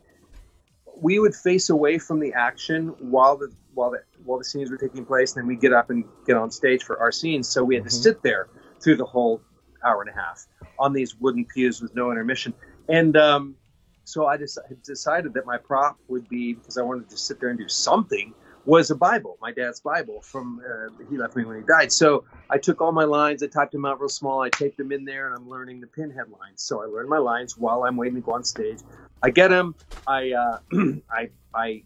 We 1.01 1.19
would 1.19 1.35
face 1.35 1.71
away 1.71 1.99
from 1.99 2.21
the 2.21 2.33
action 2.33 2.89
while 2.99 3.37
the 3.37 3.53
while 3.75 3.91
the 3.91 4.03
while 4.25 4.39
the 4.39 4.45
scenes 4.45 4.71
were 4.71 4.77
taking 4.77 5.05
place, 5.05 5.35
and 5.35 5.43
then 5.43 5.49
we'd 5.49 5.61
get 5.61 5.73
up 5.73 5.91
and 5.91 6.05
get 6.27 6.37
on 6.37 6.51
stage 6.51 6.85
for 6.85 6.99
our 7.01 7.13
scenes. 7.13 7.49
So 7.49 7.65
we 7.65 7.75
had 7.75 7.83
mm-hmm. 7.83 7.89
to 7.89 7.95
sit 7.95 8.23
there 8.23 8.49
through 8.81 8.97
the 8.97 9.05
whole 9.05 9.41
hour 9.85 10.03
and 10.03 10.11
a 10.11 10.15
half 10.15 10.47
on 10.79 10.93
these 10.93 11.17
wooden 11.17 11.45
pews 11.45 11.81
with 11.81 11.95
no 11.95 12.11
intermission. 12.11 12.55
And 12.89 13.17
um, 13.17 13.57
so 14.05 14.27
I 14.27 14.37
just 14.37 14.59
decided 14.85 15.35
that 15.35 15.47
my 15.47 15.59
prop 15.59 15.97
would 16.09 16.29
be 16.29 16.55
because 16.55 16.79
I 16.79 16.83
wanted 16.83 17.09
to 17.11 17.17
sit 17.17 17.41
there 17.41 17.49
and 17.49 17.59
do 17.59 17.69
something 17.69 18.35
was 18.65 18.91
a 18.91 18.95
Bible, 18.95 19.39
my 19.41 19.53
dad's 19.53 19.81
Bible 19.81 20.21
from 20.23 20.61
uh, 20.61 21.05
he 21.11 21.17
left 21.17 21.37
me 21.37 21.45
when 21.45 21.57
he 21.57 21.63
died. 21.63 21.93
So 21.93 22.25
I 22.49 22.59
took 22.59 22.81
all 22.81 22.93
my 22.93 23.05
lines, 23.05 23.43
I 23.43 23.49
typed 23.49 23.73
them 23.73 23.85
out 23.85 24.01
real 24.01 24.09
small, 24.09 24.41
I 24.41 24.51
taped 24.51 24.77
them 24.77 24.93
in 24.93 25.05
there, 25.05 25.27
and 25.27 25.37
I'm 25.37 25.49
learning 25.49 25.81
the 25.81 25.87
pinhead 25.87 26.27
lines. 26.29 26.63
So 26.63 26.83
I 26.83 26.87
learned 26.87 27.09
my 27.09 27.19
lines 27.19 27.59
while 27.59 27.85
I'm 27.85 27.97
waiting 27.97 28.17
to 28.17 28.21
go 28.21 28.33
on 28.33 28.45
stage. 28.45 28.79
I 29.23 29.31
get 29.31 29.49
them. 29.49 29.75
I 30.07 30.33
uh, 30.33 30.59
I 31.11 31.31
I 31.55 31.83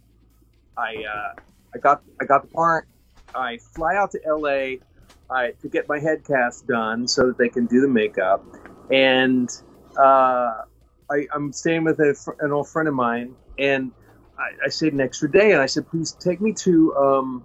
I 0.77 1.05
uh, 1.05 1.41
I 1.75 1.79
got 1.79 2.03
I 2.21 2.25
got 2.25 2.43
the 2.43 2.49
part. 2.49 2.89
I 3.35 3.59
fly 3.59 3.97
out 3.97 4.11
to 4.13 4.21
L.A. 4.27 4.81
I, 5.29 5.53
to 5.61 5.69
get 5.69 5.89
my 5.89 5.99
head 5.99 6.25
cast 6.25 6.67
done 6.67 7.09
so 7.09 7.27
that 7.27 7.39
they 7.39 7.49
can 7.49 7.67
do 7.67 7.81
the 7.81 7.89
makeup, 7.89 8.45
and 8.93 9.51
uh, 9.99 10.63
I, 11.11 11.27
am 11.35 11.53
staying 11.53 11.85
with 11.85 11.99
a, 11.99 12.17
an 12.41 12.53
old 12.53 12.69
friend 12.69 12.89
of 12.89 12.95
mine, 12.95 13.35
and 13.59 13.91
I, 14.39 14.67
I 14.67 14.69
stayed 14.69 14.93
an 14.93 15.01
extra 15.01 15.31
day, 15.31 15.53
and 15.53 15.63
I 15.63 15.67
said, 15.67 15.89
please 15.89 16.13
take 16.13 16.41
me 16.41 16.53
to 16.55 16.95
um, 16.97 17.45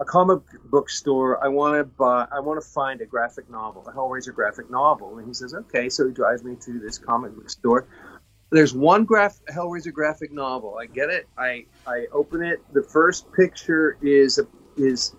a 0.00 0.04
comic 0.04 0.40
book 0.64 0.90
store. 0.90 1.42
I 1.44 1.48
want 1.48 1.76
to 1.76 1.84
buy. 1.84 2.26
I 2.32 2.40
want 2.40 2.62
to 2.62 2.68
find 2.68 3.00
a 3.00 3.06
graphic 3.06 3.50
novel, 3.50 3.86
a 3.86 3.92
Hellraiser 3.92 4.34
graphic 4.34 4.70
novel. 4.70 5.18
And 5.18 5.26
he 5.26 5.34
says, 5.34 5.54
okay. 5.54 5.88
So 5.88 6.06
he 6.08 6.12
drives 6.12 6.42
me 6.44 6.56
to 6.62 6.78
this 6.78 6.98
comic 6.98 7.34
book 7.34 7.50
store. 7.50 7.86
There's 8.50 8.74
one 8.74 9.04
graph 9.04 9.40
Hellraiser 9.50 9.92
graphic 9.92 10.32
novel. 10.32 10.76
I 10.78 10.86
get 10.86 11.08
it. 11.10 11.28
I 11.38 11.66
I 11.86 12.06
open 12.12 12.42
it. 12.42 12.60
The 12.72 12.82
first 12.82 13.32
picture 13.32 13.96
is 14.02 14.38
a, 14.38 14.46
is 14.76 15.14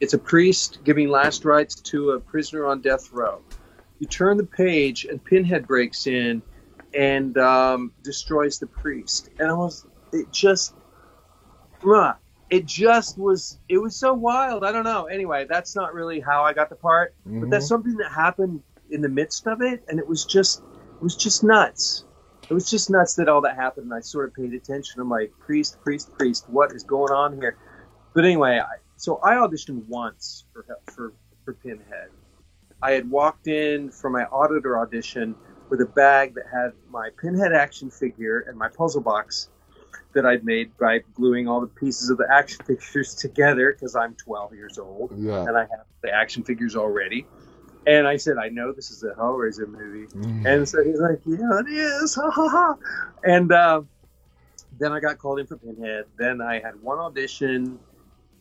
it's 0.00 0.14
a 0.14 0.18
priest 0.18 0.80
giving 0.84 1.08
last 1.08 1.44
rites 1.44 1.76
to 1.76 2.10
a 2.12 2.20
prisoner 2.20 2.66
on 2.66 2.80
death 2.80 3.10
row. 3.12 3.40
You 4.00 4.06
turn 4.06 4.36
the 4.36 4.44
page, 4.44 5.04
and 5.04 5.22
Pinhead 5.24 5.66
breaks 5.66 6.06
in 6.06 6.42
and 6.94 7.38
um, 7.38 7.92
destroys 8.02 8.58
the 8.58 8.66
priest. 8.66 9.30
And 9.38 9.48
I 9.50 9.54
was 9.54 9.86
it 10.14 10.32
just, 10.32 10.74
it 12.50 12.66
just 12.66 13.18
was, 13.18 13.58
it 13.68 13.78
was 13.78 13.96
so 13.96 14.14
wild. 14.14 14.64
I 14.64 14.72
don't 14.72 14.84
know. 14.84 15.04
Anyway, 15.06 15.46
that's 15.48 15.74
not 15.74 15.94
really 15.94 16.20
how 16.20 16.42
I 16.44 16.52
got 16.52 16.68
the 16.68 16.76
part, 16.76 17.14
mm-hmm. 17.26 17.40
but 17.40 17.50
that's 17.50 17.64
mm-hmm. 17.64 17.74
something 17.74 17.96
that 17.96 18.10
happened 18.12 18.62
in 18.90 19.00
the 19.00 19.08
midst 19.08 19.46
of 19.46 19.60
it, 19.62 19.82
and 19.88 19.98
it 19.98 20.06
was 20.06 20.24
just, 20.24 20.60
it 20.60 21.02
was 21.02 21.16
just 21.16 21.42
nuts. 21.42 22.04
It 22.48 22.54
was 22.54 22.70
just 22.70 22.90
nuts 22.90 23.14
that 23.14 23.28
all 23.28 23.40
that 23.40 23.56
happened, 23.56 23.86
and 23.86 23.94
I 23.94 24.00
sort 24.00 24.28
of 24.28 24.34
paid 24.34 24.52
attention. 24.52 25.00
I'm 25.00 25.08
like, 25.08 25.32
priest, 25.40 25.78
priest, 25.82 26.12
priest, 26.18 26.44
what 26.48 26.72
is 26.72 26.82
going 26.82 27.12
on 27.12 27.36
here? 27.40 27.56
But 28.14 28.24
anyway, 28.24 28.60
I, 28.60 28.76
so 28.96 29.18
I 29.24 29.34
auditioned 29.34 29.88
once 29.88 30.44
for 30.52 30.64
for 30.92 31.12
for 31.44 31.54
Pinhead. 31.54 32.10
I 32.82 32.92
had 32.92 33.10
walked 33.10 33.46
in 33.46 33.90
for 33.90 34.10
my 34.10 34.24
auditor 34.26 34.78
audition 34.78 35.34
with 35.70 35.80
a 35.80 35.86
bag 35.86 36.34
that 36.34 36.44
had 36.52 36.72
my 36.90 37.08
Pinhead 37.20 37.52
action 37.52 37.90
figure 37.90 38.40
and 38.40 38.58
my 38.58 38.68
puzzle 38.68 39.00
box 39.00 39.48
that 40.14 40.24
I'd 40.26 40.44
made 40.44 40.76
by 40.78 41.00
gluing 41.14 41.48
all 41.48 41.60
the 41.60 41.66
pieces 41.66 42.10
of 42.10 42.18
the 42.18 42.26
action 42.30 42.64
figures 42.64 43.14
together 43.14 43.72
because 43.72 43.94
I'm 43.94 44.14
12 44.14 44.54
years 44.54 44.78
old 44.78 45.12
yeah. 45.16 45.42
and 45.42 45.56
I 45.56 45.60
have 45.60 45.86
the 46.02 46.12
action 46.12 46.42
figures 46.42 46.76
already. 46.76 47.26
And 47.86 48.08
I 48.08 48.16
said, 48.16 48.38
I 48.38 48.48
know 48.48 48.72
this 48.72 48.90
is 48.90 49.02
a 49.02 49.10
Hellraiser 49.10 49.68
movie. 49.68 50.06
Mm. 50.06 50.46
And 50.46 50.68
so 50.68 50.82
he's 50.82 50.98
like, 50.98 51.20
Yeah, 51.26 51.60
it 51.60 51.68
is. 51.68 52.14
Ha 52.14 52.30
ha 52.30 52.48
ha. 52.48 52.76
And 53.24 53.52
uh, 53.52 53.82
then 54.78 54.92
I 54.92 55.00
got 55.00 55.18
called 55.18 55.38
in 55.38 55.46
for 55.46 55.56
Pinhead. 55.56 56.06
Then 56.16 56.40
I 56.40 56.60
had 56.60 56.80
one 56.80 56.98
audition. 56.98 57.78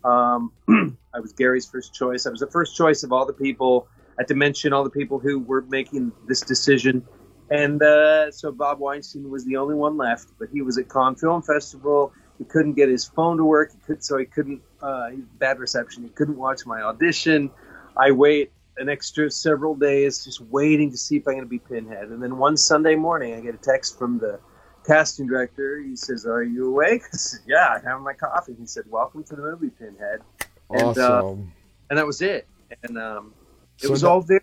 Um, 0.03 0.51
I 1.13 1.19
was 1.19 1.33
Gary's 1.33 1.65
first 1.65 1.93
choice. 1.93 2.25
I 2.25 2.29
was 2.29 2.39
the 2.39 2.47
first 2.47 2.75
choice 2.75 3.03
of 3.03 3.11
all 3.11 3.25
the 3.25 3.33
people 3.33 3.87
at 4.19 4.27
Dimension, 4.27 4.73
all 4.73 4.83
the 4.83 4.89
people 4.89 5.19
who 5.19 5.39
were 5.39 5.61
making 5.61 6.11
this 6.27 6.41
decision. 6.41 7.05
And 7.49 7.81
uh, 7.81 8.31
so 8.31 8.51
Bob 8.51 8.79
Weinstein 8.79 9.29
was 9.29 9.45
the 9.45 9.57
only 9.57 9.75
one 9.75 9.97
left, 9.97 10.29
but 10.39 10.49
he 10.51 10.61
was 10.61 10.77
at 10.77 10.89
Cannes 10.89 11.15
Film 11.15 11.41
Festival. 11.41 12.13
He 12.37 12.45
couldn't 12.45 12.73
get 12.73 12.89
his 12.89 13.05
phone 13.05 13.37
to 13.37 13.45
work, 13.45 13.71
he 13.71 13.77
could, 13.85 14.03
so 14.03 14.17
he 14.17 14.25
couldn't. 14.25 14.61
Uh, 14.81 15.11
bad 15.39 15.59
reception. 15.59 16.03
He 16.03 16.09
couldn't 16.09 16.37
watch 16.37 16.65
my 16.65 16.81
audition. 16.81 17.51
I 17.95 18.11
wait 18.11 18.51
an 18.77 18.89
extra 18.89 19.29
several 19.29 19.75
days, 19.75 20.23
just 20.23 20.41
waiting 20.41 20.91
to 20.91 20.97
see 20.97 21.17
if 21.17 21.27
I'm 21.27 21.35
going 21.35 21.45
to 21.45 21.49
be 21.49 21.59
Pinhead. 21.59 22.09
And 22.09 22.21
then 22.21 22.37
one 22.37 22.57
Sunday 22.57 22.95
morning, 22.95 23.35
I 23.35 23.39
get 23.39 23.55
a 23.55 23.59
text 23.59 23.97
from 23.97 24.17
the 24.17 24.39
casting 24.85 25.27
director. 25.27 25.79
He 25.79 25.95
says, 25.95 26.25
"Are 26.25 26.43
you 26.43 26.69
awake?" 26.69 27.03
I 27.13 27.17
said, 27.17 27.41
"Yeah, 27.47 27.75
I'm 27.75 27.83
having 27.83 28.03
my 28.03 28.13
coffee." 28.13 28.55
He 28.59 28.65
said, 28.65 28.85
"Welcome 28.89 29.23
to 29.25 29.35
the 29.35 29.41
movie, 29.41 29.69
Pinhead." 29.69 30.21
Awesome. 30.69 30.87
And, 30.87 30.97
uh, 30.97 31.27
and 31.89 31.99
that 31.99 32.05
was 32.05 32.21
it. 32.21 32.47
And 32.83 32.97
um, 32.97 33.33
it 33.77 33.85
so 33.85 33.91
was 33.91 34.01
that, 34.01 34.09
all 34.09 34.21
there 34.21 34.41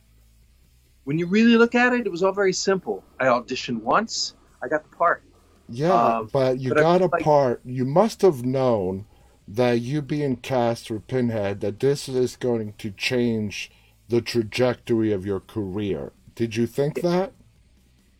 when 1.05 1.18
you 1.18 1.26
really 1.26 1.57
look 1.57 1.74
at 1.74 1.92
it, 1.92 2.07
it 2.07 2.11
was 2.11 2.22
all 2.22 2.32
very 2.32 2.53
simple. 2.53 3.03
I 3.18 3.26
auditioned 3.26 3.82
once, 3.82 4.34
I 4.62 4.68
got 4.68 4.88
the 4.88 4.96
part. 4.96 5.22
Yeah, 5.68 5.92
um, 5.92 6.28
but 6.32 6.59
you 6.59 6.70
but 6.70 6.80
got 6.80 7.01
a 7.01 7.07
like, 7.07 7.22
part. 7.22 7.61
You 7.64 7.84
must 7.84 8.22
have 8.22 8.44
known 8.44 9.07
that 9.46 9.80
you 9.80 10.03
being 10.03 10.36
cast 10.36 10.88
for 10.88 11.01
Pinhead, 11.01 11.61
that 11.61 11.80
this 11.80 12.09
is 12.09 12.36
going 12.36 12.74
to 12.78 12.90
change 12.90 13.70
the 14.09 14.20
trajectory 14.20 15.12
of 15.12 15.24
your 15.24 15.40
career. 15.40 16.12
Did 16.34 16.57
you 16.57 16.66
think 16.66 17.03
that? 17.03 17.32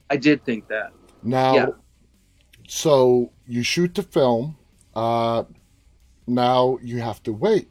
I 0.09 0.16
did 0.16 0.45
think 0.45 0.68
that. 0.68 0.93
Now, 1.22 1.55
yeah. 1.55 1.66
so 2.68 3.33
you 3.47 3.62
shoot 3.62 3.95
the 3.95 4.03
film. 4.03 4.57
Uh, 4.95 5.45
now 6.26 6.78
you 6.83 6.99
have 7.01 7.22
to 7.24 7.33
wait. 7.33 7.68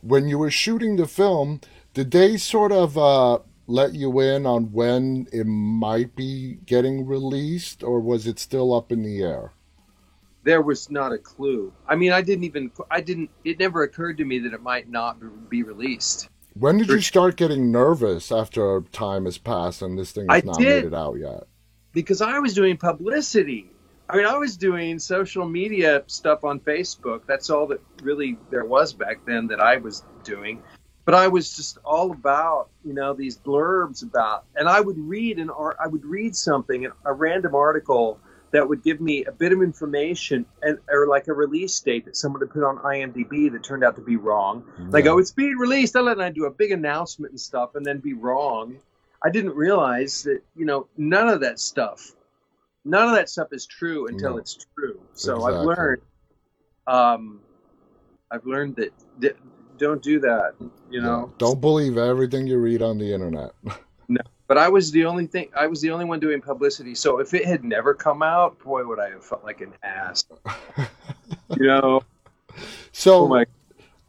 When 0.00 0.28
you 0.28 0.38
were 0.38 0.50
shooting 0.50 0.96
the 0.96 1.06
film, 1.06 1.60
did 1.94 2.10
they 2.10 2.36
sort 2.36 2.72
of 2.72 2.96
uh, 2.96 3.38
let 3.68 3.94
you 3.94 4.18
in 4.20 4.46
on 4.46 4.72
when 4.72 5.28
it 5.30 5.44
might 5.46 6.16
be 6.16 6.58
getting 6.66 7.06
released, 7.06 7.84
or 7.84 8.00
was 8.00 8.26
it 8.26 8.38
still 8.38 8.74
up 8.74 8.90
in 8.90 9.02
the 9.02 9.22
air? 9.22 9.52
There 10.42 10.62
was 10.62 10.90
not 10.90 11.12
a 11.12 11.18
clue. 11.18 11.72
I 11.86 11.94
mean, 11.94 12.10
I 12.10 12.22
didn't 12.22 12.44
even, 12.44 12.72
I 12.90 13.02
didn't, 13.02 13.30
it 13.44 13.58
never 13.58 13.82
occurred 13.82 14.16
to 14.18 14.24
me 14.24 14.38
that 14.40 14.54
it 14.54 14.62
might 14.62 14.88
not 14.88 15.18
be 15.50 15.62
released. 15.62 16.30
When 16.54 16.78
did 16.78 16.88
you 16.88 17.00
start 17.02 17.36
getting 17.36 17.70
nervous 17.70 18.32
after 18.32 18.80
time 18.90 19.26
has 19.26 19.36
passed 19.36 19.82
and 19.82 19.98
this 19.98 20.12
thing 20.12 20.26
has 20.30 20.42
I 20.42 20.46
not 20.46 20.58
did, 20.58 20.84
made 20.84 20.92
it 20.92 20.96
out 20.96 21.18
yet? 21.18 21.44
Because 21.92 22.22
I 22.22 22.38
was 22.38 22.54
doing 22.54 22.78
publicity. 22.78 23.70
I 24.08 24.16
mean, 24.16 24.26
I 24.26 24.38
was 24.38 24.56
doing 24.56 24.98
social 24.98 25.46
media 25.46 26.02
stuff 26.06 26.42
on 26.42 26.60
Facebook. 26.60 27.22
That's 27.26 27.50
all 27.50 27.66
that 27.66 27.80
really 28.02 28.38
there 28.50 28.64
was 28.64 28.94
back 28.94 29.26
then 29.26 29.46
that 29.48 29.60
I 29.60 29.76
was 29.76 30.02
doing 30.24 30.62
but 31.08 31.14
I 31.14 31.26
was 31.26 31.56
just 31.56 31.78
all 31.86 32.12
about 32.12 32.68
you 32.84 32.92
know 32.92 33.14
these 33.14 33.34
blurbs 33.34 34.02
about, 34.02 34.44
and 34.54 34.68
I 34.68 34.78
would 34.78 34.98
read 34.98 35.38
an 35.38 35.48
art, 35.48 35.78
I 35.82 35.86
would 35.86 36.04
read 36.04 36.36
something, 36.36 36.86
a 37.06 37.12
random 37.14 37.54
article 37.54 38.20
that 38.50 38.68
would 38.68 38.84
give 38.84 39.00
me 39.00 39.24
a 39.24 39.32
bit 39.32 39.52
of 39.52 39.62
information 39.62 40.44
and 40.60 40.76
or 40.90 41.06
like 41.06 41.26
a 41.28 41.32
release 41.32 41.80
date 41.80 42.04
that 42.04 42.14
someone 42.14 42.42
had 42.42 42.50
put 42.50 42.62
on 42.62 42.76
IMDb 42.80 43.50
that 43.50 43.64
turned 43.64 43.84
out 43.84 43.96
to 43.96 44.02
be 44.02 44.16
wrong. 44.16 44.62
Yeah. 44.78 44.84
Like, 44.90 45.06
oh, 45.06 45.16
it's 45.16 45.30
being 45.30 45.56
released, 45.56 45.94
and 45.94 46.22
I 46.22 46.28
do 46.28 46.44
a 46.44 46.50
big 46.50 46.72
announcement 46.72 47.32
and 47.32 47.40
stuff, 47.40 47.74
and 47.74 47.86
then 47.86 48.00
be 48.00 48.12
wrong. 48.12 48.76
I 49.24 49.30
didn't 49.30 49.54
realize 49.54 50.24
that 50.24 50.42
you 50.54 50.66
know 50.66 50.88
none 50.98 51.30
of 51.30 51.40
that 51.40 51.58
stuff, 51.58 52.12
none 52.84 53.08
of 53.08 53.14
that 53.14 53.30
stuff 53.30 53.48
is 53.52 53.64
true 53.64 54.08
until 54.08 54.32
no. 54.32 54.36
it's 54.36 54.66
true. 54.76 55.00
So 55.14 55.36
exactly. 55.36 55.56
I've 55.56 55.64
learned, 55.64 56.02
um, 56.86 57.40
I've 58.30 58.44
learned 58.44 58.76
that, 58.76 58.92
that 59.20 59.38
don't 59.78 60.02
do 60.02 60.20
that. 60.20 60.54
You 60.90 61.00
know, 61.00 61.30
yeah, 61.30 61.34
don't 61.38 61.60
believe 61.60 61.96
everything 61.96 62.46
you 62.46 62.58
read 62.58 62.82
on 62.82 62.98
the 62.98 63.12
internet. 63.12 63.52
no, 64.08 64.20
but 64.46 64.58
I 64.58 64.68
was 64.68 64.90
the 64.90 65.04
only 65.04 65.26
thing. 65.26 65.48
I 65.56 65.66
was 65.66 65.80
the 65.80 65.90
only 65.90 66.04
one 66.04 66.20
doing 66.20 66.40
publicity. 66.40 66.94
So 66.94 67.18
if 67.20 67.34
it 67.34 67.44
had 67.44 67.64
never 67.64 67.94
come 67.94 68.22
out, 68.22 68.58
boy, 68.58 68.84
would 68.84 68.98
I 68.98 69.10
have 69.10 69.24
felt 69.24 69.44
like 69.44 69.60
an 69.60 69.72
ass. 69.82 70.24
you 71.56 71.66
know. 71.66 72.02
So, 72.92 73.24
oh 73.24 73.28
my... 73.28 73.46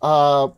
uh, 0.02 0.50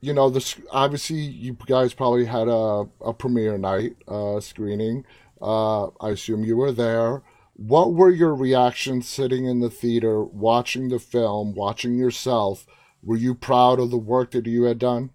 you 0.00 0.14
know, 0.14 0.30
this 0.30 0.56
obviously 0.70 1.18
you 1.18 1.56
guys 1.66 1.94
probably 1.94 2.24
had 2.24 2.48
a, 2.48 2.86
a 3.00 3.12
premiere 3.12 3.58
night 3.58 3.96
uh, 4.08 4.40
screening. 4.40 5.04
Uh, 5.40 5.86
I 6.00 6.10
assume 6.10 6.44
you 6.44 6.56
were 6.56 6.72
there. 6.72 7.22
What 7.54 7.92
were 7.92 8.10
your 8.10 8.34
reactions 8.34 9.06
sitting 9.06 9.44
in 9.44 9.60
the 9.60 9.68
theater, 9.68 10.24
watching 10.24 10.88
the 10.88 10.98
film, 10.98 11.54
watching 11.54 11.94
yourself? 11.94 12.66
Were 13.02 13.16
you 13.16 13.34
proud 13.34 13.80
of 13.80 13.90
the 13.90 13.98
work 13.98 14.32
that 14.32 14.46
you 14.46 14.64
had 14.64 14.78
done? 14.78 15.10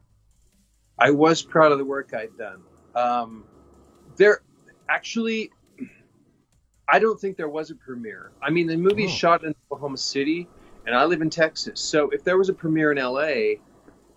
I 0.97 1.11
was 1.11 1.41
proud 1.41 1.71
of 1.71 1.77
the 1.77 1.85
work 1.85 2.13
I'd 2.13 2.37
done. 2.37 2.61
Um, 2.95 3.43
there, 4.15 4.41
actually, 4.89 5.51
I 6.87 6.99
don't 6.99 7.19
think 7.19 7.37
there 7.37 7.49
was 7.49 7.71
a 7.71 7.75
premiere. 7.75 8.31
I 8.41 8.49
mean, 8.49 8.67
the 8.67 8.77
movie 8.77 9.05
oh. 9.05 9.09
shot 9.09 9.43
in 9.43 9.53
Oklahoma 9.65 9.97
City, 9.97 10.47
and 10.85 10.95
I 10.95 11.05
live 11.05 11.21
in 11.21 11.29
Texas. 11.29 11.81
So 11.81 12.09
if 12.09 12.23
there 12.23 12.37
was 12.37 12.49
a 12.49 12.53
premiere 12.53 12.91
in 12.91 12.97
LA, 12.97 13.59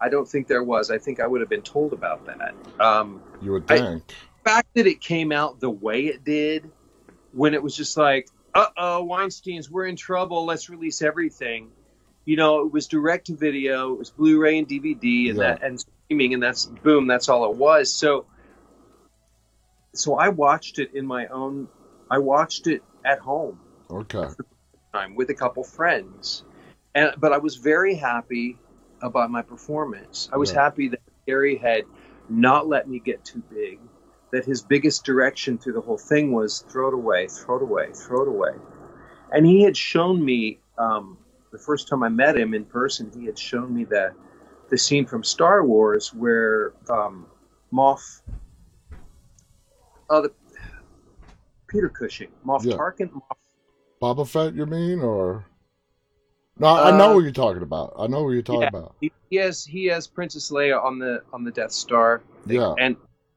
I 0.00 0.08
don't 0.08 0.28
think 0.28 0.46
there 0.46 0.62
was. 0.62 0.90
I 0.90 0.98
think 0.98 1.20
I 1.20 1.26
would 1.26 1.40
have 1.40 1.50
been 1.50 1.62
told 1.62 1.92
about 1.92 2.26
that. 2.26 2.54
Um, 2.80 3.22
You 3.42 3.52
would 3.52 3.70
I- 3.70 3.78
the 3.78 4.02
fact 4.44 4.68
that 4.74 4.86
it 4.86 5.00
came 5.00 5.32
out 5.32 5.60
the 5.60 5.70
way 5.70 6.06
it 6.06 6.24
did, 6.24 6.70
when 7.32 7.54
it 7.54 7.62
was 7.62 7.76
just 7.76 7.96
like, 7.96 8.28
uh 8.54 8.66
oh, 8.76 9.04
Weinstein's, 9.04 9.70
we're 9.70 9.86
in 9.86 9.96
trouble, 9.96 10.46
let's 10.46 10.70
release 10.70 11.02
everything. 11.02 11.70
You 12.28 12.36
know, 12.36 12.60
it 12.60 12.70
was 12.70 12.86
direct 12.86 13.28
to 13.28 13.34
video, 13.34 13.94
it 13.94 13.98
was 13.98 14.10
Blu-ray 14.10 14.58
and 14.58 14.68
DVD, 14.68 15.30
and 15.30 15.38
Yeah. 15.38 15.54
that 15.54 15.62
and 15.62 15.80
streaming, 15.80 16.34
and 16.34 16.42
that's 16.42 16.66
boom, 16.66 17.06
that's 17.06 17.30
all 17.30 17.50
it 17.50 17.56
was. 17.56 17.90
So, 17.90 18.26
so 19.94 20.16
I 20.16 20.28
watched 20.28 20.78
it 20.78 20.92
in 20.92 21.06
my 21.06 21.26
own. 21.28 21.68
I 22.10 22.18
watched 22.18 22.66
it 22.66 22.84
at 23.02 23.18
home 23.18 23.58
okay. 23.90 24.26
time 24.92 25.14
with 25.14 25.30
a 25.30 25.34
couple 25.34 25.64
friends, 25.64 26.44
and 26.94 27.14
but 27.16 27.32
I 27.32 27.38
was 27.38 27.56
very 27.56 27.94
happy 27.94 28.58
about 29.00 29.30
my 29.30 29.40
performance. 29.40 30.28
I 30.30 30.36
was 30.36 30.52
Yeah. 30.52 30.64
happy 30.64 30.88
that 30.88 31.00
Gary 31.26 31.56
had 31.56 31.84
not 32.28 32.68
let 32.68 32.90
me 32.90 32.98
get 32.98 33.24
too 33.24 33.42
big. 33.48 33.80
That 34.32 34.44
his 34.44 34.60
biggest 34.60 35.02
direction 35.02 35.56
through 35.56 35.72
the 35.72 35.80
whole 35.80 35.96
thing 35.96 36.32
was 36.32 36.60
throw 36.68 36.88
it 36.88 36.94
away, 36.94 37.28
throw 37.28 37.56
it 37.56 37.62
away, 37.62 37.90
throw 37.94 38.20
it 38.20 38.28
away. 38.28 38.52
And 39.32 39.46
he 39.46 39.62
had 39.62 39.78
shown 39.78 40.22
me 40.22 40.58
um, 40.76 41.16
the 41.50 41.58
first 41.58 41.88
time 41.88 42.02
I 42.02 42.08
met 42.08 42.36
him 42.36 42.54
in 42.54 42.64
person. 42.64 43.10
He 43.18 43.26
had 43.26 43.38
shown 43.38 43.74
me 43.74 43.84
the 43.84 44.12
the 44.70 44.76
scene 44.78 45.06
from 45.06 45.24
Star 45.24 45.64
Wars 45.64 46.12
where 46.12 46.74
um, 46.90 47.26
Moff, 47.72 48.20
uh, 50.10 50.20
the, 50.22 50.32
Peter 51.68 51.88
Cushing, 51.88 52.28
Moff 52.46 52.64
Yeah. 52.64 52.76
Tarkin, 52.76 53.10
Moff 53.10 53.36
Boba 54.00 54.28
Fett, 54.28 54.54
you 54.54 54.66
mean, 54.66 55.00
or? 55.00 55.44
No, 56.58 56.66
I 56.68 56.90
I 56.90 56.96
know 56.98 57.10
Uh, 57.10 57.14
what 57.14 57.20
you're 57.20 57.32
talking 57.32 57.62
about. 57.62 57.94
I 57.98 58.06
know 58.08 58.22
what 58.24 58.30
you're 58.30 58.42
talking 58.42 58.62
yeah. 58.62 58.68
about. 58.68 58.94
He, 59.00 59.12
he 59.30 59.36
has 59.36 59.64
he 59.64 59.86
has 59.86 60.06
Princess 60.06 60.50
Leia 60.50 60.82
on 60.82 60.98
the 60.98 61.22
on 61.32 61.44
the 61.44 61.50
Death 61.50 61.72
Star, 61.72 62.22
Yeah. 62.46 62.74
and 62.78 62.96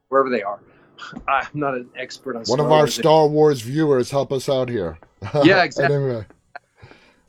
wherever 0.09 0.29
they 0.29 0.41
are. 0.43 0.59
I'm 1.27 1.47
not 1.53 1.75
an 1.75 1.89
expert 1.97 2.31
on 2.35 2.39
One 2.39 2.45
Star 2.45 2.65
of 2.65 2.71
our 2.71 2.77
Wars. 2.79 2.93
Star 2.95 3.27
Wars 3.27 3.61
viewers 3.61 4.11
help 4.11 4.31
us 4.31 4.49
out 4.49 4.69
here. 4.69 4.97
Yeah, 5.43 5.63
exactly. 5.63 5.95
anyway, 5.95 6.25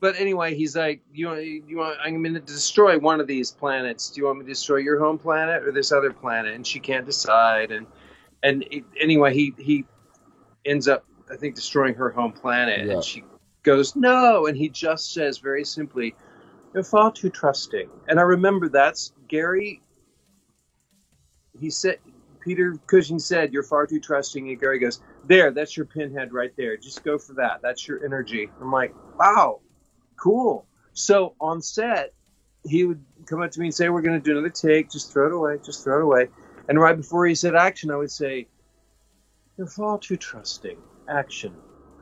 But 0.03 0.19
anyway, 0.19 0.57
he's 0.57 0.75
like, 0.77 1.01
you 1.15 1.29
want 1.29 1.45
you 1.45 1.77
want 1.77 1.97
I'm 2.03 2.21
going 2.25 2.35
to 2.35 2.41
destroy 2.41 2.99
one 2.99 3.21
of 3.21 3.29
these 3.29 3.53
planets. 3.53 4.11
Do 4.11 4.21
you 4.21 4.27
want 4.27 4.41
me 4.41 4.45
to 4.45 4.51
destroy 4.51 4.79
your 4.79 4.99
home 4.99 5.17
planet 5.17 5.63
or 5.63 5.71
this 5.71 5.93
other 5.93 6.13
planet? 6.13 6.55
And 6.57 6.67
she 6.67 6.81
can't 6.81 7.07
decide. 7.07 7.71
And 7.71 7.87
and 8.43 8.65
it, 8.73 8.83
anyway, 9.01 9.33
he 9.33 9.55
he 9.59 9.85
ends 10.65 10.89
up 10.89 11.05
I 11.31 11.37
think 11.37 11.55
destroying 11.55 11.95
her 11.95 12.11
home 12.11 12.33
planet, 12.33 12.85
Yeah. 12.85 12.95
and 12.95 13.05
she 13.05 13.23
goes 13.63 13.95
no, 13.95 14.47
and 14.47 14.57
he 14.57 14.69
just 14.69 15.15
says 15.15 15.39
very 15.39 15.65
simply, 15.65 16.17
"You're 16.75 16.83
far 16.83 17.13
too 17.13 17.31
trusting." 17.31 17.89
And 18.09 18.19
I 18.19 18.25
remember 18.25 18.69
that's 18.69 19.13
Gary. 19.29 19.81
He 21.59 21.71
said. 21.71 21.99
Peter 22.41 22.75
Cushing 22.89 23.21
said, 23.21 23.53
"You're 23.53 23.63
far 23.63 23.87
too 23.87 24.01
trusting." 24.01 24.49
And 24.49 24.59
Gary 24.59 24.81
goes, 24.81 25.01
"There, 25.29 25.53
that's 25.53 25.77
your 25.77 25.87
pinhead 25.87 26.33
right 26.33 26.51
there. 26.57 26.77
Just 26.77 27.05
go 27.05 27.17
for 27.17 27.35
that. 27.35 27.63
That's 27.63 27.87
your 27.87 28.05
energy." 28.05 28.51
I'm 28.61 28.73
like, 28.73 28.93
"Wow, 29.17 29.61
cool." 30.23 30.67
So 30.95 31.35
on 31.41 31.61
set, 31.63 32.13
he 32.65 32.85
would 32.85 33.03
come 33.27 33.43
up 33.43 33.51
to 33.53 33.61
me 33.61 33.67
and 33.67 33.75
say, 33.75 33.89
"We're 33.89 34.03
going 34.03 34.21
to 34.21 34.25
do 34.25 34.33
another 34.33 34.51
take. 34.51 34.91
Just 34.91 35.13
throw 35.13 35.27
it 35.27 35.33
away. 35.33 35.59
Just 35.65 35.83
throw 35.85 35.99
it 35.99 36.05
away." 36.05 36.29
And 36.69 36.79
right 36.79 36.97
before 36.97 37.27
he 37.27 37.35
said 37.35 37.55
action, 37.57 37.91
I 37.91 37.97
would 37.97 38.11
say, 38.11 38.47
"You're 39.57 39.67
far 39.67 39.99
too 39.99 40.17
trusting. 40.17 40.79
Action. 41.09 41.53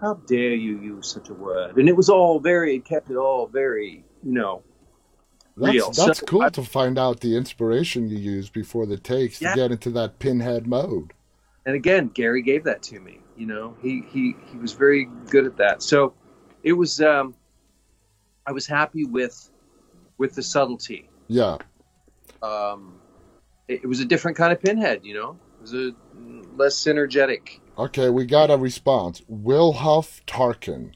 How 0.01 0.15
dare 0.27 0.55
you 0.55 0.79
use 0.81 1.11
such 1.11 1.29
a 1.31 1.35
word?" 1.35 1.77
And 1.79 1.89
it 1.89 1.97
was 1.97 2.09
all 2.09 2.41
very, 2.41 2.77
it 2.77 2.85
kept 2.85 3.11
it 3.11 3.17
all 3.17 3.47
very, 3.47 4.05
you 4.23 4.33
know, 4.33 4.63
that's 5.57 5.73
real. 5.75 5.91
that's 5.91 6.19
So 6.21 6.27
cool 6.27 6.43
I- 6.43 6.49
to 6.51 6.63
find 6.63 6.99
out 6.99 7.21
the 7.21 7.37
inspiration 7.37 8.09
you 8.09 8.19
use 8.19 8.51
before 8.51 8.87
the 8.87 8.97
takes 8.99 9.41
Yeah. 9.41 9.51
to 9.51 9.57
get 9.57 9.73
into 9.73 9.91
that 9.93 10.19
pinhead 10.19 10.67
mode. 10.67 11.13
and 11.67 11.77
again, 11.77 12.09
Gary 12.15 12.41
gave 12.43 12.65
that 12.65 12.83
to 12.85 12.99
me. 13.01 13.21
You 13.37 13.47
know, 13.47 13.77
he 13.83 14.03
he 14.11 14.35
he 14.51 14.57
was 14.59 14.73
very 14.73 15.05
good 15.29 15.45
at 15.47 15.57
that. 15.59 15.83
So 15.83 16.15
it 16.63 16.73
was. 16.73 17.01
Um, 17.01 17.35
I 18.47 18.53
was 18.53 18.67
happy 18.67 19.05
with 19.05 19.51
with 20.19 20.35
the 20.35 20.43
subtlety. 20.43 21.09
Yeah, 21.29 21.59
Um, 22.43 23.01
it, 23.69 23.81
it 23.85 23.87
was 23.87 24.01
a 24.01 24.05
different 24.05 24.37
kind 24.37 24.53
of 24.53 24.61
pinhead. 24.61 25.01
You 25.05 25.15
know, 25.15 25.39
it 25.59 25.63
was 25.63 25.75
a 25.75 25.93
less 26.57 26.75
synergetic. 26.75 27.61
Okay, 27.79 28.11
we 28.11 28.27
got 28.27 28.51
a 28.51 28.57
response. 28.57 29.23
Wilhuff 29.31 30.25
Tarkin 30.27 30.93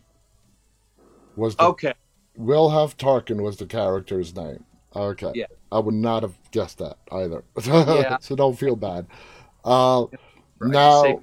was 1.37 1.57
the 1.57 1.65
Okay, 1.65 1.95
Wilhuff 2.39 2.97
Tarkin 2.97 3.43
was 3.43 3.57
the 3.57 3.67
character's 3.67 4.35
name. 4.35 4.65
Okay. 4.95 5.33
Yeah. 5.35 5.47
I 5.73 5.81
would 5.81 5.95
not 5.95 6.23
have 6.23 6.39
guessed 6.53 6.79
that 6.79 6.99
either. 7.11 7.43
Yeah. 7.67 8.19
so 8.21 8.37
don't 8.37 8.57
feel 8.59 8.77
bad. 8.77 9.07
Uh, 9.65 10.07
right, 10.59 10.71
now, 10.73 11.21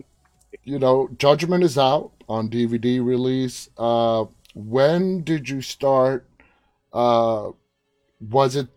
you 0.63 0.77
know, 0.79 1.09
Judgment 1.17 1.63
is 1.63 1.77
out 1.77 2.11
on 2.27 2.49
DVD 2.49 3.03
release. 3.03 3.69
Uh, 3.77 4.25
when 4.53 5.23
did 5.23 5.49
you 5.49 5.61
start? 5.61 6.27
Uh, 6.93 7.51
was 8.19 8.55
it 8.55 8.67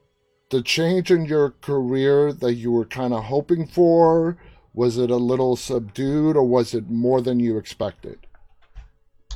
the 0.50 0.62
change 0.62 1.10
in 1.10 1.24
your 1.24 1.50
career 1.50 2.32
that 2.32 2.54
you 2.54 2.70
were 2.70 2.84
kind 2.84 3.12
of 3.12 3.24
hoping 3.24 3.66
for? 3.66 4.36
Was 4.72 4.98
it 4.98 5.10
a 5.10 5.16
little 5.16 5.56
subdued, 5.56 6.36
or 6.36 6.44
was 6.44 6.74
it 6.74 6.90
more 6.90 7.20
than 7.20 7.40
you 7.40 7.58
expected? 7.58 8.26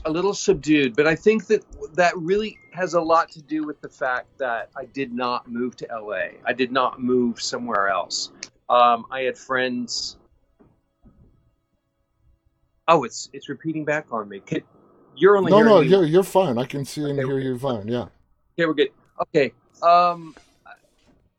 a 0.05 0.11
little 0.11 0.34
subdued, 0.34 0.97
but 0.97 1.07
I 1.07 1.14
think 1.14 1.47
that 1.47 1.64
that 1.95 2.16
really 2.16 2.59
has 2.72 2.95
a 2.95 3.01
lot 3.01 3.30
to 3.32 3.43
do 3.43 3.64
with 3.64 3.80
the 3.80 3.89
fact 3.89 4.26
that 4.39 4.70
I 4.76 4.84
did 4.86 5.12
not 5.12 5.51
move 5.51 5.76
to 5.76 5.89
LA. 5.91 6.39
I 6.45 6.53
did 6.53 6.72
not 6.72 7.01
move 7.01 7.41
somewhere 7.41 7.89
else. 7.89 8.30
Um, 8.68 9.07
I 9.11 9.22
had 9.22 9.36
friends. 9.36 10.16
Oh, 12.86 13.05
it's 13.05 13.28
it's 13.32 13.49
repeating 13.49 13.84
back 13.84 14.07
on 14.12 14.28
me. 14.28 14.41
You're 15.19 15.37
only 15.37 15.51
No, 15.51 15.62
no, 15.62 15.81
me- 15.81 15.89
you're 15.89 16.05
you're 16.05 16.23
fine. 16.23 16.59
I 16.59 16.64
can 16.64 16.85
see 16.85 17.03
and 17.03 17.19
hear 17.19 17.39
you 17.39 17.59
fine. 17.59 17.89
Yeah. 17.89 18.07
Okay, 18.55 18.66
we're 18.66 18.75
good. 18.75 18.91
Okay. 19.21 19.53
Um, 19.83 20.35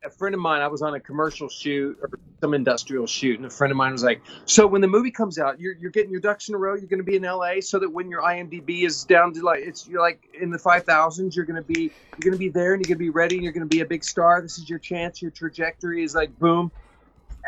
a 0.03 0.09
friend 0.09 0.33
of 0.33 0.39
mine, 0.39 0.61
I 0.61 0.67
was 0.67 0.81
on 0.81 0.93
a 0.93 0.99
commercial 0.99 1.49
shoot 1.49 1.97
or 2.01 2.09
some 2.39 2.53
industrial 2.53 3.05
shoot, 3.05 3.37
and 3.37 3.45
a 3.45 3.49
friend 3.49 3.69
of 3.69 3.77
mine 3.77 3.91
was 3.91 4.03
like, 4.03 4.21
"So 4.45 4.65
when 4.65 4.81
the 4.81 4.87
movie 4.87 5.11
comes 5.11 5.37
out, 5.37 5.59
you're 5.59 5.73
you're 5.73 5.91
getting 5.91 6.11
your 6.11 6.21
ducks 6.21 6.47
in 6.47 6.55
a 6.55 6.57
row. 6.57 6.75
You're 6.75 6.87
going 6.87 6.99
to 6.99 7.03
be 7.03 7.17
in 7.17 7.23
LA, 7.23 7.59
so 7.59 7.79
that 7.79 7.89
when 7.89 8.09
your 8.09 8.21
IMDb 8.21 8.85
is 8.85 9.03
down 9.03 9.33
to 9.33 9.41
like 9.41 9.59
it's 9.59 9.87
you're 9.87 10.01
like 10.01 10.23
in 10.39 10.49
the 10.51 10.59
five 10.59 10.85
thousands, 10.85 11.35
you're 11.35 11.45
going 11.45 11.61
to 11.61 11.73
be 11.73 11.81
you're 11.81 12.21
going 12.21 12.31
to 12.31 12.37
be 12.37 12.49
there, 12.49 12.73
and 12.73 12.81
you're 12.81 12.95
going 12.95 12.97
to 12.97 13.05
be 13.05 13.09
ready, 13.09 13.35
and 13.35 13.43
you're 13.43 13.53
going 13.53 13.67
to 13.67 13.75
be 13.75 13.81
a 13.81 13.85
big 13.85 14.03
star. 14.03 14.41
This 14.41 14.57
is 14.57 14.69
your 14.69 14.79
chance. 14.79 15.21
Your 15.21 15.31
trajectory 15.31 16.03
is 16.03 16.15
like 16.15 16.37
boom." 16.39 16.71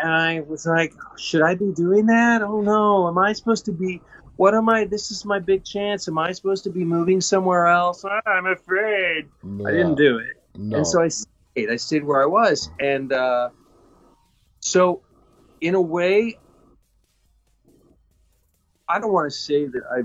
And 0.02 0.12
I 0.12 0.42
was 0.42 0.66
like, 0.66 0.94
"Should 1.18 1.44
I 1.44 1.56
be 1.56 1.72
doing 1.72 2.08
that? 2.08 2.42
Oh 2.42 2.62
no, 2.62 3.08
am 3.08 3.18
I 3.18 3.32
supposed 3.34 3.66
to 3.66 3.72
be?" 3.72 4.02
What 4.42 4.56
am 4.56 4.70
I? 4.70 4.86
This 4.86 5.12
is 5.12 5.24
my 5.24 5.38
big 5.38 5.64
chance. 5.64 6.08
Am 6.08 6.18
I 6.18 6.32
supposed 6.32 6.64
to 6.64 6.72
be 6.72 6.84
moving 6.84 7.22
somewhere 7.22 7.68
else? 7.68 8.04
I'm 8.26 8.48
afraid. 8.48 9.30
I 9.44 9.70
didn't 9.70 9.94
do 9.94 10.18
it. 10.18 10.42
No. 10.56 10.78
And 10.78 10.88
so 10.88 11.00
I 11.00 11.10
stayed. 11.10 11.70
I 11.70 11.76
stayed 11.76 12.04
where 12.04 12.24
I 12.24 12.26
was. 12.26 12.72
And 12.80 13.14
uh, 13.14 13.50
so, 14.60 15.04
in 15.62 15.76
a 15.76 15.82
way, 15.82 16.39
I 18.89 18.98
don't 18.98 19.14
want 19.14 19.32
to 19.32 19.38
say 19.38 19.68
that 19.68 19.84
I. 19.96 20.00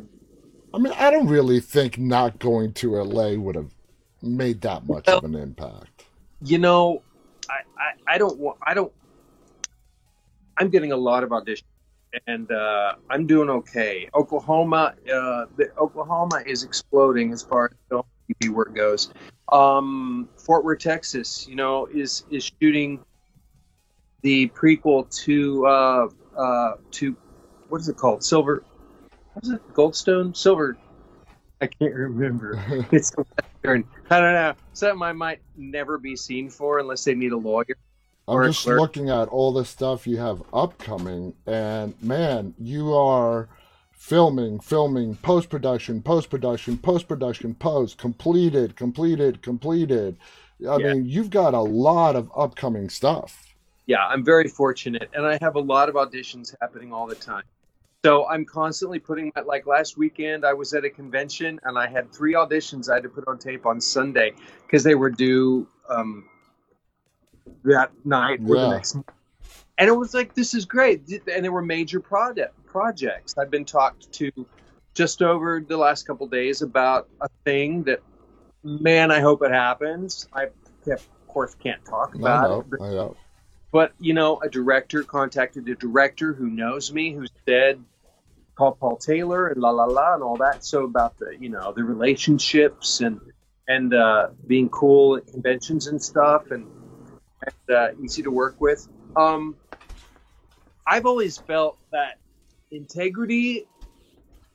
I 0.76 0.80
mean, 0.80 0.92
I 0.98 1.10
don't 1.10 1.28
really 1.28 1.60
think 1.60 1.96
not 1.96 2.38
going 2.38 2.74
to 2.74 2.96
LA 2.96 3.36
would 3.36 3.54
have 3.54 3.72
made 4.20 4.60
that 4.60 4.86
much 4.86 5.08
of 5.08 5.24
an 5.24 5.34
impact. 5.34 6.04
You 6.42 6.58
know, 6.58 7.02
I, 7.48 7.60
I, 7.78 8.16
I 8.16 8.18
don't 8.18 8.38
want. 8.38 8.58
I 8.60 8.74
don't. 8.74 8.92
I'm 10.58 10.68
getting 10.68 10.92
a 10.92 10.96
lot 10.98 11.24
of 11.24 11.30
auditions, 11.30 11.62
and 12.26 12.50
uh, 12.50 12.94
I'm 13.10 13.26
doing 13.26 13.50
okay. 13.50 14.08
Oklahoma, 14.14 14.94
uh, 15.12 15.46
the, 15.56 15.70
Oklahoma 15.78 16.42
is 16.46 16.62
exploding 16.62 17.32
as 17.32 17.42
far 17.42 17.66
as 17.66 17.72
film 17.88 18.04
TV 18.42 18.50
work 18.50 18.74
goes. 18.74 19.12
Um, 19.52 20.28
Fort 20.36 20.64
Worth, 20.64 20.80
Texas, 20.80 21.46
you 21.48 21.56
know, 21.56 21.86
is 21.86 22.24
is 22.30 22.50
shooting 22.60 23.00
the 24.22 24.48
prequel 24.48 25.08
to 25.24 25.66
uh, 25.66 26.08
uh, 26.36 26.72
to 26.92 27.16
what 27.68 27.80
is 27.80 27.88
it 27.88 27.96
called? 27.96 28.24
Silver. 28.24 28.64
What 29.34 29.44
is 29.44 29.50
it? 29.50 29.72
Goldstone? 29.72 30.36
Silver. 30.36 30.76
I 31.60 31.66
can't 31.66 31.94
remember. 31.94 32.86
It's 32.92 33.12
a 33.16 33.24
western. 33.64 33.84
I 34.10 34.20
don't 34.20 34.34
know. 34.34 34.54
Something 34.72 35.02
I 35.02 35.12
might 35.12 35.40
never 35.56 35.98
be 35.98 36.16
seen 36.16 36.50
for 36.50 36.78
unless 36.78 37.04
they 37.04 37.14
need 37.14 37.32
a 37.32 37.36
lawyer. 37.36 37.76
I'm 38.28 38.44
just 38.44 38.66
looking 38.66 39.08
at 39.08 39.28
all 39.28 39.52
the 39.52 39.64
stuff 39.64 40.06
you 40.06 40.16
have 40.16 40.42
upcoming, 40.52 41.34
and 41.46 41.94
man, 42.02 42.54
you 42.58 42.92
are 42.92 43.48
filming, 43.92 44.58
filming, 44.58 45.14
post 45.16 45.48
production, 45.48 46.02
post 46.02 46.28
production, 46.28 46.76
post 46.76 47.06
production, 47.06 47.54
post, 47.54 47.98
completed, 47.98 48.74
completed, 48.74 49.42
completed. 49.42 50.16
I 50.68 50.78
Yeah. 50.78 50.94
mean, 50.94 51.06
you've 51.06 51.30
got 51.30 51.54
a 51.54 51.60
lot 51.60 52.16
of 52.16 52.30
upcoming 52.36 52.88
stuff. 52.88 53.54
Yeah, 53.86 54.04
I'm 54.04 54.24
very 54.24 54.48
fortunate, 54.48 55.08
and 55.14 55.24
I 55.24 55.38
have 55.40 55.54
a 55.54 55.60
lot 55.60 55.88
of 55.88 55.94
auditions 55.94 56.52
happening 56.60 56.92
all 56.92 57.06
the 57.06 57.14
time. 57.14 57.44
So 58.04 58.26
I'm 58.28 58.44
constantly 58.44 58.98
putting 58.98 59.32
my 59.34 59.42
like 59.42 59.66
last 59.66 59.96
weekend 59.96 60.44
I 60.44 60.52
was 60.52 60.72
at 60.74 60.84
a 60.84 60.90
convention 60.90 61.58
and 61.64 61.76
I 61.76 61.88
had 61.88 62.12
three 62.12 62.34
auditions 62.34 62.88
I 62.88 62.94
had 62.94 63.02
to 63.02 63.08
put 63.08 63.26
on 63.26 63.36
tape 63.38 63.66
on 63.66 63.80
Sunday 63.80 64.32
because 64.64 64.84
they 64.84 64.94
were 64.94 65.10
due 65.10 65.66
um, 65.88 66.28
that 67.66 67.90
night 68.04 68.40
or 68.46 68.56
the 68.56 68.70
next 68.70 68.94
morning. 68.94 69.10
And 69.78 69.88
it 69.88 69.92
was 69.92 70.14
like, 70.14 70.34
this 70.34 70.54
is 70.54 70.64
great. 70.64 71.02
And 71.32 71.44
there 71.44 71.52
were 71.52 71.62
major 71.62 72.00
project 72.00 72.54
projects. 72.64 73.36
I've 73.36 73.50
been 73.50 73.64
talked 73.64 74.10
to 74.12 74.30
just 74.94 75.20
over 75.20 75.60
the 75.60 75.76
last 75.76 76.06
couple 76.06 76.26
days 76.26 76.62
about 76.62 77.08
a 77.20 77.28
thing 77.44 77.82
that, 77.84 78.00
man, 78.62 79.10
I 79.10 79.20
hope 79.20 79.42
it 79.42 79.50
happens. 79.50 80.28
I, 80.32 80.48
of 80.90 81.06
course, 81.28 81.54
can't 81.54 81.84
talk 81.84 82.14
about 82.14 82.48
know. 82.48 82.60
it. 82.60 82.66
But, 82.70 82.80
know. 82.80 83.16
but, 83.70 83.92
you 84.00 84.14
know, 84.14 84.40
a 84.40 84.48
director 84.48 85.02
contacted 85.02 85.68
a 85.68 85.74
director 85.74 86.32
who 86.32 86.48
knows 86.48 86.92
me, 86.92 87.12
who 87.12 87.26
said, 87.46 87.82
call 88.54 88.72
Paul 88.72 88.96
Taylor 88.96 89.48
and 89.48 89.60
la 89.60 89.70
la 89.70 89.84
la 89.84 90.14
and 90.14 90.22
all 90.22 90.36
that. 90.36 90.64
So 90.64 90.84
about 90.84 91.18
the, 91.18 91.36
you 91.38 91.50
know, 91.50 91.72
the 91.76 91.84
relationships 91.84 93.02
and, 93.02 93.20
and 93.68 93.92
uh, 93.92 94.28
being 94.46 94.70
cool 94.70 95.16
at 95.16 95.26
conventions 95.26 95.88
and 95.88 96.02
stuff 96.02 96.50
and, 96.50 96.66
and 97.46 97.76
uh, 97.76 97.88
easy 98.02 98.22
to 98.22 98.30
work 98.30 98.60
with. 98.60 98.86
Um, 99.16 99.56
I've 100.86 101.06
always 101.06 101.38
felt 101.38 101.78
that 101.92 102.18
integrity 102.70 103.66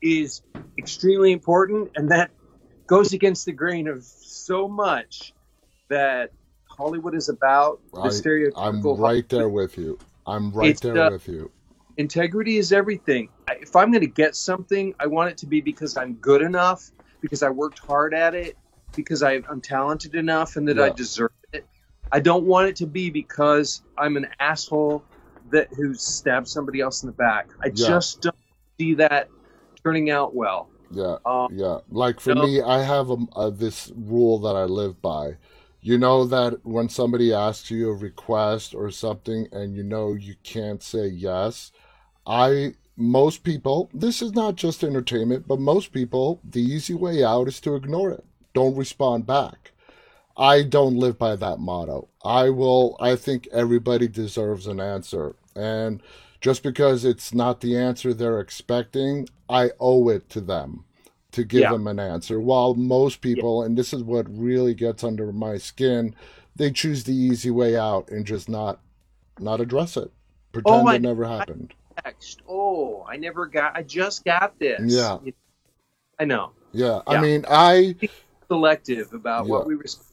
is 0.02 0.42
extremely 0.78 1.32
important, 1.32 1.92
and 1.96 2.12
that 2.12 2.32
goes 2.88 3.14
against 3.14 3.46
the 3.46 3.52
grain 3.52 3.88
of 3.88 4.04
so 4.04 4.68
much 4.68 5.34
that 5.90 6.32
Hollywood 6.70 7.16
is 7.16 7.30
about. 7.30 7.80
The 7.94 8.00
I, 8.00 8.06
I'm 8.06 8.12
stereotypical 8.12 8.98
right 9.00 9.28
there 9.30 9.50
with 9.50 9.78
you. 9.78 10.00
I'm 10.26 10.52
right 10.52 10.70
It's, 10.70 10.82
there 10.82 10.98
uh, 10.98 11.10
with 11.12 11.28
you. 11.28 11.52
integrity 11.98 12.58
is 12.58 12.72
everything. 12.72 13.30
If 13.50 13.76
I'm 13.76 13.92
going 13.92 14.02
to 14.02 14.08
get 14.08 14.36
something, 14.36 14.96
I 15.00 15.08
want 15.08 15.32
it 15.32 15.38
to 15.40 15.46
be 15.46 15.62
because 15.62 15.98
I'm 15.98 16.14
good 16.16 16.42
enough, 16.42 16.92
because 17.22 17.44
I 17.44 17.50
worked 17.50 17.80
hard 17.80 18.14
at 18.14 18.36
it, 18.36 18.58
because 18.96 19.24
I, 19.24 19.42
I'm 19.50 19.62
talented 19.62 20.16
enough, 20.16 20.56
and 20.56 20.68
that 20.68 20.80
I 20.80 20.90
deserve 20.90 21.31
it. 21.31 21.31
I 22.12 22.20
don't 22.20 22.46
want 22.46 22.68
it 22.68 22.76
to 22.78 22.88
be 22.88 23.10
because 23.10 23.84
I'm 23.98 24.18
an 24.18 24.28
asshole 24.40 25.04
that 25.52 25.68
who 25.74 25.94
stabbed 25.94 26.48
somebody 26.48 26.82
else 26.82 27.04
in 27.04 27.08
the 27.08 27.14
back. 27.14 27.50
I 27.62 27.68
Yeah. 27.68 27.88
just 27.88 28.22
don't 28.22 28.36
see 28.80 28.94
that 28.96 29.30
turning 29.84 30.10
out 30.10 30.36
well. 30.36 30.70
Yeah. 30.92 31.18
Um, 31.26 31.48
Yeah, 31.52 31.80
like 31.90 32.20
for 32.20 32.36
me, 32.36 32.62
I 32.62 32.84
have 32.84 33.10
a, 33.10 33.18
a, 33.36 33.52
this 33.52 33.92
rule 33.96 34.40
that 34.40 34.56
I 34.56 34.66
live 34.66 35.02
by. 35.02 35.38
You 35.80 35.98
know 35.98 36.26
that 36.26 36.64
when 36.66 36.90
somebody 36.90 37.34
asks 37.34 37.72
you 37.72 37.90
a 37.90 37.94
request 37.94 38.76
or 38.76 38.92
something 38.92 39.48
and 39.52 39.74
you 39.76 39.84
know 39.84 40.14
you 40.14 40.36
can't 40.44 40.84
say 40.84 41.08
yes, 41.08 41.72
I 42.28 42.76
most 42.98 43.44
people, 43.44 43.90
this 43.94 44.22
is 44.22 44.34
not 44.34 44.56
just 44.56 44.84
entertainment, 44.84 45.48
but 45.48 45.60
most 45.60 45.92
people, 45.92 46.40
the 46.44 46.62
easy 46.62 46.94
way 46.94 47.24
out 47.24 47.48
is 47.48 47.60
to 47.62 47.76
ignore 47.76 48.12
it. 48.12 48.24
Don't 48.54 48.76
respond 48.76 49.26
back. 49.26 49.71
I 50.42 50.64
don't 50.64 50.96
live 50.98 51.20
by 51.20 51.36
that 51.36 51.60
motto. 51.60 52.08
I 52.26 52.50
will 52.50 52.98
I 53.00 53.16
think 53.16 53.48
everybody 53.52 54.08
deserves 54.08 54.66
an 54.66 54.80
answer. 54.80 55.36
And 55.56 56.02
just 56.42 56.64
because 56.64 57.06
it's 57.06 57.32
not 57.34 57.62
the 57.62 57.78
answer 57.78 58.12
they're 58.14 58.40
expecting, 58.40 59.30
I 59.48 59.70
owe 59.80 60.10
it 60.10 60.30
to 60.32 60.42
them 60.42 60.86
to 61.34 61.44
give 61.44 61.62
Yeah. 61.62 61.72
them 61.72 61.86
an 61.86 62.00
answer. 62.00 62.40
While 62.42 62.74
most 62.74 63.22
people, 63.22 63.62
and 63.62 63.78
this 63.78 63.94
is 63.94 64.02
what 64.04 64.26
really 64.36 64.74
gets 64.74 65.04
under 65.04 65.32
my 65.32 65.58
skin, 65.58 66.16
they 66.56 66.72
choose 66.72 67.04
the 67.04 67.14
easy 67.16 67.52
way 67.52 67.78
out 67.78 68.10
and 68.10 68.26
just 68.26 68.50
not 68.50 68.80
not 69.40 69.62
address 69.62 69.96
it. 69.96 70.12
Oh, 70.12 70.52
Pretend 70.54 70.90
I- 70.90 70.96
it 70.96 71.02
never 71.04 71.26
happened. 71.26 71.74
text. 72.04 72.42
Oh, 72.50 73.06
I 73.08 73.16
never 73.18 73.46
got. 73.46 73.76
I 73.78 73.84
just 73.84 74.26
got 74.26 74.58
this. 74.58 74.82
Yeah. 74.84 75.20
I 76.20 76.26
know. 76.26 76.52
Yeah, 76.74 77.02
I 77.06 77.22
mean, 77.22 77.46
I 77.48 77.96
Selective 78.48 79.14
about 79.14 79.46
Yeah. 79.46 79.52
what 79.52 79.68
we 79.68 79.76
respond 79.76 80.08
I 80.08 80.11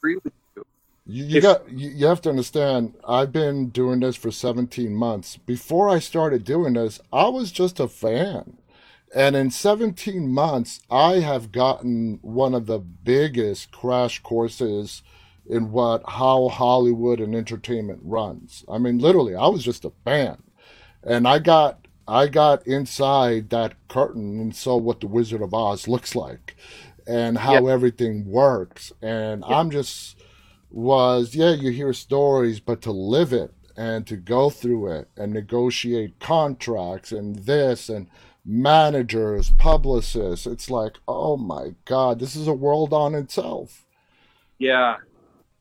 agree 0.00 0.16
with 0.24 0.32
you. 0.56 0.64
You, 1.06 1.24
you 1.24 1.38
If- 1.38 1.42
got 1.42 1.70
you, 1.70 1.90
you 1.90 2.06
have 2.06 2.20
to 2.22 2.30
understand. 2.30 2.94
I've 3.06 3.32
been 3.32 3.68
doing 3.70 4.00
this 4.00 4.16
for 4.16 4.30
17 4.30 4.94
months. 4.94 5.36
Before 5.38 5.88
I 5.88 5.98
started 5.98 6.44
doing 6.44 6.74
this, 6.74 7.00
I 7.12 7.28
was 7.28 7.52
just 7.52 7.80
a 7.80 7.88
fan. 7.88 8.58
And 9.14 9.36
in 9.36 9.50
17 9.50 10.28
months, 10.28 10.80
I 10.90 11.14
have 11.20 11.52
gotten 11.52 12.20
one 12.22 12.54
of 12.54 12.66
the 12.66 12.78
biggest 12.78 13.72
crash 13.72 14.20
courses 14.22 15.02
in 15.48 15.72
what 15.72 16.02
how 16.08 16.48
Hollywood 16.48 17.20
and 17.20 17.34
entertainment 17.34 18.00
runs. 18.04 18.64
I 18.70 18.78
mean, 18.78 18.98
literally, 18.98 19.34
I 19.34 19.48
was 19.48 19.64
just 19.64 19.84
a 19.84 19.92
fan. 20.04 20.42
And 21.02 21.26
I 21.28 21.38
got 21.40 21.86
I 22.08 22.28
got 22.28 22.66
inside 22.66 23.50
that 23.50 23.74
curtain 23.88 24.40
and 24.40 24.54
saw 24.56 24.76
what 24.76 25.00
the 25.00 25.06
Wizard 25.08 25.42
of 25.42 25.54
Oz 25.54 25.88
looks 25.88 26.14
like 26.16 26.56
and 27.10 27.36
how 27.38 27.66
everything 27.66 28.24
works. 28.24 28.92
And 29.02 29.44
Yeah. 29.46 29.58
I'm 29.58 29.70
just 29.70 30.16
was 30.70 31.34
yeah, 31.34 31.52
you 31.52 31.70
hear 31.72 31.92
stories, 31.92 32.60
but 32.60 32.80
to 32.82 32.92
live 32.92 33.32
it 33.32 33.52
and 33.76 34.06
to 34.06 34.16
go 34.16 34.50
through 34.50 34.92
it 34.92 35.08
and 35.16 35.32
negotiate 35.32 36.20
contracts 36.20 37.10
and 37.12 37.36
this 37.40 37.88
and 37.88 38.08
managers, 38.44 39.50
publicists, 39.58 40.46
it's 40.46 40.70
like, 40.70 40.98
oh 41.08 41.36
my 41.36 41.74
God, 41.84 42.20
this 42.20 42.36
is 42.36 42.46
a 42.46 42.52
world 42.52 42.92
on 42.92 43.14
itself. 43.14 43.84
Yeah, 44.58 44.96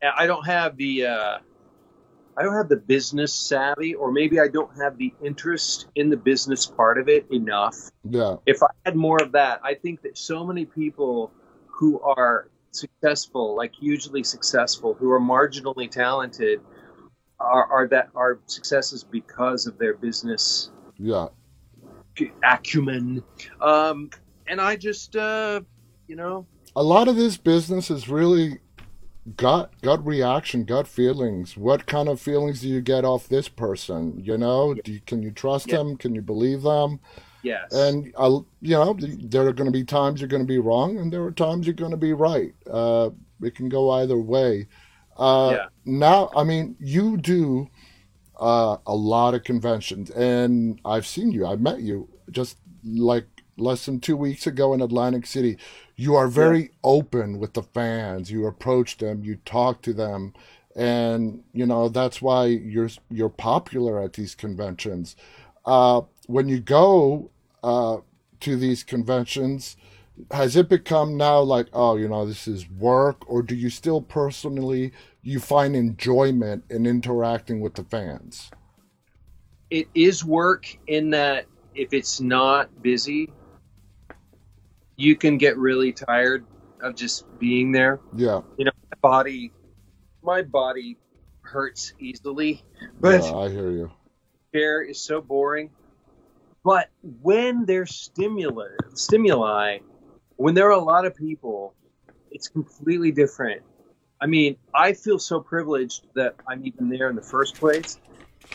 Yeah, 0.02 0.12
I 0.16 0.28
don't 0.28 0.46
have 0.46 0.78
the. 0.78 1.06
Uh, 1.08 1.38
I 2.38 2.44
don't 2.44 2.56
have 2.56 2.70
the 2.70 2.78
business 2.78 3.34
savvy, 3.34 3.96
or 3.96 4.14
maybe 4.14 4.40
I 4.40 4.48
don't 4.48 4.74
have 4.78 4.98
the 4.98 5.14
interest 5.22 5.88
in 5.96 6.10
the 6.10 6.16
business 6.16 6.66
part 6.66 6.98
of 6.98 7.10
it 7.10 7.26
enough. 7.32 7.76
Yeah, 8.10 8.38
If 8.46 8.64
I 8.64 8.68
had 8.86 8.96
more 8.96 9.22
of 9.22 9.34
that, 9.34 9.60
I 9.62 9.74
think 9.74 10.04
that 10.04 10.18
so 10.18 10.46
many 10.46 10.64
people 10.64 11.34
who 11.80 12.02
are 12.02 12.50
successful, 12.72 13.56
like 13.56 13.74
hugely 13.74 14.22
successful, 14.22 14.94
who 14.94 15.10
are 15.10 15.20
marginally 15.20 15.90
talented, 15.90 16.60
are, 17.40 17.64
are 17.72 17.88
that 17.88 18.10
are 18.16 18.40
successes 18.48 19.02
because 19.02 19.66
of 19.66 19.78
their 19.78 19.94
business 19.94 20.72
yeah, 20.98 21.30
acumen. 22.44 23.24
Um, 23.62 24.10
and 24.46 24.60
I 24.60 24.76
just, 24.76 25.16
uh, 25.16 25.62
you 26.10 26.18
know, 26.18 26.46
a 26.76 26.84
lot 26.84 27.08
of 27.08 27.16
this 27.16 27.38
business 27.38 27.90
is 27.90 28.10
really 28.10 28.60
gut 29.38 29.72
gut 29.82 30.06
reaction 30.06 30.66
gut 30.66 30.88
feelings. 30.88 31.56
What 31.56 31.86
kind 31.86 32.10
of 32.10 32.20
feelings 32.20 32.60
do 32.60 32.68
you 32.68 32.82
get 32.82 33.06
off 33.06 33.30
this 33.30 33.48
person? 33.48 34.22
You 34.22 34.38
know 34.38 34.74
do 34.74 34.92
you, 34.92 35.00
can 35.06 35.24
you 35.24 35.32
trust 35.32 35.68
Yeah. 35.68 35.78
them? 35.78 35.96
Can 35.96 36.14
you 36.14 36.22
believe 36.22 36.64
them 36.64 37.00
yes, 37.44 37.72
and 37.72 38.12
uh, 38.18 38.40
you 38.62 38.76
know 38.76 38.98
there 39.00 39.46
are 39.48 39.54
going 39.54 39.72
to 39.72 39.78
be 39.78 39.84
times 39.84 40.22
you're 40.22 40.28
going 40.28 40.44
to 40.44 40.48
be 40.48 40.60
wrong 40.60 40.98
and 40.98 41.12
there 41.12 41.24
are 41.24 41.32
times 41.32 41.66
you're 41.68 41.74
going 41.74 41.92
to 41.92 41.98
be 41.98 42.14
right. 42.14 42.54
Uh, 42.70 43.10
it 43.42 43.56
can 43.56 43.70
go 43.70 43.90
either 43.92 44.18
way. 44.18 44.68
Uh, 45.18 45.58
Yeah. 45.58 45.68
now 45.86 46.30
i 46.36 46.44
mean 46.44 46.76
you 46.80 47.18
do 47.18 47.68
uh, 48.40 48.78
a 48.88 48.96
lot 48.96 49.34
of 49.34 49.44
conventions 49.44 50.10
and 50.12 50.80
i've 50.86 51.06
seen 51.06 51.32
you 51.32 51.46
i 51.46 51.56
met 51.56 51.82
you 51.82 52.08
just 52.32 52.58
like 52.86 53.26
less 53.58 53.86
than 53.86 54.00
two 54.00 54.16
weeks 54.16 54.48
ago 54.48 54.74
in 54.74 54.82
atlantic 54.82 55.26
city. 55.26 55.58
You 55.98 56.16
are 56.16 56.30
very 56.30 56.72
open 56.82 57.40
with 57.40 57.54
the 57.54 57.64
fans. 57.64 58.32
You 58.32 58.46
approach 58.48 58.98
them 58.98 59.24
you 59.26 59.36
talk 59.44 59.82
to 59.82 59.94
them. 59.94 60.34
And 60.76 61.44
you 61.54 61.66
know 61.66 61.90
that's 61.90 62.22
why 62.22 62.46
you're 62.46 62.90
you're 63.10 63.28
popular 63.30 64.02
at 64.02 64.14
these 64.14 64.34
conventions. 64.36 65.18
Uh, 65.66 66.02
when 66.30 66.48
you 66.48 66.60
go 66.60 67.30
uh, 67.64 67.98
to 68.40 68.56
these 68.56 68.84
conventions 68.84 69.76
has 70.32 70.56
it 70.56 70.68
become 70.68 71.16
now 71.16 71.40
like 71.40 71.68
oh 71.72 71.96
you 71.96 72.08
know 72.08 72.26
this 72.26 72.48
is 72.48 72.70
work 72.70 73.30
or 73.30 73.42
do 73.42 73.56
you 73.56 73.70
still 73.70 74.02
personally 74.02 74.92
you 75.22 75.40
find 75.40 75.76
enjoyment 75.76 76.64
in 76.70 76.86
interacting 76.86 77.62
with 77.62 77.74
the 77.76 77.84
fans 77.86 78.52
it 79.70 79.88
is 79.94 80.26
work 80.26 80.78
in 80.88 81.12
that 81.12 81.46
if 81.76 81.94
it's 81.94 82.20
not 82.20 82.82
busy, 82.82 83.32
you 84.96 85.16
can 85.16 85.38
get 85.38 85.58
really 85.58 85.94
tired 85.94 86.46
of 86.82 86.96
just 86.96 87.26
being 87.40 87.72
there. 87.72 88.00
yeah 88.16 88.42
You 88.58 88.66
know, 88.66 88.72
my 88.92 88.98
body, 89.10 89.52
my 90.24 90.42
body 90.42 90.98
hurts 91.42 91.94
easily, 92.00 92.64
but 93.00 93.24
yeah 93.24 93.36
i 93.36 93.50
hear 93.50 93.72
you 93.72 93.92
chair 94.54 94.82
is 94.82 95.00
so 95.00 95.22
boring. 95.22 95.70
But 96.64 96.90
when 97.22 97.66
there's 97.66 97.96
stimuli, 97.96 98.68
stimuli, 98.94 99.80
when 100.36 100.54
there 100.54 100.68
are 100.68 100.80
a 100.80 100.84
lot 100.84 101.06
of 101.06 101.16
people, 101.16 101.74
it's 102.32 102.48
completely 102.48 103.12
different. 103.12 103.62
I 104.22 104.28
mean, 104.28 104.58
I 104.74 104.94
feel 104.94 105.20
so 105.20 105.40
privileged 105.40 106.04
that 106.16 106.36
I'm 106.48 106.66
even 106.66 106.90
there 106.90 107.10
in 107.10 107.16
the 107.16 107.22
first 107.22 107.56
place. 107.56 107.98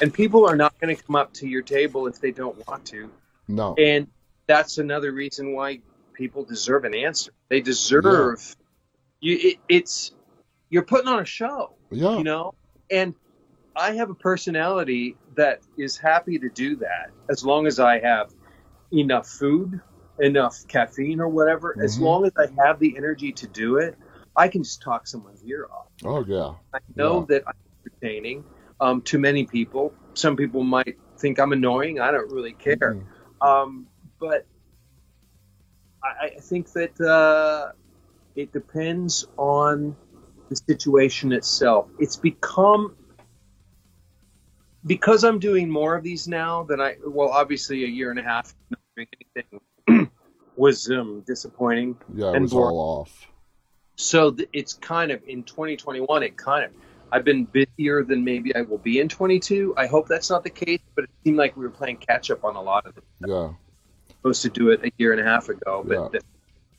And 0.02 0.12
people 0.12 0.48
are 0.48 0.56
not 0.56 0.78
going 0.80 0.94
to 0.94 1.02
come 1.02 1.16
up 1.16 1.32
to 1.34 1.48
your 1.48 1.62
table 1.62 2.06
if 2.06 2.20
they 2.20 2.30
don't 2.30 2.66
want 2.66 2.84
to. 2.86 3.10
no 3.48 3.74
And 3.78 4.08
that's 4.46 4.78
another 4.78 5.12
reason 5.12 5.54
why 5.54 5.80
people 6.12 6.44
deserve 6.44 6.84
an 6.84 6.94
answer. 6.94 7.32
They 7.48 7.60
deserve 7.60 8.56
you. 9.20 9.38
It, 9.40 9.58
it's 9.68 10.12
you're 10.70 10.82
putting 10.82 11.08
on 11.08 11.20
a 11.20 11.24
show 11.24 11.74
yeah 11.90 12.16
you 12.18 12.24
know 12.24 12.54
and 12.90 13.14
i 13.76 13.92
have 13.92 14.10
a 14.10 14.14
personality 14.14 15.16
that 15.34 15.60
is 15.76 15.96
happy 15.96 16.38
to 16.38 16.48
do 16.50 16.76
that 16.76 17.10
as 17.28 17.44
long 17.44 17.66
as 17.66 17.78
i 17.80 17.98
have 17.98 18.32
enough 18.92 19.26
food 19.28 19.80
enough 20.20 20.56
caffeine 20.68 21.20
or 21.20 21.28
whatever 21.28 21.76
as 21.82 21.98
Mhm. 21.98 22.02
long 22.02 22.24
as 22.26 22.32
i 22.38 22.46
have 22.64 22.78
the 22.78 22.96
energy 22.96 23.32
to 23.32 23.46
do 23.48 23.76
it 23.78 23.96
i 24.36 24.48
can 24.48 24.62
just 24.62 24.80
talk 24.82 25.06
someone's 25.06 25.42
ear 25.44 25.66
off 25.72 25.88
oh 26.04 26.24
yeah 26.24 26.54
i 26.72 26.78
know 26.96 27.20
Yeah. 27.20 27.24
that 27.28 27.42
i'm 27.48 27.54
entertaining 27.86 28.44
um, 28.80 29.02
to 29.02 29.18
many 29.18 29.46
people. 29.46 29.94
Some 30.14 30.36
people 30.36 30.64
might 30.64 30.98
think 31.18 31.38
I'm 31.38 31.52
annoying. 31.52 32.00
I 32.00 32.10
don't 32.10 32.30
really 32.32 32.52
care. 32.54 32.96
Mhm. 33.40 33.46
Um, 33.46 33.86
but 34.18 34.46
I, 36.02 36.32
I 36.36 36.40
think 36.40 36.72
that 36.72 37.00
uh, 37.00 37.72
it 38.34 38.52
depends 38.52 39.26
on 39.36 39.96
the 40.50 40.56
situation 40.56 41.32
itself. 41.32 41.88
It's 41.98 42.16
become 42.16 42.96
because 44.86 45.24
I'm 45.24 45.38
doing 45.38 45.68
more 45.70 45.94
of 45.96 46.02
these 46.04 46.28
now 46.28 46.62
than 46.64 46.80
I. 46.80 46.96
Well, 47.06 47.28
obviously, 47.28 47.84
a 47.84 47.88
year 47.88 48.10
and 48.10 48.18
a 48.18 48.22
half 48.22 48.54
not 48.70 48.80
doing 48.96 49.08
anything 49.36 50.10
was 50.56 50.90
um, 50.90 51.22
disappointing. 51.26 51.96
Yeah, 52.14 52.30
it 52.30 52.34
And 52.36 52.42
was 52.42 52.52
boring. 52.52 52.74
all 52.76 53.00
off. 53.00 53.26
So 53.96 54.30
th- 54.32 54.48
it's 54.52 54.74
kind 54.74 55.10
of 55.12 55.22
in 55.26 55.42
2021. 55.44 56.22
It 56.22 56.36
kind 56.36 56.64
of 56.64 56.70
I've 57.12 57.24
been 57.24 57.44
busier 57.44 58.02
than 58.02 58.24
maybe 58.24 58.54
I 58.56 58.62
will 58.62 58.78
be 58.78 58.98
in 59.00 59.08
22. 59.08 59.74
I 59.76 59.86
hope 59.86 60.08
that's 60.08 60.30
not 60.30 60.42
the 60.42 60.50
case, 60.50 60.80
but 60.96 61.04
it 61.04 61.10
seemed 61.22 61.36
like 61.36 61.56
we 61.56 61.62
were 61.64 61.70
playing 61.70 61.98
catch 61.98 62.30
up 62.30 62.44
on 62.44 62.56
a 62.56 62.60
lot 62.62 62.86
of 62.86 62.96
it. 62.96 63.04
Yeah, 63.26 63.50
Supposed 64.08 64.42
to 64.42 64.50
do 64.50 64.70
it 64.70 64.84
a 64.84 64.90
year 64.98 65.12
and 65.12 65.20
a 65.20 65.24
half 65.24 65.48
ago, 65.48 65.84
but 65.86 65.94
Yeah. 65.94 66.08
that 66.12 66.22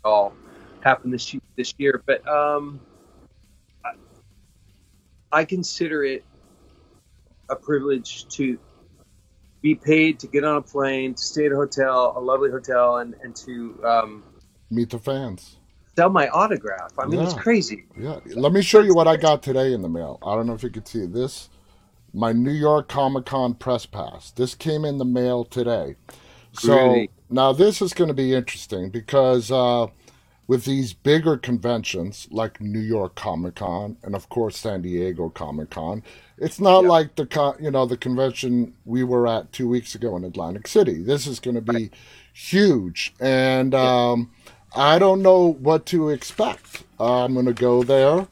all 0.04 0.34
happened 0.82 1.14
this 1.14 1.34
year, 1.34 1.42
this 1.56 1.74
year. 1.78 2.04
But 2.06 2.28
um, 2.28 2.82
I, 3.86 3.92
I 5.32 5.46
consider 5.46 6.04
it 6.04 6.26
a 7.50 7.56
privilege 7.56 8.28
to 8.38 8.60
be 9.62 9.76
paid 9.76 10.20
to 10.20 10.28
get 10.28 10.44
on 10.44 10.58
a 10.58 10.62
plane, 10.62 11.16
to 11.16 11.22
stay 11.22 11.46
at 11.48 11.52
a 11.52 11.56
hotel, 11.56 12.14
a 12.16 12.20
lovely 12.22 12.52
hotel, 12.52 12.98
and 12.98 13.16
and 13.24 13.36
to 13.38 13.80
um, 13.86 14.24
meet 14.70 14.90
the 14.92 15.00
fans. 15.00 15.58
sell 15.98 16.10
my 16.10 16.28
autograph. 16.30 16.92
I 17.00 17.06
mean, 17.08 17.22
it's 17.22 17.34
crazy. 17.34 17.86
Yeah, 17.98 18.20
let 18.36 18.52
me 18.54 18.62
show 18.62 18.82
you 18.82 18.94
what 18.96 19.08
I 19.08 19.18
got 19.18 19.44
today 19.44 19.74
in 19.74 19.82
the 19.82 19.90
mail. 19.90 20.20
I 20.26 20.36
don't 20.36 20.48
know 20.48 20.54
if 20.54 20.64
you 20.64 20.70
could 20.70 20.88
see 20.88 21.06
this. 21.06 21.50
My 22.14 22.32
New 22.32 22.52
York 22.52 22.88
Comic 22.88 23.26
Con 23.26 23.56
press 23.56 23.86
pass. 23.86 24.32
This 24.32 24.56
came 24.56 24.86
in 24.86 24.98
the 24.98 25.06
mail 25.06 25.44
today. 25.46 25.96
So 26.54 26.74
Really? 26.76 27.12
now 27.30 27.52
this 27.54 27.82
is 27.82 27.94
going 27.94 28.08
to 28.08 28.14
be 28.14 28.34
interesting 28.34 28.90
because 28.90 29.52
uh, 29.52 29.88
with 30.48 30.66
these 30.66 30.94
bigger 30.94 31.38
conventions 31.38 32.28
like 32.32 32.62
New 32.62 32.80
York 32.80 33.16
Comic 33.16 33.56
Con 33.56 33.98
and 34.04 34.16
of 34.16 34.30
course 34.30 34.58
San 34.58 34.82
Diego 34.84 35.30
Comic 35.30 35.72
Con, 35.72 36.04
it's 36.38 36.60
not 36.60 36.84
Yeah. 36.84 36.90
like 36.90 37.16
the 37.16 37.26
con- 37.26 37.58
you 37.60 37.72
know 37.72 37.86
the 37.86 37.98
convention 37.98 38.74
we 38.86 39.04
were 39.04 39.28
at 39.28 39.52
two 39.52 39.68
weeks 39.68 39.96
ago 39.96 40.16
in 40.18 40.24
Atlantic 40.24 40.68
City. 40.68 41.02
This 41.02 41.26
is 41.28 41.40
going 41.40 41.56
to 41.56 41.62
be 41.62 41.90
huge, 42.34 43.14
and 43.20 43.74
Yeah. 43.74 44.12
um, 44.12 44.32
I 44.76 45.00
don't 45.00 45.22
know 45.22 45.54
what 45.54 45.86
to 45.88 46.10
expect. 46.10 46.84
I'm 47.00 47.34
going 47.34 47.46
to 47.46 47.54
go 47.54 47.84
there. 47.84 48.28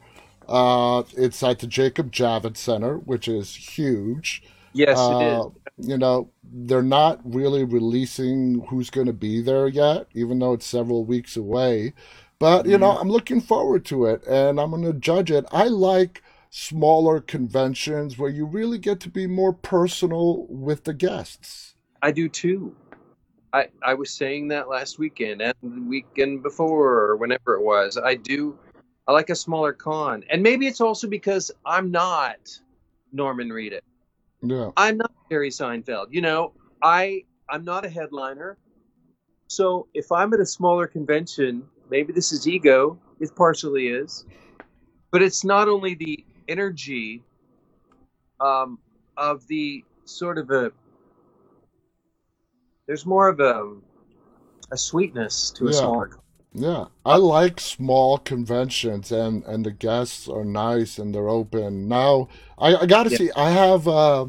Uh, 0.46 1.02
it's 1.16 1.42
at 1.42 1.58
the 1.60 1.66
Jacob 1.66 2.12
Javits 2.12 2.58
Center, 2.58 2.98
which 2.98 3.28
is 3.28 3.54
huge. 3.54 4.42
Yes, 4.74 5.08
it 5.08 5.22
Uh, 5.22 5.46
is. 5.46 5.63
You 5.76 5.98
know, 5.98 6.30
they're 6.42 6.82
not 6.82 7.20
really 7.24 7.64
releasing 7.64 8.64
who's 8.68 8.90
going 8.90 9.06
to 9.06 9.12
be 9.12 9.42
there 9.42 9.66
yet, 9.68 10.06
even 10.14 10.38
though 10.38 10.52
it's 10.52 10.66
several 10.66 11.04
weeks 11.04 11.36
away. 11.36 11.94
But, 12.38 12.66
you 12.66 12.78
know, 12.78 12.92
Mhm. 12.92 13.00
I'm 13.00 13.08
looking 13.10 13.40
forward 13.40 13.84
to 13.86 14.06
it 14.06 14.24
and 14.26 14.60
I'm 14.60 14.70
going 14.70 14.82
to 14.84 14.92
judge 14.92 15.30
it. 15.30 15.46
I 15.50 15.68
like 15.68 16.22
smaller 16.50 17.20
conventions 17.20 18.18
where 18.18 18.30
you 18.30 18.46
really 18.46 18.78
get 18.78 19.00
to 19.00 19.10
be 19.10 19.26
more 19.26 19.52
personal 19.52 20.46
with 20.48 20.84
the 20.84 20.94
guests. 20.94 21.74
I 22.02 22.12
do 22.12 22.28
too. 22.28 22.74
I, 23.52 23.68
I 23.82 23.94
was 23.94 24.10
saying 24.10 24.48
that 24.48 24.68
last 24.68 24.98
weekend 24.98 25.40
and 25.40 25.54
the 25.62 25.88
weekend 25.88 26.42
before 26.42 26.92
or 26.92 27.16
whenever 27.16 27.54
it 27.54 27.62
was. 27.62 27.96
I 27.96 28.14
do. 28.16 28.58
I 29.06 29.12
like 29.12 29.30
a 29.30 29.34
smaller 29.34 29.72
con, 29.72 30.24
and 30.30 30.42
maybe 30.42 30.66
it's 30.66 30.80
also 30.80 31.06
because 31.06 31.50
I'm 31.66 31.90
not 31.90 32.38
Norman 33.12 33.50
Reedus. 33.50 33.80
Yeah. 34.44 34.70
I'm 34.76 34.98
not 34.98 35.12
Jerry 35.30 35.50
Seinfeld. 35.50 36.08
You 36.10 36.20
know, 36.20 36.52
I 36.82 37.24
I'm 37.48 37.64
not 37.64 37.84
a 37.84 37.88
headliner. 37.88 38.58
So 39.48 39.88
if 39.94 40.10
I'm 40.12 40.32
at 40.34 40.40
a 40.40 40.46
smaller 40.46 40.86
convention, 40.86 41.64
maybe 41.90 42.12
this 42.12 42.32
is 42.32 42.48
ego. 42.48 42.98
It 43.20 43.34
partially 43.36 43.88
is, 43.88 44.24
but 45.10 45.22
it's 45.22 45.44
not 45.44 45.68
only 45.68 45.94
the 45.94 46.24
energy 46.48 47.22
um, 48.40 48.78
of 49.16 49.46
the 49.46 49.84
sort 50.04 50.38
of 50.38 50.50
a. 50.50 50.72
There's 52.86 53.06
more 53.06 53.28
of 53.28 53.40
a 53.40 53.76
a 54.72 54.76
sweetness 54.76 55.50
to 55.52 55.68
a 55.68 55.72
Yeah. 55.72 55.78
smaller. 55.80 56.10
Yeah, 56.54 56.86
I 57.04 57.16
like 57.16 57.58
small 57.60 58.18
conventions 58.18 59.10
and 59.10 59.42
and 59.44 59.66
the 59.66 59.72
guests 59.72 60.28
are 60.28 60.44
nice 60.44 60.98
and 60.98 61.14
they're 61.14 61.28
open. 61.28 61.88
Now, 61.88 62.28
I 62.58 62.76
I 62.76 62.86
gotta 62.86 63.10
Yeah. 63.10 63.18
see. 63.18 63.30
I 63.36 63.50
have 63.50 63.88
uh, 63.88 64.26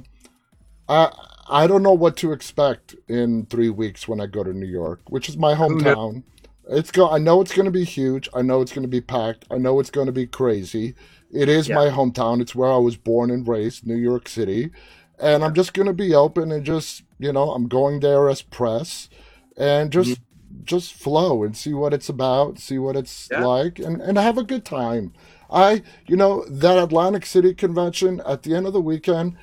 I 0.87 1.11
I 1.47 1.67
don't 1.67 1.83
know 1.83 1.93
what 1.93 2.17
to 2.17 2.31
expect 2.31 2.95
in 3.07 3.45
three 3.47 3.69
weeks 3.69 4.07
when 4.07 4.19
I 4.19 4.27
go 4.27 4.43
to 4.43 4.53
New 4.53 4.67
York, 4.67 5.01
which 5.09 5.29
is 5.29 5.37
my 5.37 5.53
hometown. 5.55 6.23
It's 6.67 6.91
go. 6.91 7.09
I 7.09 7.19
know 7.19 7.41
it's 7.41 7.53
going 7.53 7.65
to 7.65 7.71
be 7.71 7.83
huge. 7.85 8.27
I 8.33 8.41
know 8.41 8.61
it's 8.61 8.73
going 8.73 8.83
to 8.83 8.87
be 8.89 9.01
packed. 9.01 9.45
I 9.51 9.57
know 9.59 9.79
it's 9.79 9.91
going 9.91 10.07
to 10.07 10.11
be 10.13 10.25
crazy. 10.27 10.95
It 11.31 11.47
is 11.49 11.69
Yeah. 11.69 11.75
my 11.75 11.89
hometown. 11.89 12.41
It's 12.41 12.55
where 12.55 12.71
I 12.71 12.77
was 12.77 12.97
born 12.97 13.29
and 13.31 13.47
raised, 13.47 13.85
New 13.85 13.95
York 13.97 14.27
City, 14.27 14.71
and 15.19 15.43
I'm 15.43 15.53
just 15.53 15.73
going 15.73 15.87
to 15.87 15.93
be 15.93 16.15
open 16.15 16.51
and 16.51 16.65
just 16.65 17.03
you 17.19 17.31
know 17.31 17.51
I'm 17.51 17.67
going 17.67 17.99
there 17.99 18.29
as 18.29 18.41
press 18.41 19.09
and 19.57 19.91
just 19.91 20.19
Mm-hmm. 20.19 20.23
Just 20.63 20.93
flow 20.93 21.43
and 21.43 21.55
see 21.55 21.73
what 21.73 21.93
it's 21.93 22.09
about, 22.09 22.59
see 22.59 22.77
what 22.77 22.95
it's 22.95 23.27
Yeah. 23.31 23.45
like, 23.45 23.79
and 23.79 24.01
and 24.01 24.17
have 24.17 24.37
a 24.37 24.43
good 24.43 24.65
time. 24.65 25.13
I 25.49 25.83
you 26.07 26.15
know 26.15 26.45
that 26.49 26.77
Atlantic 26.77 27.25
City 27.25 27.53
convention 27.53 28.21
at 28.25 28.43
the 28.43 28.55
end 28.55 28.65
of 28.67 28.73
the 28.73 28.81
weekend, 28.81 29.37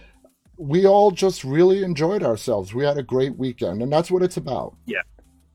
we 0.56 0.86
all 0.86 1.10
just 1.10 1.44
really 1.44 1.82
enjoyed 1.82 2.22
ourselves. 2.22 2.74
We 2.74 2.84
had 2.84 2.98
a 2.98 3.02
great 3.02 3.36
weekend, 3.38 3.82
and 3.82 3.92
that's 3.92 4.10
what 4.10 4.22
it's 4.22 4.36
about. 4.36 4.74
Yeah, 4.86 5.02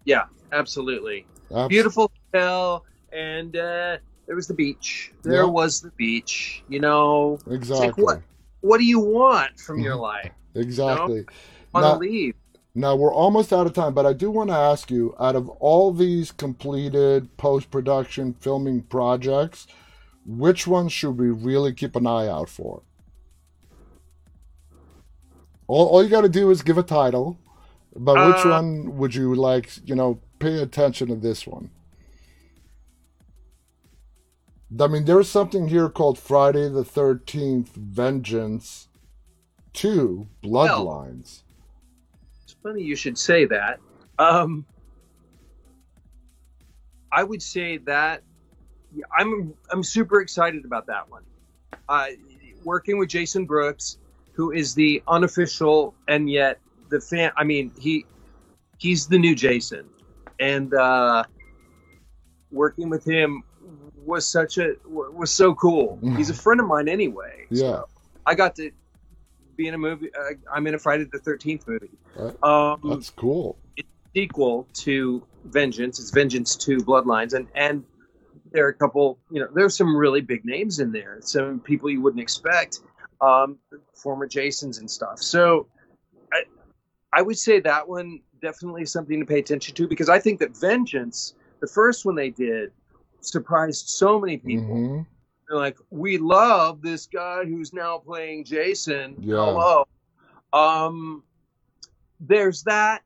yeah, 0.05 0.23
absolutely. 0.51 1.25
Abs- 1.55 1.69
Beautiful 1.69 2.11
hotel, 2.33 2.85
and 3.11 3.55
uh, 3.55 3.97
there 4.25 4.35
was 4.35 4.47
the 4.47 4.53
beach. 4.53 5.13
There 5.23 5.43
Yeah. 5.43 5.49
was 5.49 5.81
the 5.81 5.91
beach. 5.91 6.63
You 6.69 6.79
know, 6.79 7.39
Exactly. 7.49 8.03
what? 8.03 8.21
what 8.61 8.79
do 8.79 8.85
you 8.85 8.99
want 8.99 9.57
from 9.59 9.79
your 9.79 9.95
life? 9.95 10.31
Exactly. 10.55 11.25
Want 11.73 11.85
to 11.85 11.97
leave? 11.99 12.33
Now 12.77 12.95
we're 12.95 13.11
almost 13.11 13.51
out 13.51 13.65
of 13.65 13.73
time, 13.73 13.95
but 13.95 14.05
I 14.05 14.13
do 14.13 14.29
want 14.29 14.51
to 14.51 14.55
ask 14.55 14.91
you: 14.91 15.15
out 15.19 15.35
of 15.35 15.49
all 15.49 15.91
these 15.91 16.31
completed 16.31 17.35
post-production 17.35 18.35
filming 18.35 18.83
projects, 18.83 19.65
which 20.27 20.67
ones 20.67 20.93
should 20.93 21.17
we 21.17 21.29
really 21.31 21.73
keep 21.73 21.95
an 21.95 22.05
eye 22.05 22.27
out 22.27 22.49
for? 22.49 22.83
All, 25.67 25.87
all 25.87 26.03
you 26.03 26.09
got 26.09 26.21
to 26.21 26.29
do 26.29 26.51
is 26.51 26.61
give 26.61 26.77
a 26.77 26.83
title, 26.83 27.39
but 27.95 28.13
which 28.13 28.45
Uh, 28.45 28.49
one 28.49 28.95
would 28.95 29.15
you 29.15 29.33
like? 29.33 29.71
You 29.83 29.95
know, 29.95 30.19
pay 30.37 30.61
attention 30.61 31.07
to 31.07 31.15
this 31.15 31.47
one. 31.47 31.71
I 34.79 34.85
mean, 34.85 35.05
there's 35.05 35.29
something 35.29 35.69
here 35.69 35.89
called 35.89 36.19
Friday 36.19 36.69
the 36.69 36.85
Thirteenth: 36.85 37.73
Vengeance 37.73 38.87
Two: 39.73 40.27
Bloodlines. 40.43 41.41
It's 41.41 41.46
funny 42.67 42.83
you 42.83 42.95
should 42.95 43.17
say 43.17 43.45
that. 43.45 43.79
Um, 44.19 44.65
I 47.11 47.23
would 47.23 47.41
say 47.41 47.77
that 47.77 48.23
I'm 49.17 49.53
I'm 49.71 49.83
super 49.83 50.21
excited 50.21 50.65
about 50.65 50.87
that 50.87 51.09
one. 51.09 51.23
Uh, 51.87 52.07
working 52.63 52.97
with 52.97 53.09
Jason 53.09 53.45
Brooks, 53.45 53.97
who 54.33 54.51
is 54.51 54.75
the 54.75 55.01
unofficial 55.07 55.95
and 56.07 56.29
yet 56.29 56.59
the 56.89 56.99
fan. 56.99 57.31
I 57.37 57.43
mean, 57.43 57.71
he 57.79 58.05
he's 58.77 59.07
the 59.07 59.17
new 59.17 59.35
Jason, 59.35 59.85
and 60.39 60.73
uh, 60.73 61.23
working 62.51 62.89
with 62.89 63.05
him 63.05 63.43
was 64.05 64.29
such 64.29 64.57
a 64.57 64.73
was 64.85 65.31
so 65.31 65.55
cool. 65.55 65.99
He's 66.17 66.29
a 66.29 66.33
friend 66.33 66.59
of 66.59 66.67
mine 66.67 66.89
anyway. 66.89 67.45
Yeah. 67.49 67.61
So 67.61 67.89
I 68.25 68.35
got 68.35 68.55
to 68.55 68.71
be 69.57 69.67
in 69.67 69.73
a 69.73 69.77
movie. 69.77 70.09
Uh, 70.17 70.35
I'm 70.53 70.67
in 70.67 70.75
a 70.75 70.79
Friday 70.79 71.05
the 71.11 71.19
Thirteenth 71.19 71.67
movie. 71.67 71.89
Um, 72.43 72.79
That's 72.83 73.09
cool. 73.09 73.57
It's 73.75 73.89
sequel 74.15 74.67
to 74.75 75.23
Vengeance. 75.45 75.99
It's 75.99 76.11
Vengeance 76.11 76.55
Two: 76.55 76.77
Bloodlines, 76.77 77.33
and 77.33 77.47
and 77.55 77.83
there 78.51 78.65
are 78.65 78.69
a 78.69 78.73
couple. 78.73 79.19
You 79.31 79.41
know, 79.41 79.47
there's 79.53 79.75
some 79.75 79.95
really 79.95 80.21
big 80.21 80.45
names 80.45 80.79
in 80.79 80.91
there. 80.91 81.17
Some 81.21 81.59
people 81.59 81.89
you 81.89 82.01
wouldn't 82.01 82.21
expect, 82.21 82.79
um, 83.19 83.57
former 83.93 84.27
Jasons 84.27 84.77
and 84.77 84.89
stuff. 84.89 85.21
So, 85.21 85.67
I 86.31 86.43
I 87.11 87.21
would 87.21 87.37
say 87.37 87.59
that 87.59 87.89
one 87.89 88.21
definitely 88.41 88.85
something 88.85 89.19
to 89.19 89.25
pay 89.25 89.39
attention 89.39 89.73
to 89.75 89.87
because 89.87 90.09
I 90.09 90.19
think 90.19 90.39
that 90.39 90.55
Vengeance, 90.55 91.33
the 91.59 91.67
first 91.67 92.05
one 92.05 92.15
they 92.15 92.29
did, 92.29 92.71
surprised 93.21 93.89
so 93.89 94.19
many 94.19 94.37
people. 94.37 94.65
hmm 94.65 95.01
They're 95.47 95.57
like, 95.57 95.77
we 95.89 96.17
love 96.17 96.81
this 96.81 97.05
guy 97.07 97.45
who's 97.45 97.73
now 97.73 97.99
playing 97.99 98.43
Jason. 98.45 99.15
Yeah. 99.19 99.35
Hello. 99.35 99.87
Um, 100.53 101.23
there's 102.19 102.63
that. 102.63 103.01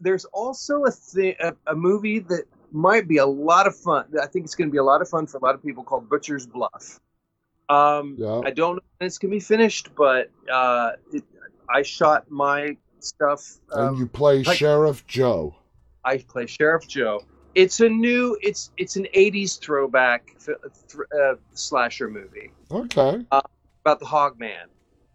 There's 0.00 0.24
also 0.26 0.84
a 0.84 0.90
thing, 0.90 1.34
a, 1.40 1.54
a 1.66 1.74
movie 1.74 2.18
that 2.18 2.44
might 2.72 3.08
be 3.08 3.16
a 3.16 3.26
lot 3.26 3.66
of 3.66 3.74
fun. 3.76 4.04
I 4.22 4.26
think 4.26 4.44
it's 4.44 4.54
going 4.54 4.68
to 4.68 4.72
be 4.72 4.78
a 4.78 4.84
lot 4.84 5.00
of 5.00 5.08
fun 5.08 5.26
for 5.26 5.38
a 5.38 5.40
lot 5.44 5.54
of 5.54 5.62
people 5.62 5.82
called 5.84 6.08
Butcher's 6.10 6.46
Bluff. 6.46 7.00
Um, 7.68 8.16
Yeah. 8.18 8.42
I 8.44 8.50
don't 8.50 8.76
know 8.76 8.82
when 8.98 9.06
it's 9.06 9.18
gonna 9.18 9.30
be 9.32 9.40
finished, 9.40 9.88
but 9.96 10.30
uh, 10.52 10.92
it, 11.12 11.24
I 11.68 11.82
shot 11.82 12.30
my 12.30 12.76
stuff. 13.00 13.58
and 13.72 13.88
Um, 13.88 13.96
you 13.96 14.06
play 14.06 14.42
like- 14.42 14.56
Sheriff 14.58 15.04
Joe. 15.06 15.56
I 16.04 16.18
play 16.18 16.46
Sheriff 16.46 16.86
Joe. 16.86 17.22
It's 17.56 17.80
a 17.80 17.88
new. 17.88 18.36
It's 18.42 18.70
it's 18.76 18.96
an 18.96 19.06
'80s 19.14 19.58
throwback 19.58 20.26
th- 20.44 20.58
th- 20.92 21.04
uh, 21.18 21.34
slasher 21.54 22.08
movie 22.08 22.50
Okay. 22.70 23.24
about 23.30 23.98
the 23.98 24.04
Hog 24.06 24.38
Man. 24.38 24.66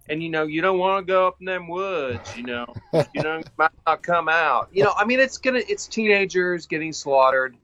And 0.10 0.24
you 0.24 0.30
know, 0.30 0.44
you 0.44 0.60
don't 0.62 0.80
want 0.80 1.06
to 1.06 1.10
go 1.10 1.28
up 1.28 1.38
in 1.40 1.46
them 1.46 1.68
woods. 1.68 2.36
You 2.36 2.44
know, 2.44 2.66
you 3.14 3.22
know, 3.22 3.44
might 3.58 3.70
not 3.86 4.02
come 4.02 4.28
out. 4.28 4.70
You 4.74 4.84
know, 4.84 4.94
I 4.98 5.06
mean, 5.06 5.20
it's 5.20 5.38
gonna. 5.38 5.62
It's 5.70 5.86
teenagers 5.88 6.66
getting 6.66 6.92
slaughtered. 6.94 7.56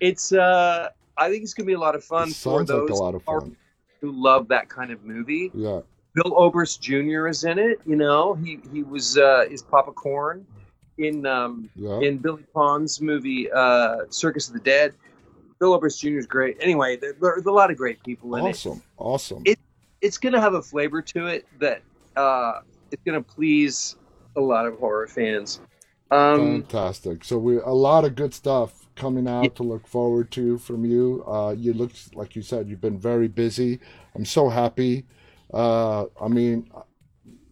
It's. 0.00 0.32
uh 0.32 0.88
I 1.16 1.28
think 1.30 1.42
it's 1.44 1.52
gonna 1.54 1.66
be 1.66 1.74
a 1.74 1.78
lot 1.78 1.94
of 1.94 2.02
fun 2.02 2.28
It 2.28 2.34
for 2.34 2.58
like 2.60 2.66
those 2.66 2.90
a 2.90 2.94
lot 2.94 3.14
of 3.14 3.22
who 3.26 3.40
fun. 3.40 3.56
who 4.00 4.10
love 4.10 4.48
that 4.48 4.70
kind 4.70 4.90
of 4.90 5.04
movie. 5.04 5.50
Yeah. 5.54 5.80
Bill 6.14 6.32
Oberst 6.34 6.80
Jr. 6.80 7.28
is 7.28 7.44
in 7.44 7.58
it. 7.58 7.78
You 7.84 7.96
know, 7.96 8.32
he 8.34 8.58
he 8.72 8.82
was 8.82 9.18
uh, 9.18 9.44
is 9.50 9.60
Papa 9.62 9.92
Corn 9.92 10.46
in 10.98 11.26
um, 11.26 11.68
Yeah. 11.76 12.00
in 12.00 12.18
Billy 12.18 12.44
Pon's 12.54 13.00
movie 13.00 13.50
uh, 13.50 13.98
Circus 14.10 14.48
of 14.48 14.54
the 14.54 14.60
Dead. 14.60 14.94
Bill 15.60 15.72
Oberst 15.74 16.00
Jr. 16.00 16.18
is 16.18 16.26
great. 16.26 16.56
Anyway, 16.60 16.96
there, 16.96 17.14
there's 17.20 17.46
a 17.46 17.52
lot 17.52 17.70
of 17.70 17.76
great 17.76 18.02
people 18.02 18.34
in 18.36 18.46
it. 18.46 18.50
Awesome. 18.50 18.82
Awesome. 18.98 19.42
It- 19.44 19.58
It's 20.00 20.18
going 20.18 20.34
to 20.34 20.40
have 20.40 20.54
a 20.54 20.60
flavor 20.62 21.00
to 21.00 21.26
it 21.26 21.46
that 21.60 21.80
uh, 22.16 22.60
it's 22.90 23.02
going 23.04 23.22
to 23.22 23.26
please 23.34 23.96
a 24.36 24.40
lot 24.40 24.66
of 24.66 24.76
horror 24.78 25.06
fans. 25.06 25.60
Um, 26.10 26.62
Fantastic. 26.62 27.24
So 27.24 27.38
we 27.38 27.58
a 27.58 27.68
lot 27.70 28.04
of 28.04 28.14
good 28.14 28.34
stuff 28.34 28.86
coming 28.96 29.26
out 29.26 29.44
Yeah. 29.44 29.48
to 29.50 29.62
look 29.62 29.86
forward 29.86 30.30
to 30.32 30.58
from 30.58 30.84
you. 30.84 31.24
Uh, 31.26 31.54
you 31.56 31.72
look 31.72 31.92
like 32.14 32.36
you 32.36 32.42
said 32.42 32.68
you've 32.68 32.80
been 32.82 32.98
very 32.98 33.28
busy. 33.28 33.80
I'm 34.14 34.24
so 34.26 34.48
happy. 34.50 35.06
Uh, 35.52 36.06
I 36.20 36.28
mean, 36.28 36.70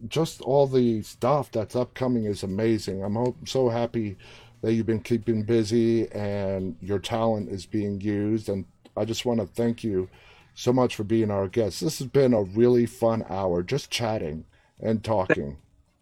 just 0.07 0.41
all 0.41 0.67
the 0.67 1.01
stuff 1.01 1.51
that's 1.51 1.75
upcoming 1.75 2.25
is 2.25 2.43
amazing. 2.43 3.03
I'm 3.03 3.15
ho- 3.15 3.35
so 3.45 3.69
happy 3.69 4.17
that 4.61 4.73
you've 4.73 4.85
been 4.85 5.01
keeping 5.01 5.43
busy 5.43 6.09
and 6.11 6.75
your 6.81 6.99
talent 6.99 7.49
is 7.49 7.65
being 7.65 7.99
used. 8.01 8.49
And 8.49 8.65
I 8.95 9.05
just 9.05 9.25
want 9.25 9.39
to 9.39 9.45
thank 9.45 9.83
you 9.83 10.09
so 10.55 10.71
much 10.71 10.95
for 10.95 11.03
being 11.03 11.31
our 11.31 11.47
guest. 11.47 11.81
This 11.81 11.99
has 11.99 12.07
been 12.07 12.33
a 12.33 12.43
really 12.43 12.85
fun 12.85 13.25
hour, 13.29 13.63
just 13.63 13.89
chatting 13.89 14.45
and 14.79 15.03
talking. 15.03 15.57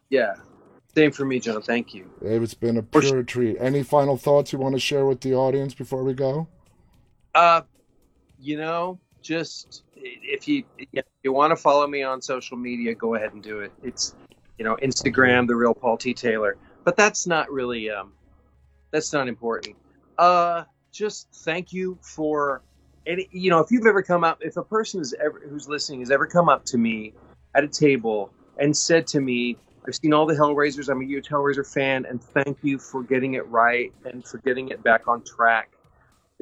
yeah, 0.10 0.36
same 0.95 1.12
for 1.12 1.26
me, 1.26 1.39
John. 1.39 1.62
Thank 1.62 1.93
you. 1.93 2.10
It's 2.22 2.54
been 2.54 2.78
a 2.78 2.84
pure 2.84 3.24
treat. 3.24 3.58
Any 3.60 3.84
final 3.84 4.18
thoughts 4.18 4.52
you 4.52 4.60
want 4.60 4.76
to 4.76 4.80
share 4.80 5.06
with 5.06 5.22
the 5.22 5.34
audience 5.34 5.74
before 5.74 6.04
we 6.04 6.14
go? 6.14 6.47
Uh, 7.34 7.62
you 8.39 8.58
know, 8.58 8.99
just 9.22 9.84
if 10.02 10.47
you 10.47 10.64
if 10.78 11.06
you 11.24 11.34
want 11.34 11.52
to 11.52 11.56
follow 11.56 11.88
me 11.88 12.04
on 12.04 12.22
social 12.22 12.58
media, 12.58 12.93
go 12.95 13.16
ahead 13.16 13.34
and 13.34 13.43
do 13.43 13.60
it. 13.60 13.72
It's 13.84 14.16
you 14.58 14.66
know 14.66 14.76
Instagram, 14.78 15.47
the 15.47 15.56
real 15.56 15.74
Paul 15.74 15.97
T 15.97 16.14
Taylor. 16.14 16.58
But 16.84 16.97
that's 16.97 17.28
not 17.28 17.52
really 17.52 17.89
um, 17.89 18.14
that's 18.91 19.14
not 19.14 19.28
important. 19.28 19.76
Uh, 20.18 20.64
just 20.91 21.28
thank 21.45 21.72
you 21.72 21.97
for 22.02 22.62
any. 23.06 23.28
You 23.32 23.49
know, 23.49 23.60
if 23.60 23.72
you've 23.72 23.86
ever 23.86 24.02
come 24.02 24.24
up, 24.24 24.39
if 24.41 24.58
a 24.58 24.64
person 24.64 25.02
is 25.02 25.14
ever 25.24 25.41
who's 25.47 25.68
listening 25.68 25.99
has 26.02 26.12
ever 26.12 26.28
come 26.28 26.49
up 26.49 26.66
to 26.66 26.78
me 26.78 27.14
at 27.56 27.64
a 27.64 27.68
table 27.68 28.32
and 28.58 28.76
said 28.76 29.08
to 29.08 29.22
me, 29.22 29.58
"I've 29.88 29.95
seen 29.95 30.14
all 30.14 30.26
the 30.26 30.36
Hellraisers. 30.36 30.89
I'm 30.89 31.02
a 31.02 31.06
huge 31.06 31.30
Hellraiser 31.30 31.68
fan, 31.68 32.06
and 32.06 32.22
thank 32.22 32.58
you 32.62 32.78
for 32.80 33.04
getting 33.04 33.36
it 33.36 33.47
right 33.47 33.93
and 34.06 34.26
for 34.26 34.39
getting 34.39 34.70
it 34.70 34.84
back 34.84 35.08
on 35.08 35.24
track." 35.24 35.72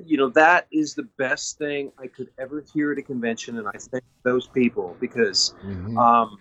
You 0.06 0.18
know 0.18 0.30
that 0.30 0.68
is 0.72 0.93
the 0.95 1.08
best 1.18 1.58
thing 1.58 1.91
I 2.00 2.08
could 2.08 2.30
ever 2.38 2.64
hear 2.74 2.91
at 2.91 2.97
a 2.97 3.02
convention, 3.02 3.58
and 3.58 3.68
I 3.68 3.72
thank 3.78 4.04
those 4.24 4.47
people 4.47 4.95
because 5.00 5.54
Mhm. 5.64 5.97
um, 5.97 6.39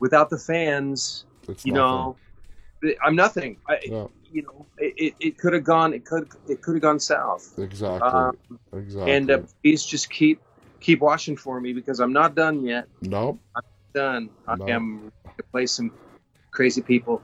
without 0.00 0.30
the 0.30 0.38
fans, 0.38 1.24
It's 1.48 1.64
you 1.64 1.72
nothing. 1.72 1.96
know, 1.96 2.16
I'm 3.04 3.14
nothing. 3.14 3.58
I, 3.68 3.78
Yeah, 3.84 4.06
You 4.30 4.42
know, 4.42 4.66
it, 4.78 5.14
it, 5.20 5.38
could 5.38 5.52
have 5.52 5.64
gone. 5.64 5.92
It 5.92 6.04
could 6.06 6.28
it 6.48 6.62
could 6.62 6.74
have 6.74 6.82
gone 6.82 6.98
south. 6.98 7.58
exactly. 7.58 8.08
Um, 8.10 8.38
exactly. 8.72 9.12
and 9.12 9.30
uh, 9.30 9.38
please 9.62 9.84
just 9.84 10.10
keep 10.10 10.40
keep 10.80 11.00
watching 11.00 11.36
for 11.36 11.60
me 11.60 11.72
because 11.72 12.00
I'm 12.00 12.12
not 12.12 12.34
done 12.34 12.64
yet. 12.64 12.88
nope. 13.02 13.38
I'm 13.54 13.62
done. 13.94 14.30
No. 14.58 14.64
I 14.66 14.70
am 14.70 15.12
to 15.36 15.44
play 15.52 15.66
some 15.66 15.92
crazy 16.50 16.80
people. 16.82 17.22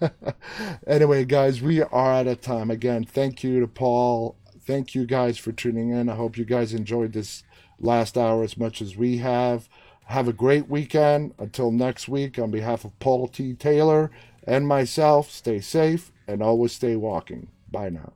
anyway, 0.86 1.24
guys, 1.24 1.62
we 1.62 1.82
are 1.82 2.12
out 2.12 2.26
of 2.26 2.40
time. 2.40 2.70
Again, 2.70 3.04
thank 3.04 3.42
you 3.44 3.60
to 3.60 3.66
Paul. 3.68 4.36
Thank 4.66 4.94
you 4.94 5.06
guys 5.06 5.38
for 5.38 5.52
tuning 5.52 5.90
in. 5.90 6.08
I 6.08 6.16
hope 6.16 6.36
you 6.36 6.44
guys 6.44 6.74
enjoyed 6.74 7.12
this 7.12 7.44
last 7.78 8.18
hour 8.18 8.42
as 8.42 8.56
much 8.56 8.82
as 8.82 8.96
we 8.96 9.18
have. 9.18 9.68
Have 10.06 10.26
a 10.28 10.32
great 10.32 10.68
weekend. 10.68 11.34
Until 11.38 11.70
next 11.70 12.08
week, 12.08 12.38
on 12.38 12.50
behalf 12.50 12.84
of 12.84 12.98
Paul 12.98 13.28
T. 13.28 13.54
Taylor 13.54 14.10
and 14.44 14.66
myself, 14.66 15.30
stay 15.30 15.60
safe 15.60 16.10
and 16.26 16.42
always 16.42 16.72
stay 16.72 16.96
walking. 16.96 17.48
Bye 17.70 17.90
now. 17.90 18.12